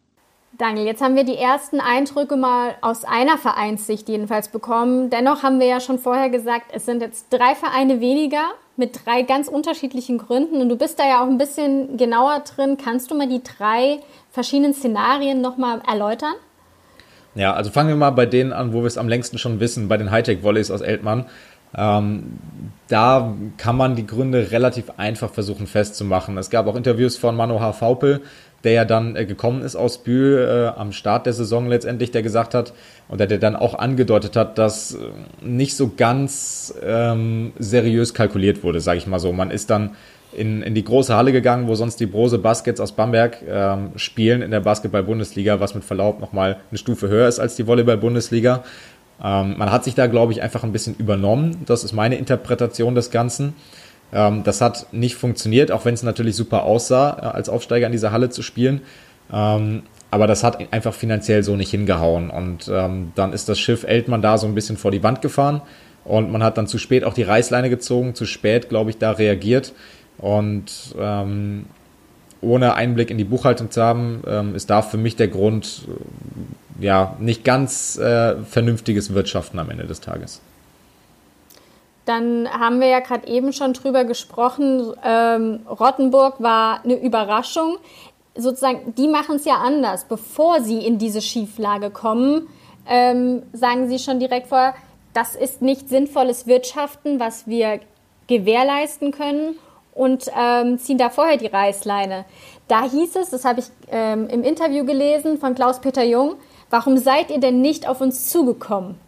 Daniel, 0.57 0.87
jetzt 0.87 1.03
haben 1.03 1.17
wir 1.17 1.25
die 1.25 1.37
ersten 1.37 1.81
Eindrücke 1.81 2.37
mal 2.37 2.77
aus 2.81 3.05
einer 3.05 3.39
Vereinssicht 3.39 4.09
jedenfalls 4.09 4.49
bekommen. 4.49 5.11
Dennoch 5.11 5.43
haben 5.43 5.59
wir 5.59 5.67
ja 5.67 5.81
schon 5.81 5.99
vorher 5.99 6.31
gesagt, 6.31 6.67
es 6.73 6.87
sind 6.87 7.03
jetzt 7.03 7.27
drei 7.31 7.57
Vereine 7.57 8.01
weniger 8.01 8.53
mit 8.77 9.05
drei 9.05 9.23
ganz 9.23 9.49
unterschiedlichen 9.49 10.19
Gründen 10.19 10.61
und 10.61 10.69
du 10.69 10.77
bist 10.77 11.01
da 11.01 11.09
ja 11.09 11.23
auch 11.25 11.29
ein 11.29 11.39
bisschen 11.39 11.97
genauer 11.97 12.41
drin. 12.41 12.77
Kannst 12.77 13.11
du 13.11 13.17
mal 13.17 13.29
die 13.29 13.43
drei 13.43 13.99
verschiedenen 14.31 14.75
Szenarien 14.75 15.41
nochmal 15.41 15.83
erläutern? 15.89 16.35
Ja, 17.35 17.55
also 17.55 17.73
fangen 17.73 17.89
wir 17.89 17.97
mal 17.97 18.11
bei 18.11 18.27
denen 18.27 18.53
an, 18.53 18.73
wo 18.73 18.83
wir 18.83 18.87
es 18.87 18.97
am 18.97 19.09
längsten 19.09 19.39
schon 19.39 19.59
wissen, 19.59 19.89
bei 19.89 19.97
den 19.97 20.13
Hightech-Volleys 20.13 20.71
aus 20.71 20.83
Eltmann. 20.83 21.27
Ähm, 21.77 22.39
da 22.87 23.35
kann 23.57 23.77
man 23.77 23.97
die 23.97 24.07
Gründe 24.07 24.53
relativ 24.53 24.93
einfach 24.97 25.31
versuchen 25.31 25.67
festzumachen. 25.67 26.39
Es 26.39 26.51
gab 26.51 26.67
auch 26.69 26.77
Interviews 26.77 27.17
von 27.17 27.35
Manohar 27.35 27.73
Faupel, 27.73 28.23
der 28.65 28.73
ja 28.73 28.85
dann 28.85 29.17
äh, 29.17 29.27
gekommen 29.27 29.63
ist 29.63 29.77
aus 29.77 29.99
Bühl 29.99 30.39
äh, 30.39 30.79
am 30.79 30.93
Start 30.93 31.27
der 31.27 31.33
Saison 31.33 31.69
letztendlich, 31.69 32.11
der 32.11 32.23
gesagt 32.23 32.55
hat, 32.55 32.73
oder 33.09 33.27
der 33.27 33.39
dann 33.39 33.57
auch 33.57 33.75
angedeutet 33.75 34.37
hat, 34.37 34.59
dass 34.59 34.95
äh, 34.95 34.99
nicht 35.47 35.77
so 35.77 35.93
ganz 35.97 36.75
ähm, 36.85 37.53
seriös 37.59 38.15
kalkuliert 38.15 38.63
wurde, 38.63 38.81
sage 38.81 38.99
ich 38.99 39.07
mal 39.07 39.21
so. 39.21 39.33
Man 39.33 39.51
ist 39.51 39.71
dann 39.71 39.97
in, 40.37 40.63
in 40.63 40.75
die 40.75 40.85
große 40.85 41.15
Halle 41.15 41.33
gegangen, 41.33 41.69
wo 41.69 41.75
sonst 41.75 42.01
die 42.01 42.07
Brose 42.07 42.39
Baskets 42.39 42.81
aus 42.81 42.93
Bamberg 42.93 43.39
ähm, 43.49 43.93
spielen 43.97 44.43
in 44.43 44.51
der 44.51 44.61
Basketball-Bundesliga, 44.61 45.61
was 45.61 45.75
mit 45.75 45.85
Verlaub 45.85 46.21
nochmal 46.21 46.59
eine 46.71 46.79
Stufe 46.79 47.09
höher 47.09 47.29
ist 47.29 47.39
als 47.39 47.57
die 47.57 47.67
Volleyball-Bundesliga. 47.67 48.65
Ähm, 49.23 49.55
man 49.59 49.71
hat 49.71 49.85
sich 49.85 49.95
da, 49.95 50.07
glaube 50.07 50.33
ich, 50.33 50.43
einfach 50.43 50.65
ein 50.65 50.73
bisschen 50.73 50.97
übernommen. 50.97 51.63
Das 51.67 51.85
ist 51.85 51.93
meine 51.93 52.17
Interpretation 52.17 52.95
des 52.95 53.11
Ganzen. 53.11 53.55
Ähm, 54.13 54.43
das 54.45 54.61
hat 54.61 54.93
nicht 54.93 55.17
funktioniert, 55.17 55.73
auch 55.73 55.85
wenn 55.85 55.95
es 55.95 56.03
natürlich 56.03 56.37
super 56.37 56.65
aussah, 56.65 57.19
äh, 57.21 57.27
als 57.27 57.49
Aufsteiger 57.49 57.87
in 57.87 57.93
dieser 57.93 58.13
Halle 58.13 58.31
zu 58.31 58.43
spielen. 58.43 58.83
Ähm, 59.33 59.83
aber 60.11 60.27
das 60.27 60.45
hat 60.45 60.73
einfach 60.73 60.95
finanziell 60.95 61.43
so 61.43 61.57
nicht 61.57 61.71
hingehauen. 61.71 62.31
Und 62.31 62.71
ähm, 62.73 63.13
dann 63.17 63.33
ist 63.33 63.49
das 63.49 63.59
Schiff 63.59 63.83
Eltmann 63.85 64.23
da 64.23 64.39
so 64.39 64.47
ein 64.47 64.55
bisschen 64.55 64.77
vor 64.77 64.93
die 64.93 65.03
Wand 65.03 65.23
gefahren. 65.23 65.61
Und 66.05 66.31
man 66.31 66.43
hat 66.43 66.59
dann 66.59 66.67
zu 66.67 66.79
spät 66.79 67.03
auch 67.03 67.15
die 67.15 67.23
Reißleine 67.23 67.71
gezogen, 67.71 68.15
zu 68.15 68.27
spät, 68.27 68.69
glaube 68.69 68.91
ich, 68.91 68.99
da 68.99 69.13
reagiert. 69.13 69.73
Und 70.19 70.95
ähm, 70.99 71.65
ohne 72.41 72.75
Einblick 72.75 73.11
in 73.11 73.19
die 73.19 73.25
Buchhaltung 73.25 73.71
zu 73.71 73.83
haben, 73.83 74.23
ähm, 74.27 74.55
ist 74.55 74.71
da 74.71 74.83
für 74.83 74.99
mich 74.99 75.17
der 75.17 75.29
Grund, 75.29 75.89
äh, 76.81 76.85
ja, 76.85 77.17
nicht 77.19 77.45
ganz 77.45 77.99
äh, 77.99 78.37
vernünftiges 78.43 79.15
Wirtschaften 79.15 79.59
am 79.59 79.71
Ende 79.71 79.85
des 79.85 80.01
Tages. 80.01 80.41
Dann 82.05 82.49
haben 82.49 82.81
wir 82.81 82.89
ja 82.89 83.01
gerade 83.01 83.27
eben 83.27 83.53
schon 83.53 83.73
drüber 83.73 84.05
gesprochen. 84.05 84.93
Ähm, 85.05 85.61
Rottenburg 85.69 86.43
war 86.43 86.85
eine 86.85 86.95
Überraschung. 86.95 87.79
Sozusagen, 88.37 88.95
die 88.95 89.09
machen 89.09 89.37
es 89.37 89.45
ja 89.45 89.55
anders. 89.55 90.05
Bevor 90.05 90.61
sie 90.61 90.79
in 90.79 90.99
diese 90.99 91.23
Schieflage 91.23 91.91
kommen, 91.91 92.49
ähm, 92.87 93.43
sagen 93.53 93.89
sie 93.89 93.99
schon 93.99 94.19
direkt 94.19 94.49
vorher, 94.49 94.75
das 95.15 95.35
ist 95.37 95.63
nicht 95.63 95.89
sinnvolles 95.89 96.47
Wirtschaften, 96.47 97.21
was 97.21 97.47
wir 97.47 97.81
gewährleisten 98.27 99.13
können 99.13 99.57
und 99.95 100.31
ähm, 100.37 100.79
ziehen 100.79 100.99
da 100.99 101.09
vorher 101.09 101.37
die 101.37 101.47
Reißleine. 101.47 102.25
Da 102.69 102.83
hieß 102.83 103.17
es, 103.17 103.31
das 103.31 103.45
habe 103.45 103.61
ich 103.61 103.67
ähm, 103.91 104.29
im 104.29 104.43
Interview 104.43 104.85
gelesen 104.85 105.39
von 105.39 105.55
Klaus-Peter 105.55 106.03
Jung, 106.03 106.35
warum 106.71 106.97
seid 106.97 107.31
ihr 107.31 107.39
denn 107.39 107.61
nicht 107.61 107.89
auf 107.89 108.01
uns 108.01 108.29
zugekommen? 108.31 108.99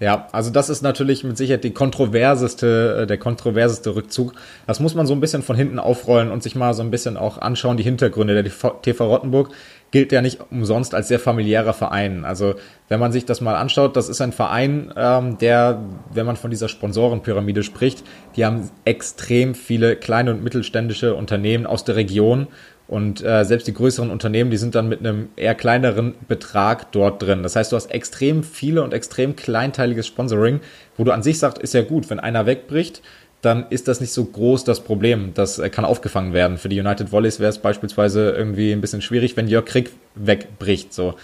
Ja, 0.00 0.26
also 0.32 0.50
das 0.50 0.70
ist 0.70 0.82
natürlich 0.82 1.22
mit 1.22 1.36
Sicherheit 1.36 1.62
die 1.62 1.72
kontroverseste, 1.72 3.02
äh, 3.02 3.06
der 3.06 3.18
kontroverseste 3.18 3.94
Rückzug. 3.94 4.34
Das 4.66 4.80
muss 4.80 4.94
man 4.94 5.06
so 5.06 5.14
ein 5.14 5.20
bisschen 5.20 5.42
von 5.42 5.54
hinten 5.54 5.78
aufrollen 5.78 6.30
und 6.30 6.42
sich 6.42 6.56
mal 6.56 6.74
so 6.74 6.82
ein 6.82 6.90
bisschen 6.90 7.16
auch 7.16 7.38
anschauen, 7.38 7.76
die 7.76 7.84
Hintergründe. 7.84 8.42
Der 8.42 8.52
TV 8.82 9.06
Rottenburg 9.06 9.50
gilt 9.92 10.10
ja 10.10 10.20
nicht 10.20 10.40
umsonst 10.50 10.92
als 10.92 11.06
sehr 11.06 11.20
familiärer 11.20 11.72
Verein. 11.72 12.24
Also 12.24 12.56
wenn 12.88 12.98
man 12.98 13.12
sich 13.12 13.26
das 13.26 13.40
mal 13.40 13.54
anschaut, 13.54 13.96
das 13.96 14.08
ist 14.08 14.20
ein 14.20 14.32
Verein, 14.32 14.92
ähm, 14.96 15.38
der, 15.38 15.80
wenn 16.12 16.26
man 16.26 16.34
von 16.34 16.50
dieser 16.50 16.68
Sponsorenpyramide 16.68 17.62
spricht, 17.62 18.02
die 18.34 18.44
haben 18.44 18.70
extrem 18.84 19.54
viele 19.54 19.94
kleine 19.94 20.32
und 20.32 20.42
mittelständische 20.42 21.14
Unternehmen 21.14 21.64
aus 21.64 21.84
der 21.84 21.94
Region 21.94 22.48
und 22.86 23.24
äh, 23.24 23.44
selbst 23.44 23.66
die 23.66 23.72
größeren 23.72 24.10
Unternehmen, 24.10 24.50
die 24.50 24.56
sind 24.58 24.74
dann 24.74 24.88
mit 24.88 25.00
einem 25.00 25.28
eher 25.36 25.54
kleineren 25.54 26.14
Betrag 26.28 26.92
dort 26.92 27.22
drin. 27.22 27.42
Das 27.42 27.56
heißt, 27.56 27.72
du 27.72 27.76
hast 27.76 27.86
extrem 27.86 28.42
viele 28.42 28.82
und 28.82 28.92
extrem 28.92 29.36
kleinteiliges 29.36 30.06
Sponsoring, 30.06 30.60
wo 30.96 31.04
du 31.04 31.12
an 31.12 31.22
sich 31.22 31.38
sagst, 31.38 31.58
ist 31.58 31.72
ja 31.74 31.82
gut, 31.82 32.10
wenn 32.10 32.20
einer 32.20 32.44
wegbricht, 32.46 33.00
dann 33.40 33.66
ist 33.70 33.88
das 33.88 34.00
nicht 34.00 34.12
so 34.12 34.24
groß 34.24 34.64
das 34.64 34.80
Problem. 34.80 35.32
Das 35.34 35.58
äh, 35.58 35.70
kann 35.70 35.84
aufgefangen 35.84 36.32
werden. 36.32 36.58
Für 36.58 36.68
die 36.68 36.78
United 36.78 37.10
Volleys 37.10 37.40
wäre 37.40 37.50
es 37.50 37.58
beispielsweise 37.58 38.30
irgendwie 38.30 38.72
ein 38.72 38.80
bisschen 38.80 39.02
schwierig, 39.02 39.36
wenn 39.36 39.48
Jörg 39.48 39.64
Krieg 39.64 39.92
wegbricht. 40.14 40.92
So. 40.92 41.14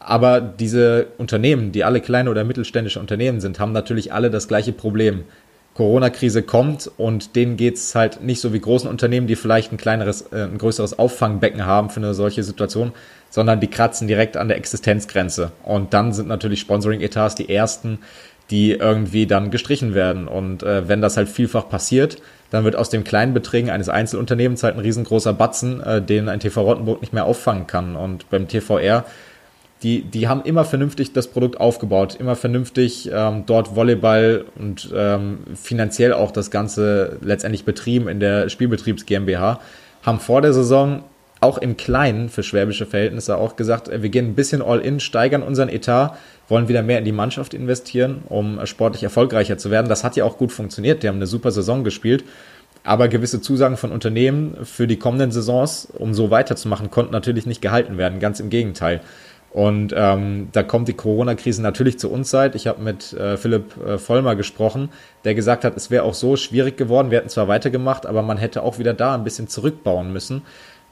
Aber 0.00 0.40
diese 0.40 1.06
Unternehmen, 1.16 1.72
die 1.72 1.84
alle 1.84 2.00
kleine 2.00 2.30
oder 2.30 2.44
mittelständische 2.44 3.00
Unternehmen 3.00 3.40
sind, 3.40 3.58
haben 3.58 3.72
natürlich 3.72 4.12
alle 4.12 4.30
das 4.30 4.48
gleiche 4.48 4.72
Problem. 4.72 5.24
Corona-Krise 5.74 6.42
kommt 6.42 6.90
und 6.96 7.34
denen 7.36 7.56
geht's 7.56 7.94
halt 7.94 8.22
nicht 8.22 8.40
so 8.40 8.52
wie 8.52 8.60
großen 8.60 8.88
Unternehmen, 8.88 9.26
die 9.26 9.36
vielleicht 9.36 9.72
ein 9.72 9.76
kleineres, 9.76 10.22
äh, 10.32 10.44
ein 10.44 10.58
größeres 10.58 10.98
Auffangbecken 10.98 11.66
haben 11.66 11.90
für 11.90 12.00
eine 12.00 12.14
solche 12.14 12.42
Situation, 12.44 12.92
sondern 13.28 13.60
die 13.60 13.66
kratzen 13.66 14.06
direkt 14.06 14.36
an 14.36 14.48
der 14.48 14.56
Existenzgrenze. 14.56 15.50
Und 15.64 15.92
dann 15.92 16.12
sind 16.12 16.28
natürlich 16.28 16.60
Sponsoring-Etats 16.60 17.34
die 17.34 17.52
ersten, 17.52 17.98
die 18.50 18.72
irgendwie 18.72 19.26
dann 19.26 19.50
gestrichen 19.50 19.94
werden. 19.94 20.28
Und 20.28 20.62
äh, 20.62 20.88
wenn 20.88 21.00
das 21.00 21.16
halt 21.16 21.28
vielfach 21.28 21.68
passiert, 21.68 22.18
dann 22.50 22.64
wird 22.64 22.76
aus 22.76 22.90
dem 22.90 23.02
kleinen 23.02 23.34
Beträgen 23.34 23.70
eines 23.70 23.88
Einzelunternehmens 23.88 24.62
halt 24.62 24.76
ein 24.76 24.80
riesengroßer 24.80 25.32
Batzen, 25.32 25.80
äh, 25.82 26.00
den 26.00 26.28
ein 26.28 26.40
TV 26.40 26.62
Rottenburg 26.62 27.00
nicht 27.00 27.12
mehr 27.12 27.24
auffangen 27.24 27.66
kann. 27.66 27.96
Und 27.96 28.30
beim 28.30 28.46
TVR 28.46 29.04
die, 29.84 30.02
die 30.02 30.28
haben 30.28 30.42
immer 30.44 30.64
vernünftig 30.64 31.12
das 31.12 31.28
Produkt 31.28 31.60
aufgebaut, 31.60 32.16
immer 32.18 32.36
vernünftig 32.36 33.10
ähm, 33.12 33.44
dort 33.46 33.76
Volleyball 33.76 34.46
und 34.58 34.90
ähm, 34.96 35.40
finanziell 35.54 36.14
auch 36.14 36.30
das 36.30 36.50
Ganze 36.50 37.18
letztendlich 37.20 37.66
betrieben 37.66 38.08
in 38.08 38.18
der 38.18 38.48
Spielbetriebs 38.48 39.04
GmbH, 39.04 39.60
haben 40.02 40.20
vor 40.20 40.40
der 40.40 40.54
Saison 40.54 41.04
auch 41.40 41.58
im 41.58 41.76
Kleinen 41.76 42.30
für 42.30 42.42
schwäbische 42.42 42.86
Verhältnisse 42.86 43.36
auch 43.36 43.56
gesagt, 43.56 43.88
äh, 43.88 44.02
wir 44.02 44.08
gehen 44.08 44.28
ein 44.28 44.34
bisschen 44.34 44.62
all 44.62 44.80
in, 44.80 45.00
steigern 45.00 45.42
unseren 45.42 45.68
Etat, 45.68 46.16
wollen 46.48 46.68
wieder 46.68 46.82
mehr 46.82 46.98
in 46.98 47.04
die 47.04 47.12
Mannschaft 47.12 47.52
investieren, 47.52 48.22
um 48.30 48.64
sportlich 48.64 49.02
erfolgreicher 49.02 49.58
zu 49.58 49.70
werden. 49.70 49.90
Das 49.90 50.02
hat 50.02 50.16
ja 50.16 50.24
auch 50.24 50.38
gut 50.38 50.50
funktioniert. 50.52 51.02
Die 51.02 51.08
haben 51.08 51.16
eine 51.16 51.26
super 51.26 51.50
Saison 51.50 51.84
gespielt. 51.84 52.24
Aber 52.86 53.08
gewisse 53.08 53.40
Zusagen 53.40 53.78
von 53.78 53.92
Unternehmen 53.92 54.58
für 54.64 54.86
die 54.86 54.98
kommenden 54.98 55.32
Saisons, 55.32 55.88
um 55.98 56.12
so 56.12 56.30
weiterzumachen, 56.30 56.90
konnten 56.90 57.12
natürlich 57.12 57.46
nicht 57.46 57.62
gehalten 57.62 57.96
werden. 57.96 58.20
Ganz 58.20 58.40
im 58.40 58.50
Gegenteil. 58.50 59.00
Und 59.54 59.94
ähm, 59.96 60.48
da 60.50 60.64
kommt 60.64 60.88
die 60.88 60.94
Corona-Krise 60.94 61.62
natürlich 61.62 61.96
zu 61.96 62.10
uns 62.10 62.28
Zeit. 62.28 62.56
Ich 62.56 62.66
habe 62.66 62.82
mit 62.82 63.12
äh, 63.12 63.36
Philipp 63.36 63.76
äh, 63.86 63.98
Vollmer 63.98 64.34
gesprochen, 64.34 64.88
der 65.24 65.36
gesagt 65.36 65.64
hat, 65.64 65.76
es 65.76 65.92
wäre 65.92 66.02
auch 66.02 66.14
so 66.14 66.34
schwierig 66.34 66.76
geworden. 66.76 67.12
Wir 67.12 67.18
hätten 67.18 67.28
zwar 67.28 67.46
weitergemacht, 67.46 68.04
aber 68.04 68.22
man 68.22 68.36
hätte 68.36 68.64
auch 68.64 68.80
wieder 68.80 68.94
da 68.94 69.14
ein 69.14 69.22
bisschen 69.22 69.46
zurückbauen 69.46 70.12
müssen 70.12 70.42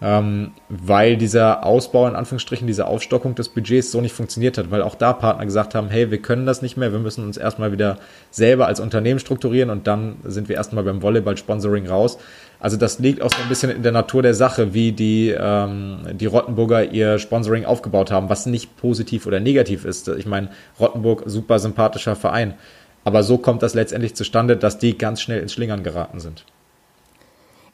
ähm, 0.02 0.50
weil 0.68 1.16
dieser 1.16 1.64
Ausbau, 1.64 2.08
in 2.08 2.16
Anführungsstrichen, 2.16 2.66
diese 2.66 2.86
Aufstockung 2.86 3.36
des 3.36 3.48
Budgets 3.48 3.92
so 3.92 4.00
nicht 4.00 4.14
funktioniert 4.14 4.58
hat, 4.58 4.72
weil 4.72 4.82
auch 4.82 4.96
da 4.96 5.12
Partner 5.12 5.44
gesagt 5.46 5.76
haben, 5.76 5.88
hey, 5.90 6.10
wir 6.10 6.20
können 6.20 6.44
das 6.44 6.60
nicht 6.60 6.76
mehr, 6.76 6.90
wir 6.90 6.98
müssen 6.98 7.24
uns 7.24 7.36
erstmal 7.36 7.70
wieder 7.70 7.98
selber 8.32 8.66
als 8.66 8.80
Unternehmen 8.80 9.20
strukturieren 9.20 9.70
und 9.70 9.86
dann 9.86 10.16
sind 10.24 10.48
wir 10.48 10.56
erstmal 10.56 10.82
beim 10.82 11.02
Volleyball-Sponsoring 11.02 11.86
raus. 11.86 12.18
Also 12.62 12.76
das 12.76 13.00
liegt 13.00 13.20
auch 13.22 13.30
so 13.30 13.42
ein 13.42 13.48
bisschen 13.48 13.72
in 13.72 13.82
der 13.82 13.90
Natur 13.90 14.22
der 14.22 14.34
Sache, 14.34 14.72
wie 14.72 14.92
die, 14.92 15.34
ähm, 15.36 15.98
die 16.12 16.26
Rottenburger 16.26 16.84
ihr 16.84 17.18
Sponsoring 17.18 17.64
aufgebaut 17.64 18.12
haben, 18.12 18.28
was 18.28 18.46
nicht 18.46 18.76
positiv 18.76 19.26
oder 19.26 19.40
negativ 19.40 19.84
ist. 19.84 20.06
Ich 20.06 20.26
meine, 20.26 20.48
Rottenburg, 20.78 21.24
super 21.26 21.58
sympathischer 21.58 22.14
Verein. 22.14 22.54
Aber 23.02 23.24
so 23.24 23.36
kommt 23.36 23.64
das 23.64 23.74
letztendlich 23.74 24.14
zustande, 24.14 24.56
dass 24.56 24.78
die 24.78 24.96
ganz 24.96 25.20
schnell 25.20 25.40
ins 25.40 25.52
Schlingern 25.52 25.82
geraten 25.82 26.20
sind. 26.20 26.44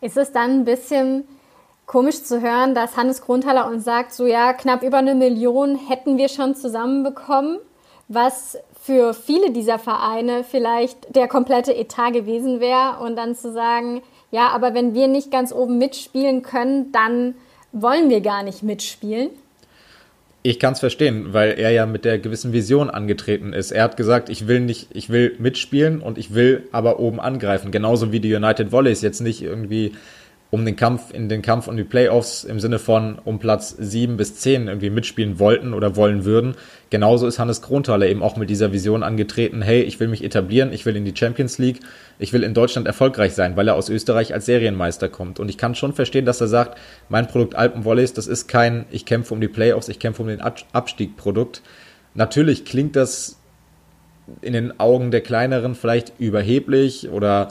Ist 0.01 0.17
es 0.17 0.33
dann 0.33 0.61
ein 0.61 0.65
bisschen 0.65 1.25
komisch 1.85 2.23
zu 2.23 2.41
hören, 2.41 2.75
dass 2.75 2.97
Hannes 2.97 3.21
Grundhaller 3.21 3.69
uns 3.69 3.85
sagt, 3.85 4.15
so 4.15 4.25
ja, 4.25 4.55
knapp 4.55 4.83
über 4.83 4.97
eine 4.97 5.15
Million 5.15 5.77
hätten 5.77 6.17
wir 6.17 6.31
schon 6.31 6.55
zusammenbekommen, 6.55 7.59
was 8.09 8.57
für 8.81 9.13
viele 9.13 9.51
dieser 9.51 9.79
Vereine 9.79 10.45
vielleicht 10.45 11.15
der 11.15 11.29
komplette 11.29 11.77
Etat 11.77 12.13
gewesen 12.13 12.61
wäre 12.61 13.01
und 13.05 13.17
dann 13.17 13.35
zu 13.35 13.53
sagen, 13.53 14.01
ja, 14.31 14.49
aber 14.49 14.75
wenn 14.75 14.95
wir 14.95 15.09
nicht 15.09 15.31
ganz 15.31 15.53
oben 15.53 15.79
mitspielen 15.79 16.43
können, 16.43 16.93
dann 16.93 17.35
wollen 17.73 18.11
wir 18.11 18.21
gar 18.21 18.43
nicht 18.43 18.63
mitspielen. 18.63 19.31
Ich 20.43 20.59
kann 20.59 20.73
es 20.73 20.81
verstehen, 20.81 21.33
weil 21.33 21.59
er 21.59 21.71
ja 21.71 21.85
mit 21.85 22.05
der 22.05 22.19
gewissen 22.19 22.53
Vision 22.53 22.91
angetreten 22.91 23.53
ist. 23.53 23.71
Er 23.73 23.83
hat 23.83 23.97
gesagt, 23.97 24.29
ich 24.29 24.47
will 24.47 24.61
nicht, 24.61 24.89
ich 24.95 25.11
will 25.11 25.35
mitspielen 25.39 26.01
und 26.01 26.17
ich 26.17 26.33
will 26.33 26.69
aber 26.73 27.01
oben 27.01 27.21
angreifen. 27.21 27.71
Genauso 27.73 28.13
wie 28.13 28.21
die 28.21 28.35
United 28.35 28.71
Volleys 28.71 29.03
jetzt 29.03 29.21
nicht 29.21 29.43
irgendwie 29.43 29.93
um 30.51 30.65
den 30.65 30.77
Kampf, 30.77 31.13
in 31.13 31.29
den 31.29 31.43
Kampf 31.43 31.69
um 31.69 31.77
die 31.77 31.85
Playoffs 31.85 32.45
im 32.45 32.59
Sinne 32.59 32.79
von 32.79 33.19
um 33.23 33.39
Platz 33.39 33.75
sieben 33.79 34.17
bis 34.17 34.37
zehn 34.37 34.67
irgendwie 34.67 34.89
mitspielen 34.89 35.39
wollten 35.39 35.75
oder 35.75 35.95
wollen 35.95 36.25
würden. 36.25 36.55
Genauso 36.89 37.27
ist 37.27 37.39
Hannes 37.39 37.61
Kronthaler 37.61 38.07
eben 38.07 38.23
auch 38.23 38.37
mit 38.37 38.49
dieser 38.49 38.73
Vision 38.73 39.03
angetreten, 39.03 39.61
hey, 39.61 39.83
ich 39.83 40.01
will 40.01 40.09
mich 40.09 40.25
etablieren, 40.25 40.73
ich 40.73 40.87
will 40.87 40.97
in 40.97 41.05
die 41.05 41.15
Champions 41.15 41.59
League, 41.59 41.81
ich 42.19 42.33
will 42.33 42.43
in 42.43 42.55
Deutschland 42.55 42.87
erfolgreich 42.87 43.35
sein, 43.35 43.57
weil 43.57 43.69
er 43.69 43.75
aus 43.75 43.91
Österreich 43.91 44.33
als 44.33 44.47
Serienmeister 44.47 45.11
kommt. 45.11 45.39
Und 45.39 45.51
ich 45.51 45.59
kann 45.59 45.75
schon 45.75 45.93
verstehen, 45.93 46.25
dass 46.25 46.41
er 46.41 46.49
sagt, 46.49 46.79
mein 47.11 47.29
Produkt 47.29 47.55
Alpenvolleys, 47.55 48.15
das 48.15 48.27
ist 48.27 48.49
kein, 48.49 48.87
ich 48.91 49.05
kämpfe 49.05 49.35
um 49.35 49.43
die 49.43 49.49
Playoffs, 49.49 49.91
ich 49.91 49.99
kämpfe 49.99 50.23
um 50.23 50.29
den 50.29 50.41
Abstieg 50.41 51.19
Produkt. 51.19 51.61
Natürlich 52.15 52.65
klingt 52.65 52.97
das 52.97 53.37
in 54.41 54.53
den 54.53 54.79
Augen 54.81 55.11
der 55.11 55.21
Kleineren 55.21 55.75
vielleicht 55.75 56.13
überheblich 56.19 57.09
oder 57.11 57.49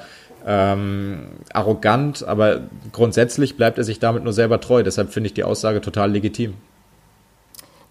ähm, 0.47 1.27
arrogant, 1.51 2.25
aber 2.25 2.61
grundsätzlich 2.93 3.57
bleibt 3.57 3.77
er 3.77 3.83
sich 3.83 3.99
damit 3.99 4.23
nur 4.23 4.31
selber 4.31 4.61
treu. 4.61 4.81
Deshalb 4.81 5.11
finde 5.11 5.27
ich 5.27 5.33
die 5.33 5.43
Aussage 5.43 5.81
total 5.81 6.11
legitim. 6.11 6.53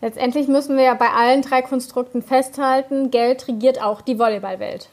Letztendlich 0.01 0.49
müssen 0.49 0.77
wir 0.77 0.85
ja 0.85 0.95
bei 0.95 1.11
allen 1.11 1.43
drei 1.43 1.63
Konstrukten 1.63 2.23
festhalten, 2.23 3.11
Geld 3.11 3.47
regiert 3.47 3.83
auch 3.83 4.01
die 4.01 4.19
Volleyballwelt. 4.19 4.89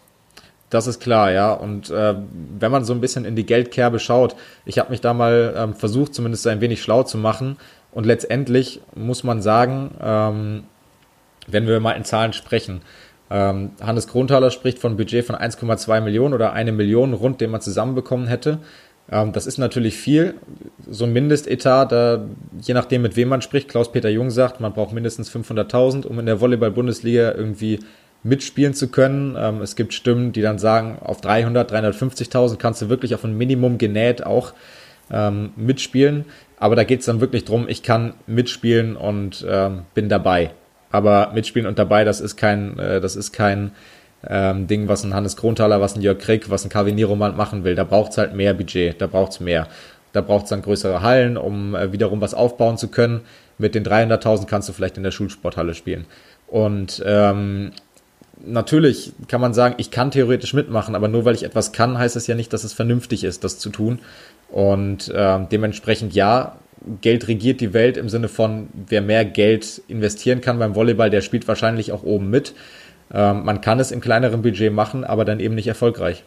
Das 0.69 0.87
ist 0.87 0.99
klar, 0.99 1.31
ja. 1.31 1.53
Und 1.53 1.89
äh, 1.89 2.15
wenn 2.59 2.71
man 2.71 2.83
so 2.83 2.93
ein 2.93 3.01
bisschen 3.01 3.25
in 3.25 3.35
die 3.35 3.45
Geldkerbe 3.45 3.99
schaut, 3.99 4.35
ich 4.65 4.79
habe 4.79 4.89
mich 4.89 5.01
da 5.01 5.13
mal 5.13 5.53
ähm, 5.55 5.75
versucht, 5.75 6.15
zumindest 6.15 6.47
ein 6.47 6.61
wenig 6.61 6.81
schlau 6.81 7.03
zu 7.03 7.17
machen. 7.17 7.57
Und 7.91 8.05
letztendlich 8.05 8.81
muss 8.95 9.23
man 9.23 9.41
sagen, 9.41 9.91
ähm, 10.01 10.63
wenn 11.47 11.67
wir 11.67 11.79
mal 11.79 11.91
in 11.91 12.05
Zahlen 12.05 12.33
sprechen, 12.33 12.81
ähm, 13.33 13.71
Hannes 13.81 14.07
Grundhaler 14.07 14.51
spricht 14.51 14.77
von 14.77 14.95
Budget 14.95 15.25
von 15.25 15.35
1,2 15.35 16.01
Millionen 16.01 16.35
oder 16.35 16.53
eine 16.53 16.71
Million 16.71 17.13
rund, 17.13 17.41
den 17.41 17.49
man 17.49 17.61
zusammenbekommen 17.61 18.27
hätte. 18.27 18.59
Ähm, 19.11 19.31
das 19.31 19.47
ist 19.47 19.57
natürlich 19.57 19.97
viel. 19.97 20.35
So 20.87 21.05
ein 21.05 21.13
Mindestetat, 21.13 21.91
da, 21.91 22.25
je 22.61 22.75
nachdem 22.75 23.01
mit 23.01 23.15
wem 23.15 23.29
man 23.29 23.41
spricht, 23.41 23.69
Klaus-Peter 23.69 24.09
Jung 24.09 24.29
sagt, 24.29 24.59
man 24.59 24.73
braucht 24.73 24.93
mindestens 24.93 25.31
500.000, 25.31 26.05
um 26.05 26.19
in 26.19 26.27
der 26.27 26.41
Volleyball-Bundesliga 26.41 27.31
irgendwie 27.31 27.79
mitspielen 28.21 28.75
zu 28.75 28.89
können. 28.89 29.35
Ähm, 29.35 29.61
es 29.63 29.75
gibt 29.75 29.95
Stimmen, 29.95 30.31
die 30.31 30.43
dann 30.43 30.59
sagen, 30.59 30.99
auf 31.01 31.19
300, 31.19 31.71
350.000 31.71 32.57
kannst 32.57 32.83
du 32.83 32.89
wirklich 32.89 33.15
auf 33.15 33.23
ein 33.23 33.35
Minimum 33.35 33.79
genäht 33.79 34.23
auch 34.23 34.53
ähm, 35.11 35.53
mitspielen. 35.55 36.25
Aber 36.57 36.75
da 36.75 36.83
geht 36.83 36.99
es 36.99 37.07
dann 37.07 37.19
wirklich 37.19 37.45
drum, 37.45 37.67
ich 37.67 37.81
kann 37.81 38.13
mitspielen 38.27 38.95
und 38.95 39.43
ähm, 39.49 39.81
bin 39.95 40.07
dabei. 40.07 40.51
Aber 40.93 41.31
mitspielen 41.33 41.67
und 41.67 41.79
dabei, 41.79 42.03
das 42.03 42.21
ist 42.21 42.37
kein, 42.37 42.77
äh, 42.77 43.01
das 43.01 43.15
ist 43.15 43.33
kein 43.33 43.71
ähm, 44.29 44.67
Ding, 44.67 44.87
was 44.87 45.03
ein 45.03 45.15
Hannes 45.15 45.35
Kronthaler, 45.35 45.81
was 45.81 45.95
ein 45.95 46.01
Jörg 46.01 46.19
Krieg, 46.19 46.51
was 46.51 46.63
ein 46.63 46.69
Kavin 46.69 46.93
Nieromand 46.93 47.35
machen 47.35 47.63
will. 47.63 47.73
Da 47.73 47.83
braucht 47.83 48.11
es 48.11 48.19
halt 48.19 48.35
mehr 48.35 48.53
Budget, 48.53 49.01
da 49.01 49.07
braucht 49.07 49.31
es 49.31 49.39
mehr. 49.39 49.67
Da 50.13 50.21
braucht 50.21 50.43
es 50.43 50.51
dann 50.51 50.61
größere 50.61 51.01
Hallen, 51.01 51.35
um 51.35 51.73
äh, 51.73 51.91
wiederum 51.91 52.21
was 52.21 52.35
aufbauen 52.35 52.77
zu 52.77 52.89
können. 52.89 53.21
Mit 53.57 53.73
den 53.73 53.83
300.000 53.83 54.45
kannst 54.45 54.69
du 54.69 54.73
vielleicht 54.73 54.97
in 54.97 55.03
der 55.03 55.09
Schulsporthalle 55.09 55.73
spielen. 55.73 56.05
Und 56.45 57.03
ähm, 57.03 57.71
natürlich 58.45 59.13
kann 59.27 59.41
man 59.41 59.55
sagen, 59.55 59.73
ich 59.79 59.89
kann 59.89 60.11
theoretisch 60.11 60.53
mitmachen, 60.53 60.93
aber 60.93 61.07
nur 61.07 61.25
weil 61.25 61.33
ich 61.33 61.43
etwas 61.43 61.71
kann, 61.71 61.97
heißt 61.97 62.15
es 62.15 62.27
ja 62.27 62.35
nicht, 62.35 62.53
dass 62.53 62.63
es 62.63 62.73
vernünftig 62.73 63.23
ist, 63.23 63.43
das 63.43 63.57
zu 63.57 63.71
tun. 63.71 63.97
Und 64.51 65.09
äh, 65.09 65.39
dementsprechend 65.51 66.13
ja, 66.13 66.57
Geld 67.01 67.27
regiert 67.27 67.61
die 67.61 67.73
Welt 67.73 67.97
im 67.97 68.09
Sinne 68.09 68.27
von, 68.27 68.67
wer 68.73 69.01
mehr 69.01 69.25
Geld 69.25 69.81
investieren 69.87 70.41
kann 70.41 70.59
beim 70.59 70.75
Volleyball, 70.75 71.09
der 71.09 71.21
spielt 71.21 71.47
wahrscheinlich 71.47 71.91
auch 71.91 72.03
oben 72.03 72.29
mit. 72.29 72.53
Ähm, 73.13 73.45
man 73.45 73.61
kann 73.61 73.79
es 73.79 73.91
im 73.91 74.01
kleineren 74.01 74.41
Budget 74.41 74.73
machen, 74.73 75.03
aber 75.03 75.25
dann 75.25 75.39
eben 75.39 75.55
nicht 75.55 75.67
erfolgreich. 75.67 76.23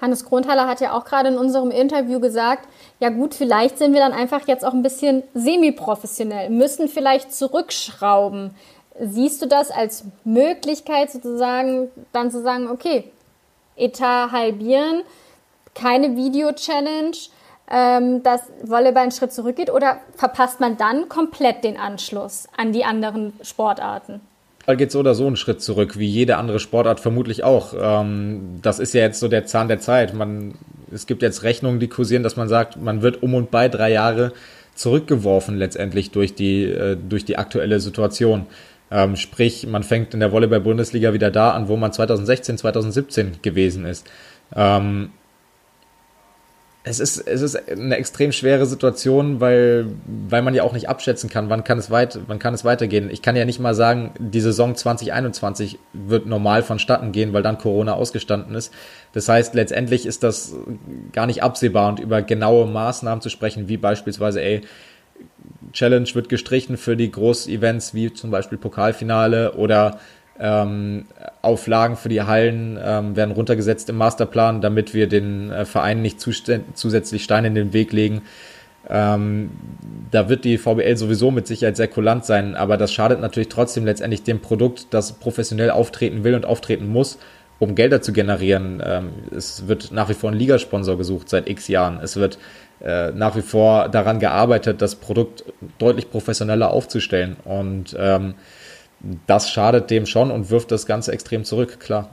Hannes 0.00 0.24
Grundhaller 0.24 0.66
hat 0.66 0.80
ja 0.80 0.92
auch 0.96 1.04
gerade 1.04 1.28
in 1.28 1.38
unserem 1.38 1.70
Interview 1.70 2.18
gesagt, 2.18 2.68
ja 2.98 3.08
gut, 3.08 3.34
vielleicht 3.34 3.78
sind 3.78 3.92
wir 3.92 4.00
dann 4.00 4.12
einfach 4.12 4.48
jetzt 4.48 4.64
auch 4.64 4.74
ein 4.74 4.82
bisschen 4.82 5.22
semi-professionell, 5.32 6.50
müssen 6.50 6.88
vielleicht 6.88 7.32
zurückschrauben. 7.32 8.50
Siehst 9.00 9.40
du 9.40 9.46
das 9.46 9.70
als 9.70 10.04
Möglichkeit 10.24 11.12
sozusagen, 11.12 11.88
dann 12.12 12.32
zu 12.32 12.42
sagen, 12.42 12.68
okay, 12.68 13.04
Etat 13.76 14.32
halbieren, 14.32 15.02
keine 15.74 16.16
Video-Challenge, 16.16 17.16
ähm, 17.72 18.22
dass 18.22 18.42
Volleyball 18.62 19.04
einen 19.04 19.12
Schritt 19.12 19.32
zurückgeht 19.32 19.70
oder 19.70 19.98
verpasst 20.14 20.60
man 20.60 20.76
dann 20.76 21.08
komplett 21.08 21.64
den 21.64 21.78
Anschluss 21.78 22.46
an 22.56 22.72
die 22.72 22.84
anderen 22.84 23.32
Sportarten? 23.42 24.20
Ball 24.66 24.76
geht 24.76 24.92
so 24.92 25.00
oder 25.00 25.14
so 25.14 25.26
einen 25.26 25.36
Schritt 25.36 25.60
zurück, 25.60 25.98
wie 25.98 26.06
jede 26.06 26.36
andere 26.36 26.60
Sportart 26.60 27.00
vermutlich 27.00 27.42
auch. 27.44 27.74
Ähm, 27.78 28.60
das 28.62 28.78
ist 28.78 28.94
ja 28.94 29.00
jetzt 29.00 29.18
so 29.18 29.28
der 29.28 29.46
Zahn 29.46 29.68
der 29.68 29.80
Zeit. 29.80 30.14
Man, 30.14 30.54
es 30.92 31.06
gibt 31.06 31.22
jetzt 31.22 31.42
Rechnungen, 31.42 31.80
die 31.80 31.88
kursieren, 31.88 32.22
dass 32.22 32.36
man 32.36 32.48
sagt, 32.48 32.80
man 32.80 33.02
wird 33.02 33.22
um 33.22 33.34
und 33.34 33.50
bei 33.50 33.68
drei 33.68 33.90
Jahre 33.90 34.32
zurückgeworfen 34.74 35.56
letztendlich 35.56 36.10
durch 36.10 36.34
die, 36.34 36.64
äh, 36.64 36.96
durch 36.96 37.24
die 37.24 37.38
aktuelle 37.38 37.80
Situation. 37.80 38.46
Ähm, 38.90 39.16
sprich, 39.16 39.66
man 39.66 39.82
fängt 39.82 40.14
in 40.14 40.20
der 40.20 40.30
Volleyball-Bundesliga 40.30 41.12
wieder 41.12 41.30
da 41.30 41.52
an, 41.52 41.68
wo 41.68 41.76
man 41.76 41.92
2016, 41.92 42.58
2017 42.58 43.38
gewesen 43.42 43.86
ist. 43.86 44.06
Es 46.84 46.98
ist, 46.98 47.18
es 47.18 47.42
ist 47.42 47.70
eine 47.70 47.96
extrem 47.96 48.32
schwere 48.32 48.66
Situation, 48.66 49.40
weil, 49.40 49.86
weil 50.28 50.42
man 50.42 50.52
ja 50.52 50.64
auch 50.64 50.72
nicht 50.72 50.88
abschätzen 50.88 51.30
kann, 51.30 51.48
wann 51.48 51.62
kann, 51.62 51.78
es 51.78 51.92
weit, 51.92 52.18
wann 52.26 52.40
kann 52.40 52.54
es 52.54 52.64
weitergehen. 52.64 53.08
Ich 53.08 53.22
kann 53.22 53.36
ja 53.36 53.44
nicht 53.44 53.60
mal 53.60 53.74
sagen, 53.74 54.10
die 54.18 54.40
Saison 54.40 54.74
2021 54.74 55.78
wird 55.92 56.26
normal 56.26 56.64
vonstatten 56.64 57.12
gehen, 57.12 57.32
weil 57.32 57.44
dann 57.44 57.58
Corona 57.58 57.92
ausgestanden 57.92 58.56
ist. 58.56 58.72
Das 59.12 59.28
heißt, 59.28 59.54
letztendlich 59.54 60.06
ist 60.06 60.24
das 60.24 60.56
gar 61.12 61.26
nicht 61.26 61.44
absehbar 61.44 61.88
und 61.88 62.00
über 62.00 62.20
genaue 62.20 62.66
Maßnahmen 62.66 63.22
zu 63.22 63.28
sprechen, 63.28 63.68
wie 63.68 63.76
beispielsweise, 63.76 64.42
ey, 64.42 64.62
Challenge 65.72 66.08
wird 66.14 66.28
gestrichen 66.28 66.76
für 66.76 66.96
die 66.96 67.12
Groß-Events 67.12 67.94
wie 67.94 68.12
zum 68.12 68.32
Beispiel 68.32 68.58
Pokalfinale 68.58 69.52
oder 69.52 70.00
ähm, 70.42 71.04
Auflagen 71.40 71.96
für 71.96 72.08
die 72.08 72.22
Hallen 72.22 72.78
ähm, 72.82 73.14
werden 73.14 73.30
runtergesetzt 73.30 73.88
im 73.88 73.96
Masterplan, 73.96 74.60
damit 74.60 74.92
wir 74.92 75.06
den 75.06 75.50
äh, 75.50 75.64
Vereinen 75.64 76.02
nicht 76.02 76.20
zusätzlich 76.20 77.22
Steine 77.22 77.46
in 77.46 77.54
den 77.54 77.72
Weg 77.72 77.92
legen. 77.92 78.22
Ähm, 78.90 79.50
da 80.10 80.28
wird 80.28 80.44
die 80.44 80.58
VBL 80.58 80.96
sowieso 80.96 81.30
mit 81.30 81.46
Sicherheit 81.46 81.76
sehr 81.76 81.86
kulant 81.86 82.24
sein, 82.24 82.56
aber 82.56 82.76
das 82.76 82.92
schadet 82.92 83.20
natürlich 83.20 83.48
trotzdem 83.48 83.84
letztendlich 83.84 84.24
dem 84.24 84.40
Produkt, 84.40 84.88
das 84.90 85.12
professionell 85.12 85.70
auftreten 85.70 86.24
will 86.24 86.34
und 86.34 86.44
auftreten 86.44 86.88
muss, 86.88 87.18
um 87.60 87.76
Gelder 87.76 88.02
zu 88.02 88.12
generieren. 88.12 88.82
Ähm, 88.84 89.10
es 89.30 89.68
wird 89.68 89.92
nach 89.92 90.08
wie 90.08 90.14
vor 90.14 90.32
ein 90.32 90.36
Ligasponsor 90.36 90.98
gesucht 90.98 91.28
seit 91.28 91.48
x 91.48 91.68
Jahren. 91.68 92.00
Es 92.02 92.16
wird 92.16 92.38
äh, 92.80 93.12
nach 93.12 93.36
wie 93.36 93.42
vor 93.42 93.88
daran 93.88 94.18
gearbeitet, 94.18 94.82
das 94.82 94.96
Produkt 94.96 95.44
deutlich 95.78 96.10
professioneller 96.10 96.72
aufzustellen 96.72 97.36
und 97.44 97.96
ähm, 97.96 98.34
das 99.26 99.50
schadet 99.50 99.90
dem 99.90 100.06
schon 100.06 100.30
und 100.30 100.50
wirft 100.50 100.70
das 100.70 100.86
Ganze 100.86 101.12
extrem 101.12 101.44
zurück, 101.44 101.80
klar. 101.80 102.08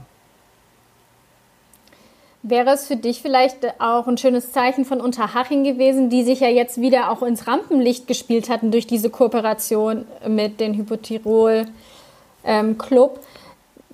Wäre 2.42 2.70
es 2.70 2.86
für 2.86 2.96
dich 2.96 3.20
vielleicht 3.20 3.80
auch 3.80 4.06
ein 4.06 4.16
schönes 4.16 4.52
Zeichen 4.52 4.86
von 4.86 5.00
Unterhaching 5.00 5.62
gewesen, 5.62 6.08
die 6.08 6.22
sich 6.24 6.40
ja 6.40 6.48
jetzt 6.48 6.80
wieder 6.80 7.10
auch 7.10 7.22
ins 7.22 7.46
Rampenlicht 7.46 8.06
gespielt 8.06 8.48
hatten 8.48 8.70
durch 8.70 8.86
diese 8.86 9.10
Kooperation 9.10 10.06
mit 10.26 10.58
den 10.58 10.74
Hypotirol 10.74 11.66
ähm, 12.44 12.78
Club, 12.78 13.20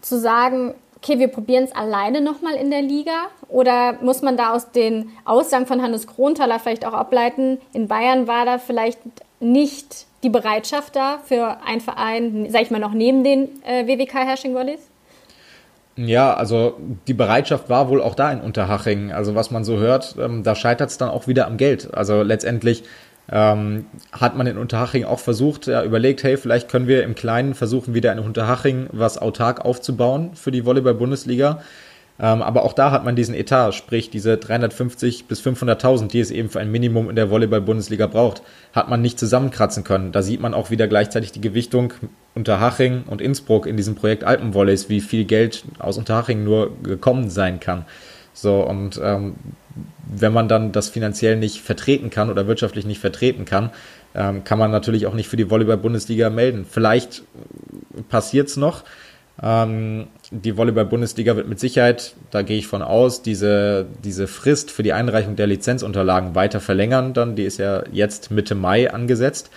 zu 0.01 0.21
sagen, 0.21 0.75
okay, 0.97 1.19
wir 1.19 1.27
probieren 1.29 1.65
es 1.65 1.73
alleine 1.73 2.21
nochmal 2.21 2.55
in 2.55 2.71
der 2.71 2.83
Liga? 2.83 3.27
Oder 3.49 3.95
muss 4.01 4.23
man 4.23 4.37
da 4.37 4.55
aus 4.55 4.71
den 4.71 5.11
Aussagen 5.25 5.67
von 5.67 5.83
Hannes 5.83 6.07
Kronthaler 6.07 6.61
vielleicht 6.61 6.87
auch 6.87 6.95
ableiten, 6.95 7.59
in 7.73 7.89
Bayern 7.89 8.29
war 8.29 8.45
da 8.45 8.59
vielleicht 8.59 9.01
nicht 9.41 10.07
die 10.27 10.31
Bereitschaft 10.31 10.97
da 10.97 11.21
für 11.25 11.59
einen 11.65 11.81
Verein, 11.81 12.49
sag 12.51 12.63
ich 12.63 12.73
mal, 12.73 12.81
noch 12.81 12.93
neben 12.93 13.23
den 13.23 13.63
äh, 13.65 13.87
WWK 13.87 14.27
Hersching 14.27 14.57
Wallis? 14.57 14.81
Ja, 15.95 16.35
also 16.35 16.77
die 17.07 17.15
Bereitschaft 17.15 17.71
war 17.71 17.89
wohl 17.89 18.03
auch 18.03 18.17
da 18.17 18.33
in 18.33 18.41
Unterhaching. 18.41 19.13
Also 19.13 19.37
was 19.37 19.53
man 19.53 19.63
so 19.63 19.79
hört, 19.79 20.17
ähm, 20.21 20.43
da 20.43 20.57
scheitert 20.57 20.91
es 20.91 20.99
dann 20.99 21.11
auch 21.11 21.29
wieder 21.29 21.47
am 21.47 21.59
Geld. 21.59 21.95
Also 21.95 22.23
letztendlich 22.23 22.83
ähm, 23.31 23.87
hat 24.11 24.37
man 24.37 24.49
in 24.49 24.59
Unterhaching 24.59 25.05
auch 25.05 25.21
versucht, 25.21 25.69
ja, 25.69 25.85
überlegt, 25.85 26.25
hey, 26.25 26.37
vielleicht 26.37 26.69
können 26.69 26.89
wir 26.89 27.05
im 27.05 27.15
Kleinen 27.15 27.55
versuchen, 27.55 27.95
wieder 27.95 28.13
in 28.13 28.19
Unterhaching 28.19 28.89
was 28.91 29.19
autark 29.19 29.65
aufzubauen 29.65 30.33
für 30.35 30.51
die 30.51 30.67
Volleyball-Bundesliga. 30.67 31.63
Ähm, 32.19 32.41
aber 32.43 32.65
auch 32.65 32.73
da 32.73 32.91
hat 32.91 33.05
man 33.05 33.15
diesen 33.15 33.35
Etat, 33.35 33.73
sprich 33.73 34.09
diese 34.09 34.39
350 34.39 35.27
bis 35.27 35.43
500.000, 35.43 36.09
die 36.09 36.21
es 36.21 36.31
eben 36.31 36.49
für 36.49 36.61
ein 36.61 36.71
Minimum 36.71 37.11
in 37.11 37.17
der 37.17 37.31
Volleyball-Bundesliga 37.31 38.07
braucht, 38.07 38.43
hat 38.73 38.89
man 38.89 39.03
nicht 39.03 39.19
zusammenkratzen 39.19 39.85
können. 39.85 40.13
Da 40.13 40.23
sieht 40.23 40.41
man 40.41 40.55
auch 40.55 40.71
wieder 40.71 40.89
gleichzeitig 40.89 41.33
die 41.33 41.41
Gewichtung 41.41 41.93
Unterhaching 42.35 43.05
und 43.07 43.21
Innsbruck 43.21 43.67
in 43.67 43.77
diesem 43.77 43.95
Projekt 43.95 44.25
Alpenvolleys, 44.25 44.89
wie 44.89 45.01
viel 45.01 45.25
Geld 45.25 45.65
aus 45.79 45.99
Unterhaching 45.99 46.45
nur 46.45 46.71
gekommen 46.83 47.29
sein 47.29 47.61
kann. 47.61 47.85
So, 48.33 48.61
und 48.61 49.01
ähm, 49.03 49.37
wenn 50.07 50.33
man 50.33 50.49
dann 50.49 50.73
das 50.73 50.89
finanziell 50.89 51.37
nicht 51.37 51.61
vertreten 51.61 52.11
kann 52.11 52.31
oder 52.31 52.47
wirtschaftlich 52.47 52.87
nicht 52.87 53.01
vertreten 53.01 53.45
kann, 53.45 53.71
ähm, 54.15 54.45
kann 54.45 54.59
man 54.59 54.71
natürlich 54.71 55.07
auch 55.07 55.15
nicht 55.15 55.29
für 55.29 55.37
die 55.37 55.51
Volleyball-Bundesliga 55.51 56.31
melden. 56.31 56.67
Vielleicht 56.69 57.23
passiert's 58.09 58.57
noch. 58.57 58.85
Ähm, 59.43 60.07
die 60.31 60.57
Volleyball-Bundesliga 60.57 61.37
wird 61.37 61.49
mit 61.49 61.61
Sicherheit, 61.61 62.15
da 62.31 62.43
gehe 62.43 62.59
ich 62.59 62.67
von 62.67 62.83
aus, 62.83 63.23
diese, 63.23 63.87
diese 64.03 64.27
Frist 64.27 64.71
für 64.71 64.83
die 64.83 64.93
Einreichung 64.93 65.37
der 65.37 65.47
Lizenzunterlagen 65.47 66.35
weiter 66.35 66.61
verlängern. 66.61 67.13
Dann, 67.13 67.37
die 67.37 67.45
ist 67.45 67.59
ja 67.59 67.85
jetzt 67.93 68.31
Mitte 68.31 68.55
Mai 68.55 68.91
angesetzt. 68.91 69.51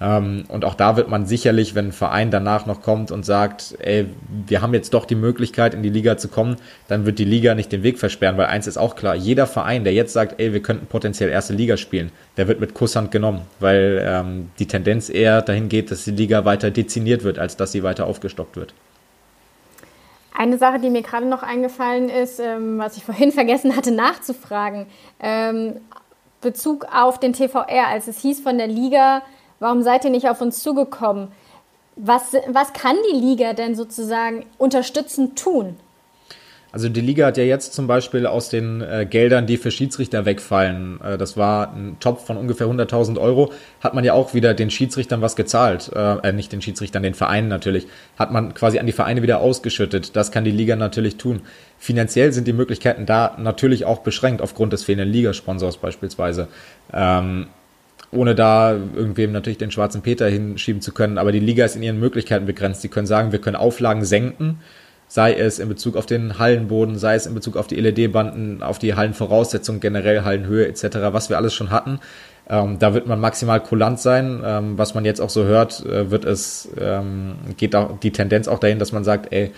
Ähm, 0.00 0.44
und 0.48 0.64
auch 0.64 0.74
da 0.74 0.96
wird 0.96 1.08
man 1.08 1.24
sicherlich, 1.24 1.74
wenn 1.74 1.88
ein 1.88 1.92
Verein 1.92 2.30
danach 2.30 2.66
noch 2.66 2.82
kommt 2.82 3.10
und 3.10 3.24
sagt, 3.24 3.76
ey, 3.78 4.06
wir 4.46 4.60
haben 4.60 4.74
jetzt 4.74 4.92
doch 4.92 5.04
die 5.04 5.14
Möglichkeit, 5.14 5.72
in 5.72 5.82
die 5.82 5.88
Liga 5.88 6.16
zu 6.16 6.28
kommen, 6.28 6.56
dann 6.88 7.06
wird 7.06 7.18
die 7.18 7.24
Liga 7.24 7.54
nicht 7.54 7.70
den 7.70 7.82
Weg 7.82 7.98
versperren, 7.98 8.36
weil 8.36 8.46
eins 8.46 8.66
ist 8.66 8.76
auch 8.76 8.96
klar, 8.96 9.14
jeder 9.14 9.46
Verein, 9.46 9.84
der 9.84 9.92
jetzt 9.92 10.12
sagt, 10.12 10.40
ey, 10.40 10.52
wir 10.52 10.60
könnten 10.62 10.86
potenziell 10.86 11.30
erste 11.30 11.54
Liga 11.54 11.76
spielen, 11.76 12.10
der 12.36 12.48
wird 12.48 12.60
mit 12.60 12.74
Kusshand 12.74 13.12
genommen, 13.12 13.42
weil 13.60 14.02
ähm, 14.04 14.50
die 14.58 14.66
Tendenz 14.66 15.08
eher 15.08 15.42
dahin 15.42 15.68
geht, 15.68 15.90
dass 15.90 16.04
die 16.04 16.10
Liga 16.10 16.44
weiter 16.44 16.70
dezimiert 16.70 17.22
wird, 17.22 17.38
als 17.38 17.56
dass 17.56 17.72
sie 17.72 17.84
weiter 17.84 18.06
aufgestockt 18.06 18.56
wird. 18.56 18.74
Eine 20.36 20.58
Sache, 20.58 20.80
die 20.80 20.90
mir 20.90 21.02
gerade 21.02 21.26
noch 21.26 21.44
eingefallen 21.44 22.08
ist, 22.08 22.40
ähm, 22.40 22.78
was 22.78 22.96
ich 22.96 23.04
vorhin 23.04 23.32
vergessen 23.32 23.76
hatte 23.76 23.92
nachzufragen, 23.92 24.86
ähm, 25.20 25.80
Bezug 26.40 26.86
auf 26.92 27.18
den 27.18 27.32
TVR, 27.32 27.88
als 27.88 28.06
es 28.08 28.18
hieß 28.20 28.40
von 28.40 28.58
der 28.58 28.66
Liga, 28.66 29.22
warum 29.60 29.82
seid 29.82 30.04
ihr 30.04 30.10
nicht 30.10 30.28
auf 30.28 30.40
uns 30.42 30.62
zugekommen? 30.62 31.28
Was, 31.96 32.34
was 32.48 32.72
kann 32.72 32.96
die 33.10 33.16
Liga 33.16 33.52
denn 33.54 33.74
sozusagen 33.76 34.44
unterstützend 34.58 35.38
tun? 35.38 35.76
Also 36.74 36.88
die 36.88 37.02
Liga 37.02 37.26
hat 37.26 37.36
ja 37.36 37.44
jetzt 37.44 37.72
zum 37.72 37.86
Beispiel 37.86 38.26
aus 38.26 38.48
den 38.48 38.80
äh, 38.80 39.06
Geldern, 39.08 39.46
die 39.46 39.58
für 39.58 39.70
Schiedsrichter 39.70 40.24
wegfallen, 40.24 41.00
äh, 41.02 41.16
das 41.16 41.36
war 41.36 41.72
ein 41.72 41.98
Topf 42.00 42.26
von 42.26 42.36
ungefähr 42.36 42.66
100.000 42.66 43.16
Euro, 43.16 43.52
hat 43.80 43.94
man 43.94 44.02
ja 44.02 44.12
auch 44.12 44.34
wieder 44.34 44.54
den 44.54 44.70
Schiedsrichtern 44.70 45.22
was 45.22 45.36
gezahlt, 45.36 45.92
äh, 45.94 46.28
äh, 46.28 46.32
nicht 46.32 46.50
den 46.50 46.60
Schiedsrichtern, 46.60 47.04
den 47.04 47.14
Vereinen 47.14 47.46
natürlich, 47.46 47.86
hat 48.18 48.32
man 48.32 48.54
quasi 48.54 48.80
an 48.80 48.86
die 48.86 48.92
Vereine 48.92 49.22
wieder 49.22 49.38
ausgeschüttet. 49.38 50.16
Das 50.16 50.32
kann 50.32 50.42
die 50.42 50.50
Liga 50.50 50.74
natürlich 50.74 51.16
tun. 51.16 51.42
Finanziell 51.78 52.32
sind 52.32 52.48
die 52.48 52.52
Möglichkeiten 52.52 53.06
da 53.06 53.36
natürlich 53.38 53.84
auch 53.84 54.00
beschränkt 54.00 54.42
aufgrund 54.42 54.72
des 54.72 54.82
fehlenden 54.82 55.10
Ligasponsors 55.10 55.76
beispielsweise. 55.76 56.48
Ähm, 56.92 57.46
ohne 58.10 58.34
da 58.34 58.72
irgendwem 58.72 59.30
natürlich 59.30 59.58
den 59.58 59.70
schwarzen 59.70 60.02
Peter 60.02 60.26
hinschieben 60.28 60.82
zu 60.82 60.90
können, 60.90 61.18
aber 61.18 61.30
die 61.30 61.38
Liga 61.38 61.64
ist 61.64 61.76
in 61.76 61.84
ihren 61.84 62.00
Möglichkeiten 62.00 62.46
begrenzt. 62.46 62.82
Sie 62.82 62.88
können 62.88 63.06
sagen, 63.06 63.30
wir 63.30 63.40
können 63.40 63.54
Auflagen 63.54 64.04
senken 64.04 64.58
sei 65.14 65.32
es 65.34 65.60
in 65.60 65.68
Bezug 65.68 65.96
auf 65.96 66.06
den 66.06 66.40
Hallenboden, 66.40 66.98
sei 66.98 67.14
es 67.14 67.26
in 67.26 67.34
Bezug 67.34 67.56
auf 67.56 67.68
die 67.68 67.76
LED-Banden, 67.76 68.64
auf 68.64 68.80
die 68.80 68.96
Hallenvoraussetzungen, 68.96 69.78
generell 69.78 70.24
Hallenhöhe 70.24 70.66
etc., 70.66 70.88
was 71.12 71.30
wir 71.30 71.36
alles 71.36 71.54
schon 71.54 71.70
hatten. 71.70 72.00
Ähm, 72.50 72.80
da 72.80 72.94
wird 72.94 73.06
man 73.06 73.20
maximal 73.20 73.60
kulant 73.60 74.00
sein. 74.00 74.42
Ähm, 74.44 74.76
was 74.76 74.94
man 74.94 75.04
jetzt 75.04 75.20
auch 75.20 75.30
so 75.30 75.44
hört, 75.44 75.86
äh, 75.86 76.10
wird 76.10 76.24
es, 76.24 76.68
ähm, 76.80 77.36
geht 77.56 77.76
auch 77.76 78.00
die 78.00 78.10
Tendenz 78.10 78.48
auch 78.48 78.58
dahin, 78.58 78.80
dass 78.80 78.90
man 78.90 79.04
sagt, 79.04 79.32
ey, 79.32 79.52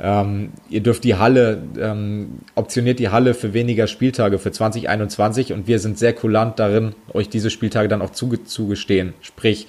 ähm, 0.00 0.52
ihr 0.70 0.80
dürft 0.80 1.04
die 1.04 1.16
Halle, 1.16 1.62
ähm, 1.78 2.38
optioniert 2.54 2.98
die 2.98 3.10
Halle 3.10 3.34
für 3.34 3.52
weniger 3.52 3.88
Spieltage 3.88 4.38
für 4.38 4.50
2021 4.50 5.52
und 5.52 5.66
wir 5.66 5.78
sind 5.78 5.98
sehr 5.98 6.14
kulant 6.14 6.58
darin, 6.58 6.94
euch 7.12 7.28
diese 7.28 7.50
Spieltage 7.50 7.88
dann 7.88 8.00
auch 8.00 8.12
zuge 8.12 8.44
zugestehen. 8.44 9.12
Sprich, 9.20 9.66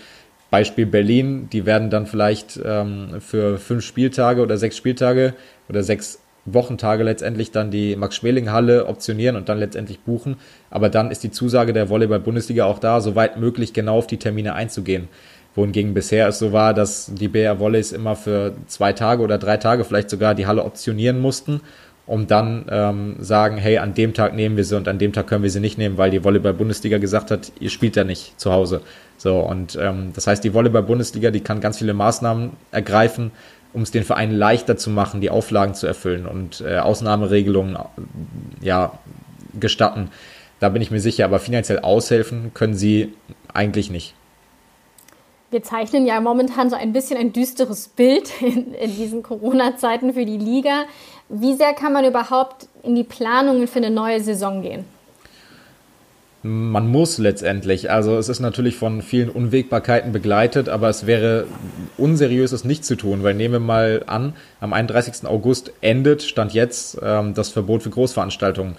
Beispiel 0.50 0.86
Berlin, 0.86 1.50
die 1.52 1.66
werden 1.66 1.90
dann 1.90 2.06
vielleicht 2.06 2.60
ähm, 2.64 3.20
für 3.20 3.58
fünf 3.58 3.84
Spieltage 3.84 4.42
oder 4.42 4.58
sechs 4.58 4.78
Spieltage 4.78 5.34
oder 5.68 5.84
sechs 5.84 6.20
Wochentage 6.46 7.04
letztendlich 7.04 7.52
dann 7.52 7.72
die 7.72 7.96
Max-Schmeling-Halle 7.96 8.86
optionieren 8.86 9.36
und 9.36 9.50
dann 9.50 9.60
letztendlich 9.60 10.00
buchen. 10.00 10.38
Aber 10.70 10.90
dann 10.90 11.12
ist 11.12 11.24
die 11.24 11.32
Zusage 11.32 11.74
der 11.74 11.90
Volleyball-Bundesliga 11.90 12.66
auch 12.66 12.80
da, 12.80 13.02
soweit 13.02 13.38
möglich 13.38 13.74
genau 13.74 13.98
auf 13.98 14.08
die 14.08 14.18
Termine 14.18 14.54
einzugehen. 14.54 15.10
Wohingegen 15.56 15.94
bisher 15.94 16.28
es 16.28 16.40
so 16.40 16.54
war, 16.54 16.74
dass 16.74 17.12
die 17.14 17.28
BR 17.28 17.60
Volleys 17.60 17.92
immer 17.92 18.16
für 18.16 18.54
zwei 18.68 18.94
Tage 18.94 19.24
oder 19.24 19.38
drei 19.38 19.58
Tage 19.58 19.84
vielleicht 19.84 20.10
sogar 20.10 20.36
die 20.36 20.48
Halle 20.48 20.64
optionieren 20.64 21.20
mussten 21.20 21.62
um 22.08 22.26
dann 22.26 22.66
ähm, 22.70 23.18
sagen, 23.20 23.58
hey, 23.58 23.78
an 23.80 23.94
dem 23.94 24.14
Tag 24.14 24.34
nehmen 24.34 24.56
wir 24.56 24.64
sie 24.64 24.78
und 24.78 24.88
an 24.88 24.98
dem 24.98 25.12
Tag 25.12 25.28
können 25.28 25.44
wir 25.44 25.50
sie 25.50 25.60
nicht 25.60 25.78
nehmen, 25.78 25.98
weil 25.98 26.10
die 26.10 26.24
Volleyball-Bundesliga 26.24 26.98
gesagt 27.00 27.32
hat, 27.32 27.52
ihr 27.60 27.70
spielt 27.70 27.98
ja 27.98 28.06
nicht 28.06 28.40
zu 28.40 28.54
Hause. 28.54 28.82
So, 29.18 29.40
und 29.40 29.78
ähm, 29.82 30.12
das 30.14 30.28
heißt, 30.28 30.44
die 30.44 30.54
Volleyball-Bundesliga, 30.54 31.32
die 31.32 31.42
kann 31.42 31.60
ganz 31.60 31.80
viele 31.80 31.94
Maßnahmen 31.94 32.52
ergreifen, 32.72 33.32
um 33.74 33.82
es 33.82 33.92
den 33.92 34.04
Vereinen 34.04 34.34
leichter 34.34 34.78
zu 34.78 34.90
machen, 34.90 35.22
die 35.22 35.30
Auflagen 35.30 35.74
zu 35.74 35.88
erfüllen 35.88 36.26
und 36.26 36.62
äh, 36.62 36.78
Ausnahmeregelungen 36.78 37.78
ja, 38.62 38.94
gestatten. 39.60 40.10
Da 40.60 40.70
bin 40.70 40.82
ich 40.82 40.92
mir 40.92 41.00
sicher, 41.00 41.26
aber 41.26 41.40
finanziell 41.40 41.80
aushelfen 41.80 42.52
können 42.54 42.76
sie 42.76 43.14
eigentlich 43.54 43.90
nicht. 43.90 44.14
Wir 45.50 45.64
zeichnen 45.64 46.06
ja 46.06 46.20
momentan 46.20 46.70
so 46.70 46.76
ein 46.76 46.92
bisschen 46.92 47.18
ein 47.18 47.32
düsteres 47.32 47.88
Bild 47.88 48.30
in, 48.42 48.74
in 48.74 48.96
diesen 48.96 49.24
Corona-Zeiten 49.24 50.14
für 50.14 50.26
die 50.26 50.38
Liga. 50.38 50.86
Wie 51.30 51.56
sehr 51.56 51.74
kann 51.74 51.94
man 51.94 52.06
überhaupt 52.06 52.68
in 52.84 52.96
die 52.96 53.04
Planungen 53.04 53.68
für 53.68 53.78
eine 53.78 53.90
neue 53.90 54.22
Saison 54.22 54.62
gehen? 54.62 54.86
Man 56.44 56.88
muss 56.88 57.18
letztendlich. 57.18 57.90
Also 57.90 58.18
es 58.18 58.30
ist 58.30 58.40
natürlich 58.40 58.76
von 58.76 59.02
vielen 59.02 59.30
Unwägbarkeiten 59.30 60.12
begleitet, 60.12 60.70
aber 60.70 60.88
es 60.88 61.08
wäre 61.08 61.46
unseriös, 61.98 62.52
es 62.52 62.64
nicht 62.64 62.86
zu 62.86 62.96
tun, 62.96 63.24
weil 63.24 63.34
nehmen 63.34 63.54
wir 63.56 63.60
mal 63.60 64.04
an, 64.06 64.34
am 64.60 64.72
31. 64.72 65.28
August 65.28 65.72
endet, 65.82 66.22
stand 66.22 66.54
jetzt, 66.54 67.00
ähm, 67.02 67.34
das 67.34 67.50
Verbot 67.50 67.82
für 67.82 67.90
Großveranstaltungen. 67.90 68.78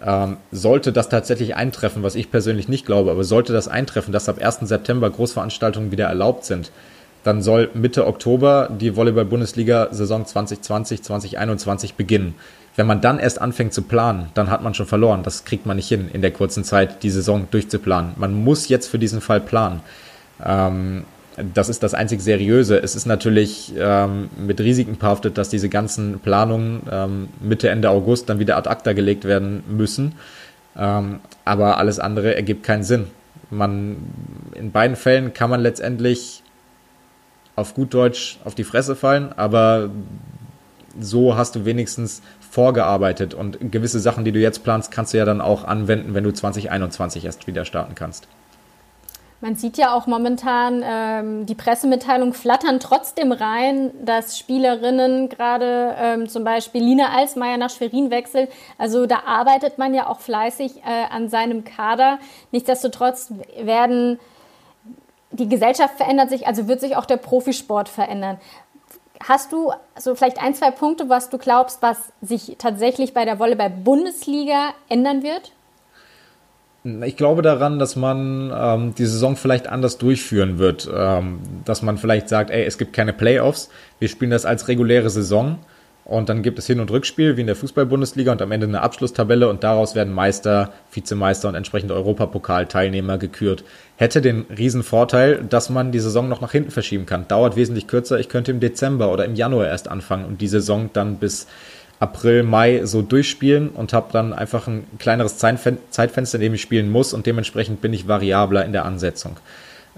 Ähm, 0.00 0.36
sollte 0.52 0.92
das 0.92 1.08
tatsächlich 1.08 1.56
eintreffen, 1.56 2.02
was 2.02 2.14
ich 2.14 2.30
persönlich 2.30 2.68
nicht 2.68 2.86
glaube, 2.86 3.10
aber 3.10 3.24
sollte 3.24 3.52
das 3.52 3.68
eintreffen, 3.68 4.12
dass 4.12 4.28
ab 4.28 4.38
1. 4.40 4.68
September 4.68 5.10
Großveranstaltungen 5.10 5.90
wieder 5.90 6.06
erlaubt 6.06 6.44
sind, 6.44 6.70
dann 7.24 7.42
soll 7.42 7.70
Mitte 7.74 8.06
Oktober 8.06 8.70
die 8.70 8.96
Volleyball-Bundesliga-Saison 8.96 10.24
2020, 10.24 11.02
2021 11.02 11.94
beginnen. 11.94 12.34
Wenn 12.78 12.86
man 12.86 13.00
dann 13.00 13.18
erst 13.18 13.40
anfängt 13.40 13.74
zu 13.74 13.82
planen, 13.82 14.28
dann 14.34 14.50
hat 14.50 14.62
man 14.62 14.72
schon 14.72 14.86
verloren. 14.86 15.24
Das 15.24 15.44
kriegt 15.44 15.66
man 15.66 15.78
nicht 15.78 15.88
hin, 15.88 16.08
in 16.12 16.22
der 16.22 16.30
kurzen 16.30 16.62
Zeit 16.62 17.02
die 17.02 17.10
Saison 17.10 17.48
durchzuplanen. 17.50 18.12
Man 18.14 18.32
muss 18.44 18.68
jetzt 18.68 18.86
für 18.86 19.00
diesen 19.00 19.20
Fall 19.20 19.40
planen. 19.40 19.80
Ähm, 20.44 21.02
das 21.54 21.68
ist 21.68 21.82
das 21.82 21.94
einzig 21.94 22.20
Seriöse. 22.20 22.80
Es 22.80 22.94
ist 22.94 23.04
natürlich 23.04 23.72
ähm, 23.76 24.30
mit 24.38 24.60
Risiken 24.60 24.96
behaftet, 24.96 25.38
dass 25.38 25.48
diese 25.48 25.68
ganzen 25.68 26.20
Planungen 26.20 26.82
ähm, 26.88 27.28
Mitte, 27.40 27.68
Ende 27.68 27.90
August 27.90 28.28
dann 28.28 28.38
wieder 28.38 28.56
ad 28.56 28.70
acta 28.70 28.92
gelegt 28.92 29.24
werden 29.24 29.64
müssen. 29.68 30.14
Ähm, 30.76 31.18
aber 31.44 31.78
alles 31.78 31.98
andere 31.98 32.36
ergibt 32.36 32.62
keinen 32.62 32.84
Sinn. 32.84 33.08
Man, 33.50 33.96
in 34.54 34.70
beiden 34.70 34.94
Fällen 34.94 35.34
kann 35.34 35.50
man 35.50 35.62
letztendlich 35.62 36.44
auf 37.56 37.74
gut 37.74 37.92
Deutsch 37.92 38.38
auf 38.44 38.54
die 38.54 38.62
Fresse 38.62 38.94
fallen, 38.94 39.32
aber 39.32 39.90
so 41.00 41.36
hast 41.36 41.54
du 41.54 41.64
wenigstens 41.64 42.22
vorgearbeitet 42.50 43.34
und 43.34 43.72
gewisse 43.72 44.00
Sachen, 44.00 44.24
die 44.24 44.32
du 44.32 44.38
jetzt 44.38 44.64
planst, 44.64 44.90
kannst 44.90 45.12
du 45.12 45.18
ja 45.18 45.24
dann 45.24 45.40
auch 45.40 45.64
anwenden, 45.64 46.14
wenn 46.14 46.24
du 46.24 46.32
2021 46.32 47.24
erst 47.24 47.46
wieder 47.46 47.64
starten 47.64 47.94
kannst. 47.94 48.26
Man 49.40 49.54
sieht 49.54 49.78
ja 49.78 49.94
auch 49.94 50.08
momentan, 50.08 50.82
ähm, 50.84 51.46
die 51.46 51.54
Pressemitteilungen 51.54 52.34
flattern 52.34 52.80
trotzdem 52.80 53.30
rein, 53.30 53.92
dass 54.04 54.36
Spielerinnen 54.36 55.28
gerade 55.28 55.94
ähm, 55.96 56.28
zum 56.28 56.42
Beispiel 56.42 56.82
Lina 56.82 57.10
Alsmeier 57.14 57.56
nach 57.56 57.70
Schwerin 57.70 58.10
wechselt. 58.10 58.50
Also 58.78 59.06
da 59.06 59.20
arbeitet 59.26 59.78
man 59.78 59.94
ja 59.94 60.08
auch 60.08 60.18
fleißig 60.18 60.78
äh, 60.78 61.14
an 61.14 61.28
seinem 61.28 61.62
Kader. 61.62 62.18
Nichtsdestotrotz 62.50 63.32
werden 63.62 64.18
die 65.30 65.48
Gesellschaft 65.48 65.96
verändert 65.96 66.30
sich, 66.30 66.46
also 66.46 66.68
wird 66.68 66.80
sich 66.80 66.96
auch 66.96 67.04
der 67.04 67.18
Profisport 67.18 67.88
verändern. 67.88 68.38
Hast 69.22 69.52
du 69.52 69.72
so 69.98 70.14
vielleicht 70.14 70.40
ein, 70.42 70.54
zwei 70.54 70.70
Punkte, 70.70 71.08
was 71.08 71.28
du 71.28 71.38
glaubst, 71.38 71.82
was 71.82 72.12
sich 72.22 72.56
tatsächlich 72.58 73.14
bei 73.14 73.24
der 73.24 73.38
Volleyball-Bundesliga 73.38 74.74
ändern 74.88 75.22
wird? 75.22 75.52
Ich 77.04 77.16
glaube 77.16 77.42
daran, 77.42 77.78
dass 77.78 77.96
man 77.96 78.52
ähm, 78.54 78.94
die 78.94 79.04
Saison 79.04 79.36
vielleicht 79.36 79.66
anders 79.66 79.98
durchführen 79.98 80.58
wird. 80.58 80.88
Ähm, 80.94 81.40
dass 81.64 81.82
man 81.82 81.98
vielleicht 81.98 82.28
sagt, 82.28 82.50
ey, 82.50 82.64
es 82.64 82.78
gibt 82.78 82.92
keine 82.92 83.12
Playoffs, 83.12 83.68
wir 83.98 84.08
spielen 84.08 84.30
das 84.30 84.46
als 84.46 84.68
reguläre 84.68 85.10
Saison 85.10 85.58
und 86.08 86.30
dann 86.30 86.42
gibt 86.42 86.58
es 86.58 86.66
Hin- 86.66 86.80
und 86.80 86.90
Rückspiel 86.90 87.36
wie 87.36 87.42
in 87.42 87.46
der 87.46 87.54
Fußball-Bundesliga 87.54 88.32
und 88.32 88.40
am 88.40 88.50
Ende 88.50 88.66
eine 88.66 88.80
Abschlusstabelle 88.80 89.48
und 89.48 89.62
daraus 89.62 89.94
werden 89.94 90.12
Meister, 90.12 90.72
Vizemeister 90.90 91.48
und 91.48 91.54
entsprechende 91.54 91.94
Europapokalteilnehmer 91.94 93.18
gekürt. 93.18 93.62
Hätte 93.96 94.22
den 94.22 94.46
riesen 94.56 94.82
Vorteil, 94.82 95.44
dass 95.48 95.68
man 95.68 95.92
die 95.92 96.00
Saison 96.00 96.28
noch 96.28 96.40
nach 96.40 96.52
hinten 96.52 96.70
verschieben 96.70 97.04
kann. 97.04 97.28
Dauert 97.28 97.56
wesentlich 97.56 97.86
kürzer. 97.86 98.18
Ich 98.18 98.30
könnte 98.30 98.50
im 98.50 98.58
Dezember 98.58 99.12
oder 99.12 99.26
im 99.26 99.34
Januar 99.34 99.66
erst 99.66 99.88
anfangen 99.88 100.24
und 100.24 100.40
die 100.40 100.48
Saison 100.48 100.88
dann 100.94 101.16
bis 101.16 101.46
April, 102.00 102.42
Mai 102.42 102.86
so 102.86 103.02
durchspielen 103.02 103.68
und 103.68 103.92
habe 103.92 104.08
dann 104.10 104.32
einfach 104.32 104.66
ein 104.66 104.84
kleineres 104.98 105.36
Zeitfenster, 105.36 106.36
in 106.36 106.40
dem 106.40 106.54
ich 106.54 106.62
spielen 106.62 106.90
muss 106.90 107.12
und 107.12 107.26
dementsprechend 107.26 107.82
bin 107.82 107.92
ich 107.92 108.08
variabler 108.08 108.64
in 108.64 108.72
der 108.72 108.86
Ansetzung. 108.86 109.36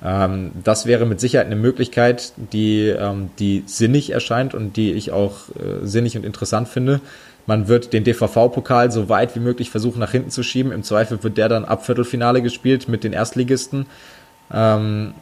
Ähm, 0.03 0.53
das 0.65 0.87
wäre 0.87 1.07
mit 1.07 1.21
Sicherheit 1.21 1.47
eine 1.47 1.57
Möglichkeit, 1.57 2.33
die, 2.53 2.89
ähm, 2.89 3.31
die 3.39 3.65
sinnig 3.67 4.11
erscheint 4.11 4.55
und 4.55 4.77
die 4.77 4.93
ich 4.93 5.13
auch 5.13 5.49
äh, 5.51 5.87
sinnig 5.87 6.17
und 6.17 6.25
interessant 6.25 6.69
finde. 6.69 7.01
Man 7.47 7.69
wird 7.69 7.93
den 7.93 8.05
DVV-Pokal 8.05 8.91
so 8.93 9.09
weit 9.09 9.35
wie 9.35 9.41
möglich 9.41 9.71
versuchen 9.71 9.99
nach 9.99 10.13
hinten 10.13 10.31
zu 10.31 10.43
schieben. 10.43 10.73
Im 10.73 10.83
Zweifel 10.83 11.23
wird 11.23 11.37
der 11.37 11.49
dann 11.49 11.65
ab 11.65 11.85
Viertelfinale 11.85 12.43
gespielt 12.43 12.89
mit 12.89 13.05
den 13.05 13.13
Erstligisten. 13.13 13.87
Ähm, 14.53 15.15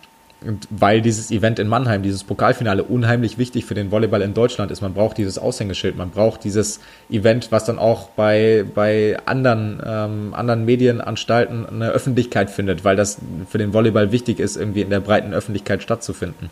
und 0.45 0.69
weil 0.71 1.01
dieses 1.01 1.31
Event 1.33 1.59
in 1.59 1.67
Mannheim, 1.67 2.03
dieses 2.03 2.23
Pokalfinale 2.23 2.85
unheimlich 2.85 3.39
wichtig 3.39 3.65
für 3.65 3.75
den 3.75 3.91
Volleyball 3.91 4.23
in 4.23 4.35
Deutschland 4.35 4.71
ist. 4.71 4.81
Man 4.81 4.95
braucht 4.95 5.19
dieses 5.19 5.37
Aushängeschild, 5.37 5.97
man 5.97 6.11
braucht 6.11 6.45
dieses 6.45 6.79
Event, 7.11 7.51
was 7.51 7.65
dann 7.65 7.79
auch 7.79 8.11
bei, 8.11 8.65
bei 8.73 9.17
anderen, 9.27 9.83
ähm, 9.85 10.35
anderen 10.35 10.65
Medienanstalten 10.65 11.67
eine 11.67 11.91
Öffentlichkeit 11.91 12.51
findet, 12.51 12.85
weil 12.85 12.95
das 12.95 13.19
für 13.49 13.59
den 13.59 13.73
Volleyball 13.73 14.13
wichtig 14.13 14.39
ist, 14.39 14.57
irgendwie 14.57 14.83
in 14.83 14.91
der 14.91 15.01
breiten 15.01 15.35
Öffentlichkeit 15.35 15.83
stattzufinden. 15.83 16.51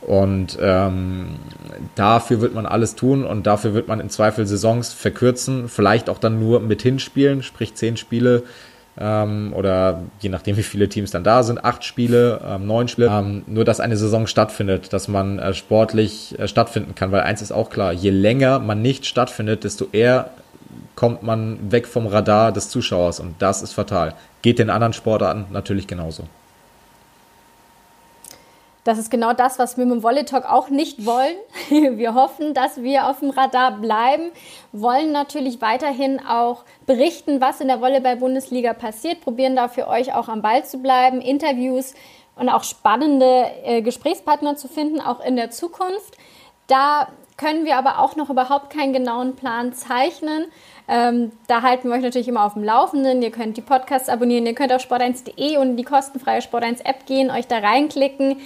Und 0.00 0.56
ähm, 0.60 1.36
dafür 1.96 2.40
wird 2.40 2.54
man 2.54 2.66
alles 2.66 2.94
tun 2.94 3.24
und 3.24 3.46
dafür 3.46 3.74
wird 3.74 3.88
man 3.88 3.98
im 4.00 4.10
Zweifel 4.10 4.46
Saisons 4.46 4.92
verkürzen, 4.92 5.68
vielleicht 5.68 6.08
auch 6.08 6.18
dann 6.18 6.38
nur 6.38 6.60
mit 6.60 6.82
hinspielen, 6.82 7.42
sprich 7.42 7.74
zehn 7.74 7.96
Spiele 7.96 8.44
ähm, 9.00 9.52
oder 9.54 10.02
je 10.20 10.28
nachdem, 10.28 10.56
wie 10.56 10.62
viele 10.62 10.88
Teams 10.88 11.10
dann 11.10 11.24
da 11.24 11.42
sind, 11.42 11.64
acht 11.64 11.84
Spiele, 11.84 12.40
ähm, 12.44 12.66
neun 12.66 12.88
Spiele, 12.88 13.08
ähm, 13.08 13.42
nur 13.46 13.64
dass 13.64 13.80
eine 13.80 13.96
Saison 13.96 14.26
stattfindet, 14.26 14.92
dass 14.92 15.08
man 15.08 15.38
äh, 15.38 15.54
sportlich 15.54 16.38
äh, 16.38 16.48
stattfinden 16.48 16.94
kann, 16.94 17.12
weil 17.12 17.20
eins 17.20 17.42
ist 17.42 17.52
auch 17.52 17.70
klar, 17.70 17.92
je 17.92 18.10
länger 18.10 18.58
man 18.58 18.82
nicht 18.82 19.06
stattfindet, 19.06 19.64
desto 19.64 19.88
eher 19.92 20.30
kommt 20.94 21.22
man 21.22 21.70
weg 21.70 21.86
vom 21.86 22.06
Radar 22.06 22.52
des 22.52 22.70
Zuschauers 22.70 23.20
und 23.20 23.36
das 23.38 23.62
ist 23.62 23.72
fatal. 23.72 24.14
Geht 24.42 24.58
den 24.58 24.70
anderen 24.70 24.92
Sportarten 24.92 25.46
natürlich 25.52 25.86
genauso. 25.86 26.24
Das 28.88 28.96
ist 28.96 29.10
genau 29.10 29.34
das, 29.34 29.58
was 29.58 29.76
wir 29.76 29.84
mit 29.84 29.96
dem 29.96 30.02
Volley 30.02 30.24
Talk 30.24 30.46
auch 30.46 30.70
nicht 30.70 31.04
wollen. 31.04 31.36
Wir 31.98 32.14
hoffen, 32.14 32.54
dass 32.54 32.80
wir 32.80 33.06
auf 33.06 33.20
dem 33.20 33.28
Radar 33.28 33.72
bleiben, 33.72 34.30
wollen 34.72 35.12
natürlich 35.12 35.60
weiterhin 35.60 36.24
auch 36.24 36.64
berichten, 36.86 37.38
was 37.38 37.60
in 37.60 37.68
der 37.68 37.82
Volleyball-Bundesliga 37.82 38.72
passiert, 38.72 39.20
probieren 39.20 39.56
da 39.56 39.68
für 39.68 39.88
euch 39.88 40.14
auch 40.14 40.28
am 40.28 40.40
Ball 40.40 40.64
zu 40.64 40.78
bleiben, 40.78 41.20
Interviews 41.20 41.92
und 42.34 42.48
auch 42.48 42.64
spannende 42.64 43.50
äh, 43.62 43.82
Gesprächspartner 43.82 44.56
zu 44.56 44.68
finden, 44.68 45.02
auch 45.02 45.20
in 45.20 45.36
der 45.36 45.50
Zukunft. 45.50 46.16
Da 46.66 47.08
können 47.36 47.66
wir 47.66 47.76
aber 47.76 47.98
auch 47.98 48.16
noch 48.16 48.30
überhaupt 48.30 48.70
keinen 48.70 48.94
genauen 48.94 49.36
Plan 49.36 49.74
zeichnen. 49.74 50.46
Ähm, 50.88 51.32
da 51.46 51.60
halten 51.60 51.88
wir 51.88 51.94
euch 51.94 52.02
natürlich 52.02 52.28
immer 52.28 52.46
auf 52.46 52.54
dem 52.54 52.64
Laufenden. 52.64 53.20
Ihr 53.20 53.32
könnt 53.32 53.58
die 53.58 53.62
Podcasts 53.62 54.08
abonnieren, 54.08 54.46
ihr 54.46 54.54
könnt 54.54 54.72
auf 54.72 54.82
sport1.de 54.82 55.58
und 55.58 55.76
die 55.76 55.84
kostenfreie 55.84 56.40
Sport1 56.40 56.86
App 56.86 57.04
gehen, 57.04 57.30
euch 57.30 57.46
da 57.46 57.58
reinklicken. 57.58 58.38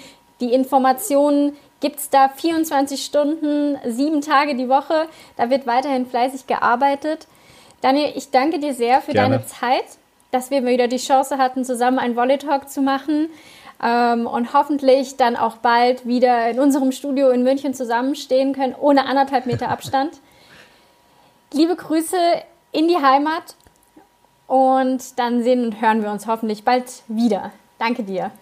Die 0.43 0.53
Informationen 0.53 1.57
gibt 1.78 2.01
es 2.01 2.11
da 2.11 2.28
24 2.28 3.05
Stunden, 3.05 3.78
sieben 3.86 4.20
Tage 4.22 4.57
die 4.57 4.68
Woche. 4.68 5.07
Da 5.36 5.51
wird 5.51 5.68
weiterhin 5.68 6.05
fleißig 6.05 6.49
gearbeitet. 6.49 7.28
Daniel, 7.80 8.12
ich 8.16 8.32
danke 8.32 8.59
dir 8.59 8.74
sehr 8.74 9.01
für 9.01 9.12
Gerne. 9.12 9.36
deine 9.36 9.47
Zeit, 9.47 9.84
dass 10.32 10.51
wir 10.51 10.66
wieder 10.66 10.88
die 10.88 10.97
Chance 10.97 11.38
hatten, 11.38 11.64
zusammen 11.64 12.01
einen 12.01 12.16
Volley 12.16 12.38
Talk 12.38 12.68
zu 12.68 12.82
machen 12.82 13.30
ähm, 13.80 14.26
und 14.26 14.53
hoffentlich 14.53 15.16
dann 15.16 15.36
auch 15.36 15.59
bald 15.59 16.07
wieder 16.07 16.51
in 16.51 16.59
unserem 16.59 16.90
Studio 16.90 17.30
in 17.30 17.45
München 17.45 17.72
zusammenstehen 17.72 18.53
können, 18.53 18.74
ohne 18.74 19.07
anderthalb 19.07 19.47
Meter 19.47 19.68
Abstand. 19.70 20.20
Liebe 21.53 21.76
Grüße 21.76 22.16
in 22.72 22.88
die 22.88 22.99
Heimat 22.99 23.55
und 24.49 25.20
dann 25.20 25.45
sehen 25.45 25.64
und 25.64 25.80
hören 25.80 26.03
wir 26.03 26.11
uns 26.11 26.26
hoffentlich 26.26 26.64
bald 26.64 26.86
wieder. 27.07 27.53
Danke 27.78 28.03
dir. 28.03 28.32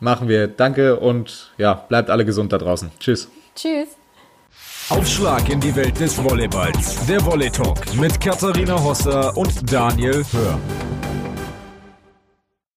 Machen 0.00 0.28
wir. 0.28 0.46
Danke 0.48 0.96
und 0.96 1.52
ja, 1.58 1.74
bleibt 1.74 2.10
alle 2.10 2.24
gesund 2.24 2.52
da 2.52 2.58
draußen. 2.58 2.90
Tschüss. 3.00 3.28
Tschüss. 3.54 3.88
Aufschlag 4.90 5.48
in 5.50 5.60
die 5.60 5.74
Welt 5.76 5.98
des 6.00 6.16
Volleyballs. 6.16 7.04
Der 7.06 7.24
Volley 7.24 7.50
Talk 7.50 7.94
mit 7.96 8.18
Katharina 8.20 8.82
Hosser 8.82 9.36
und 9.36 9.70
Daniel 9.70 10.24
Hör. 10.32 10.58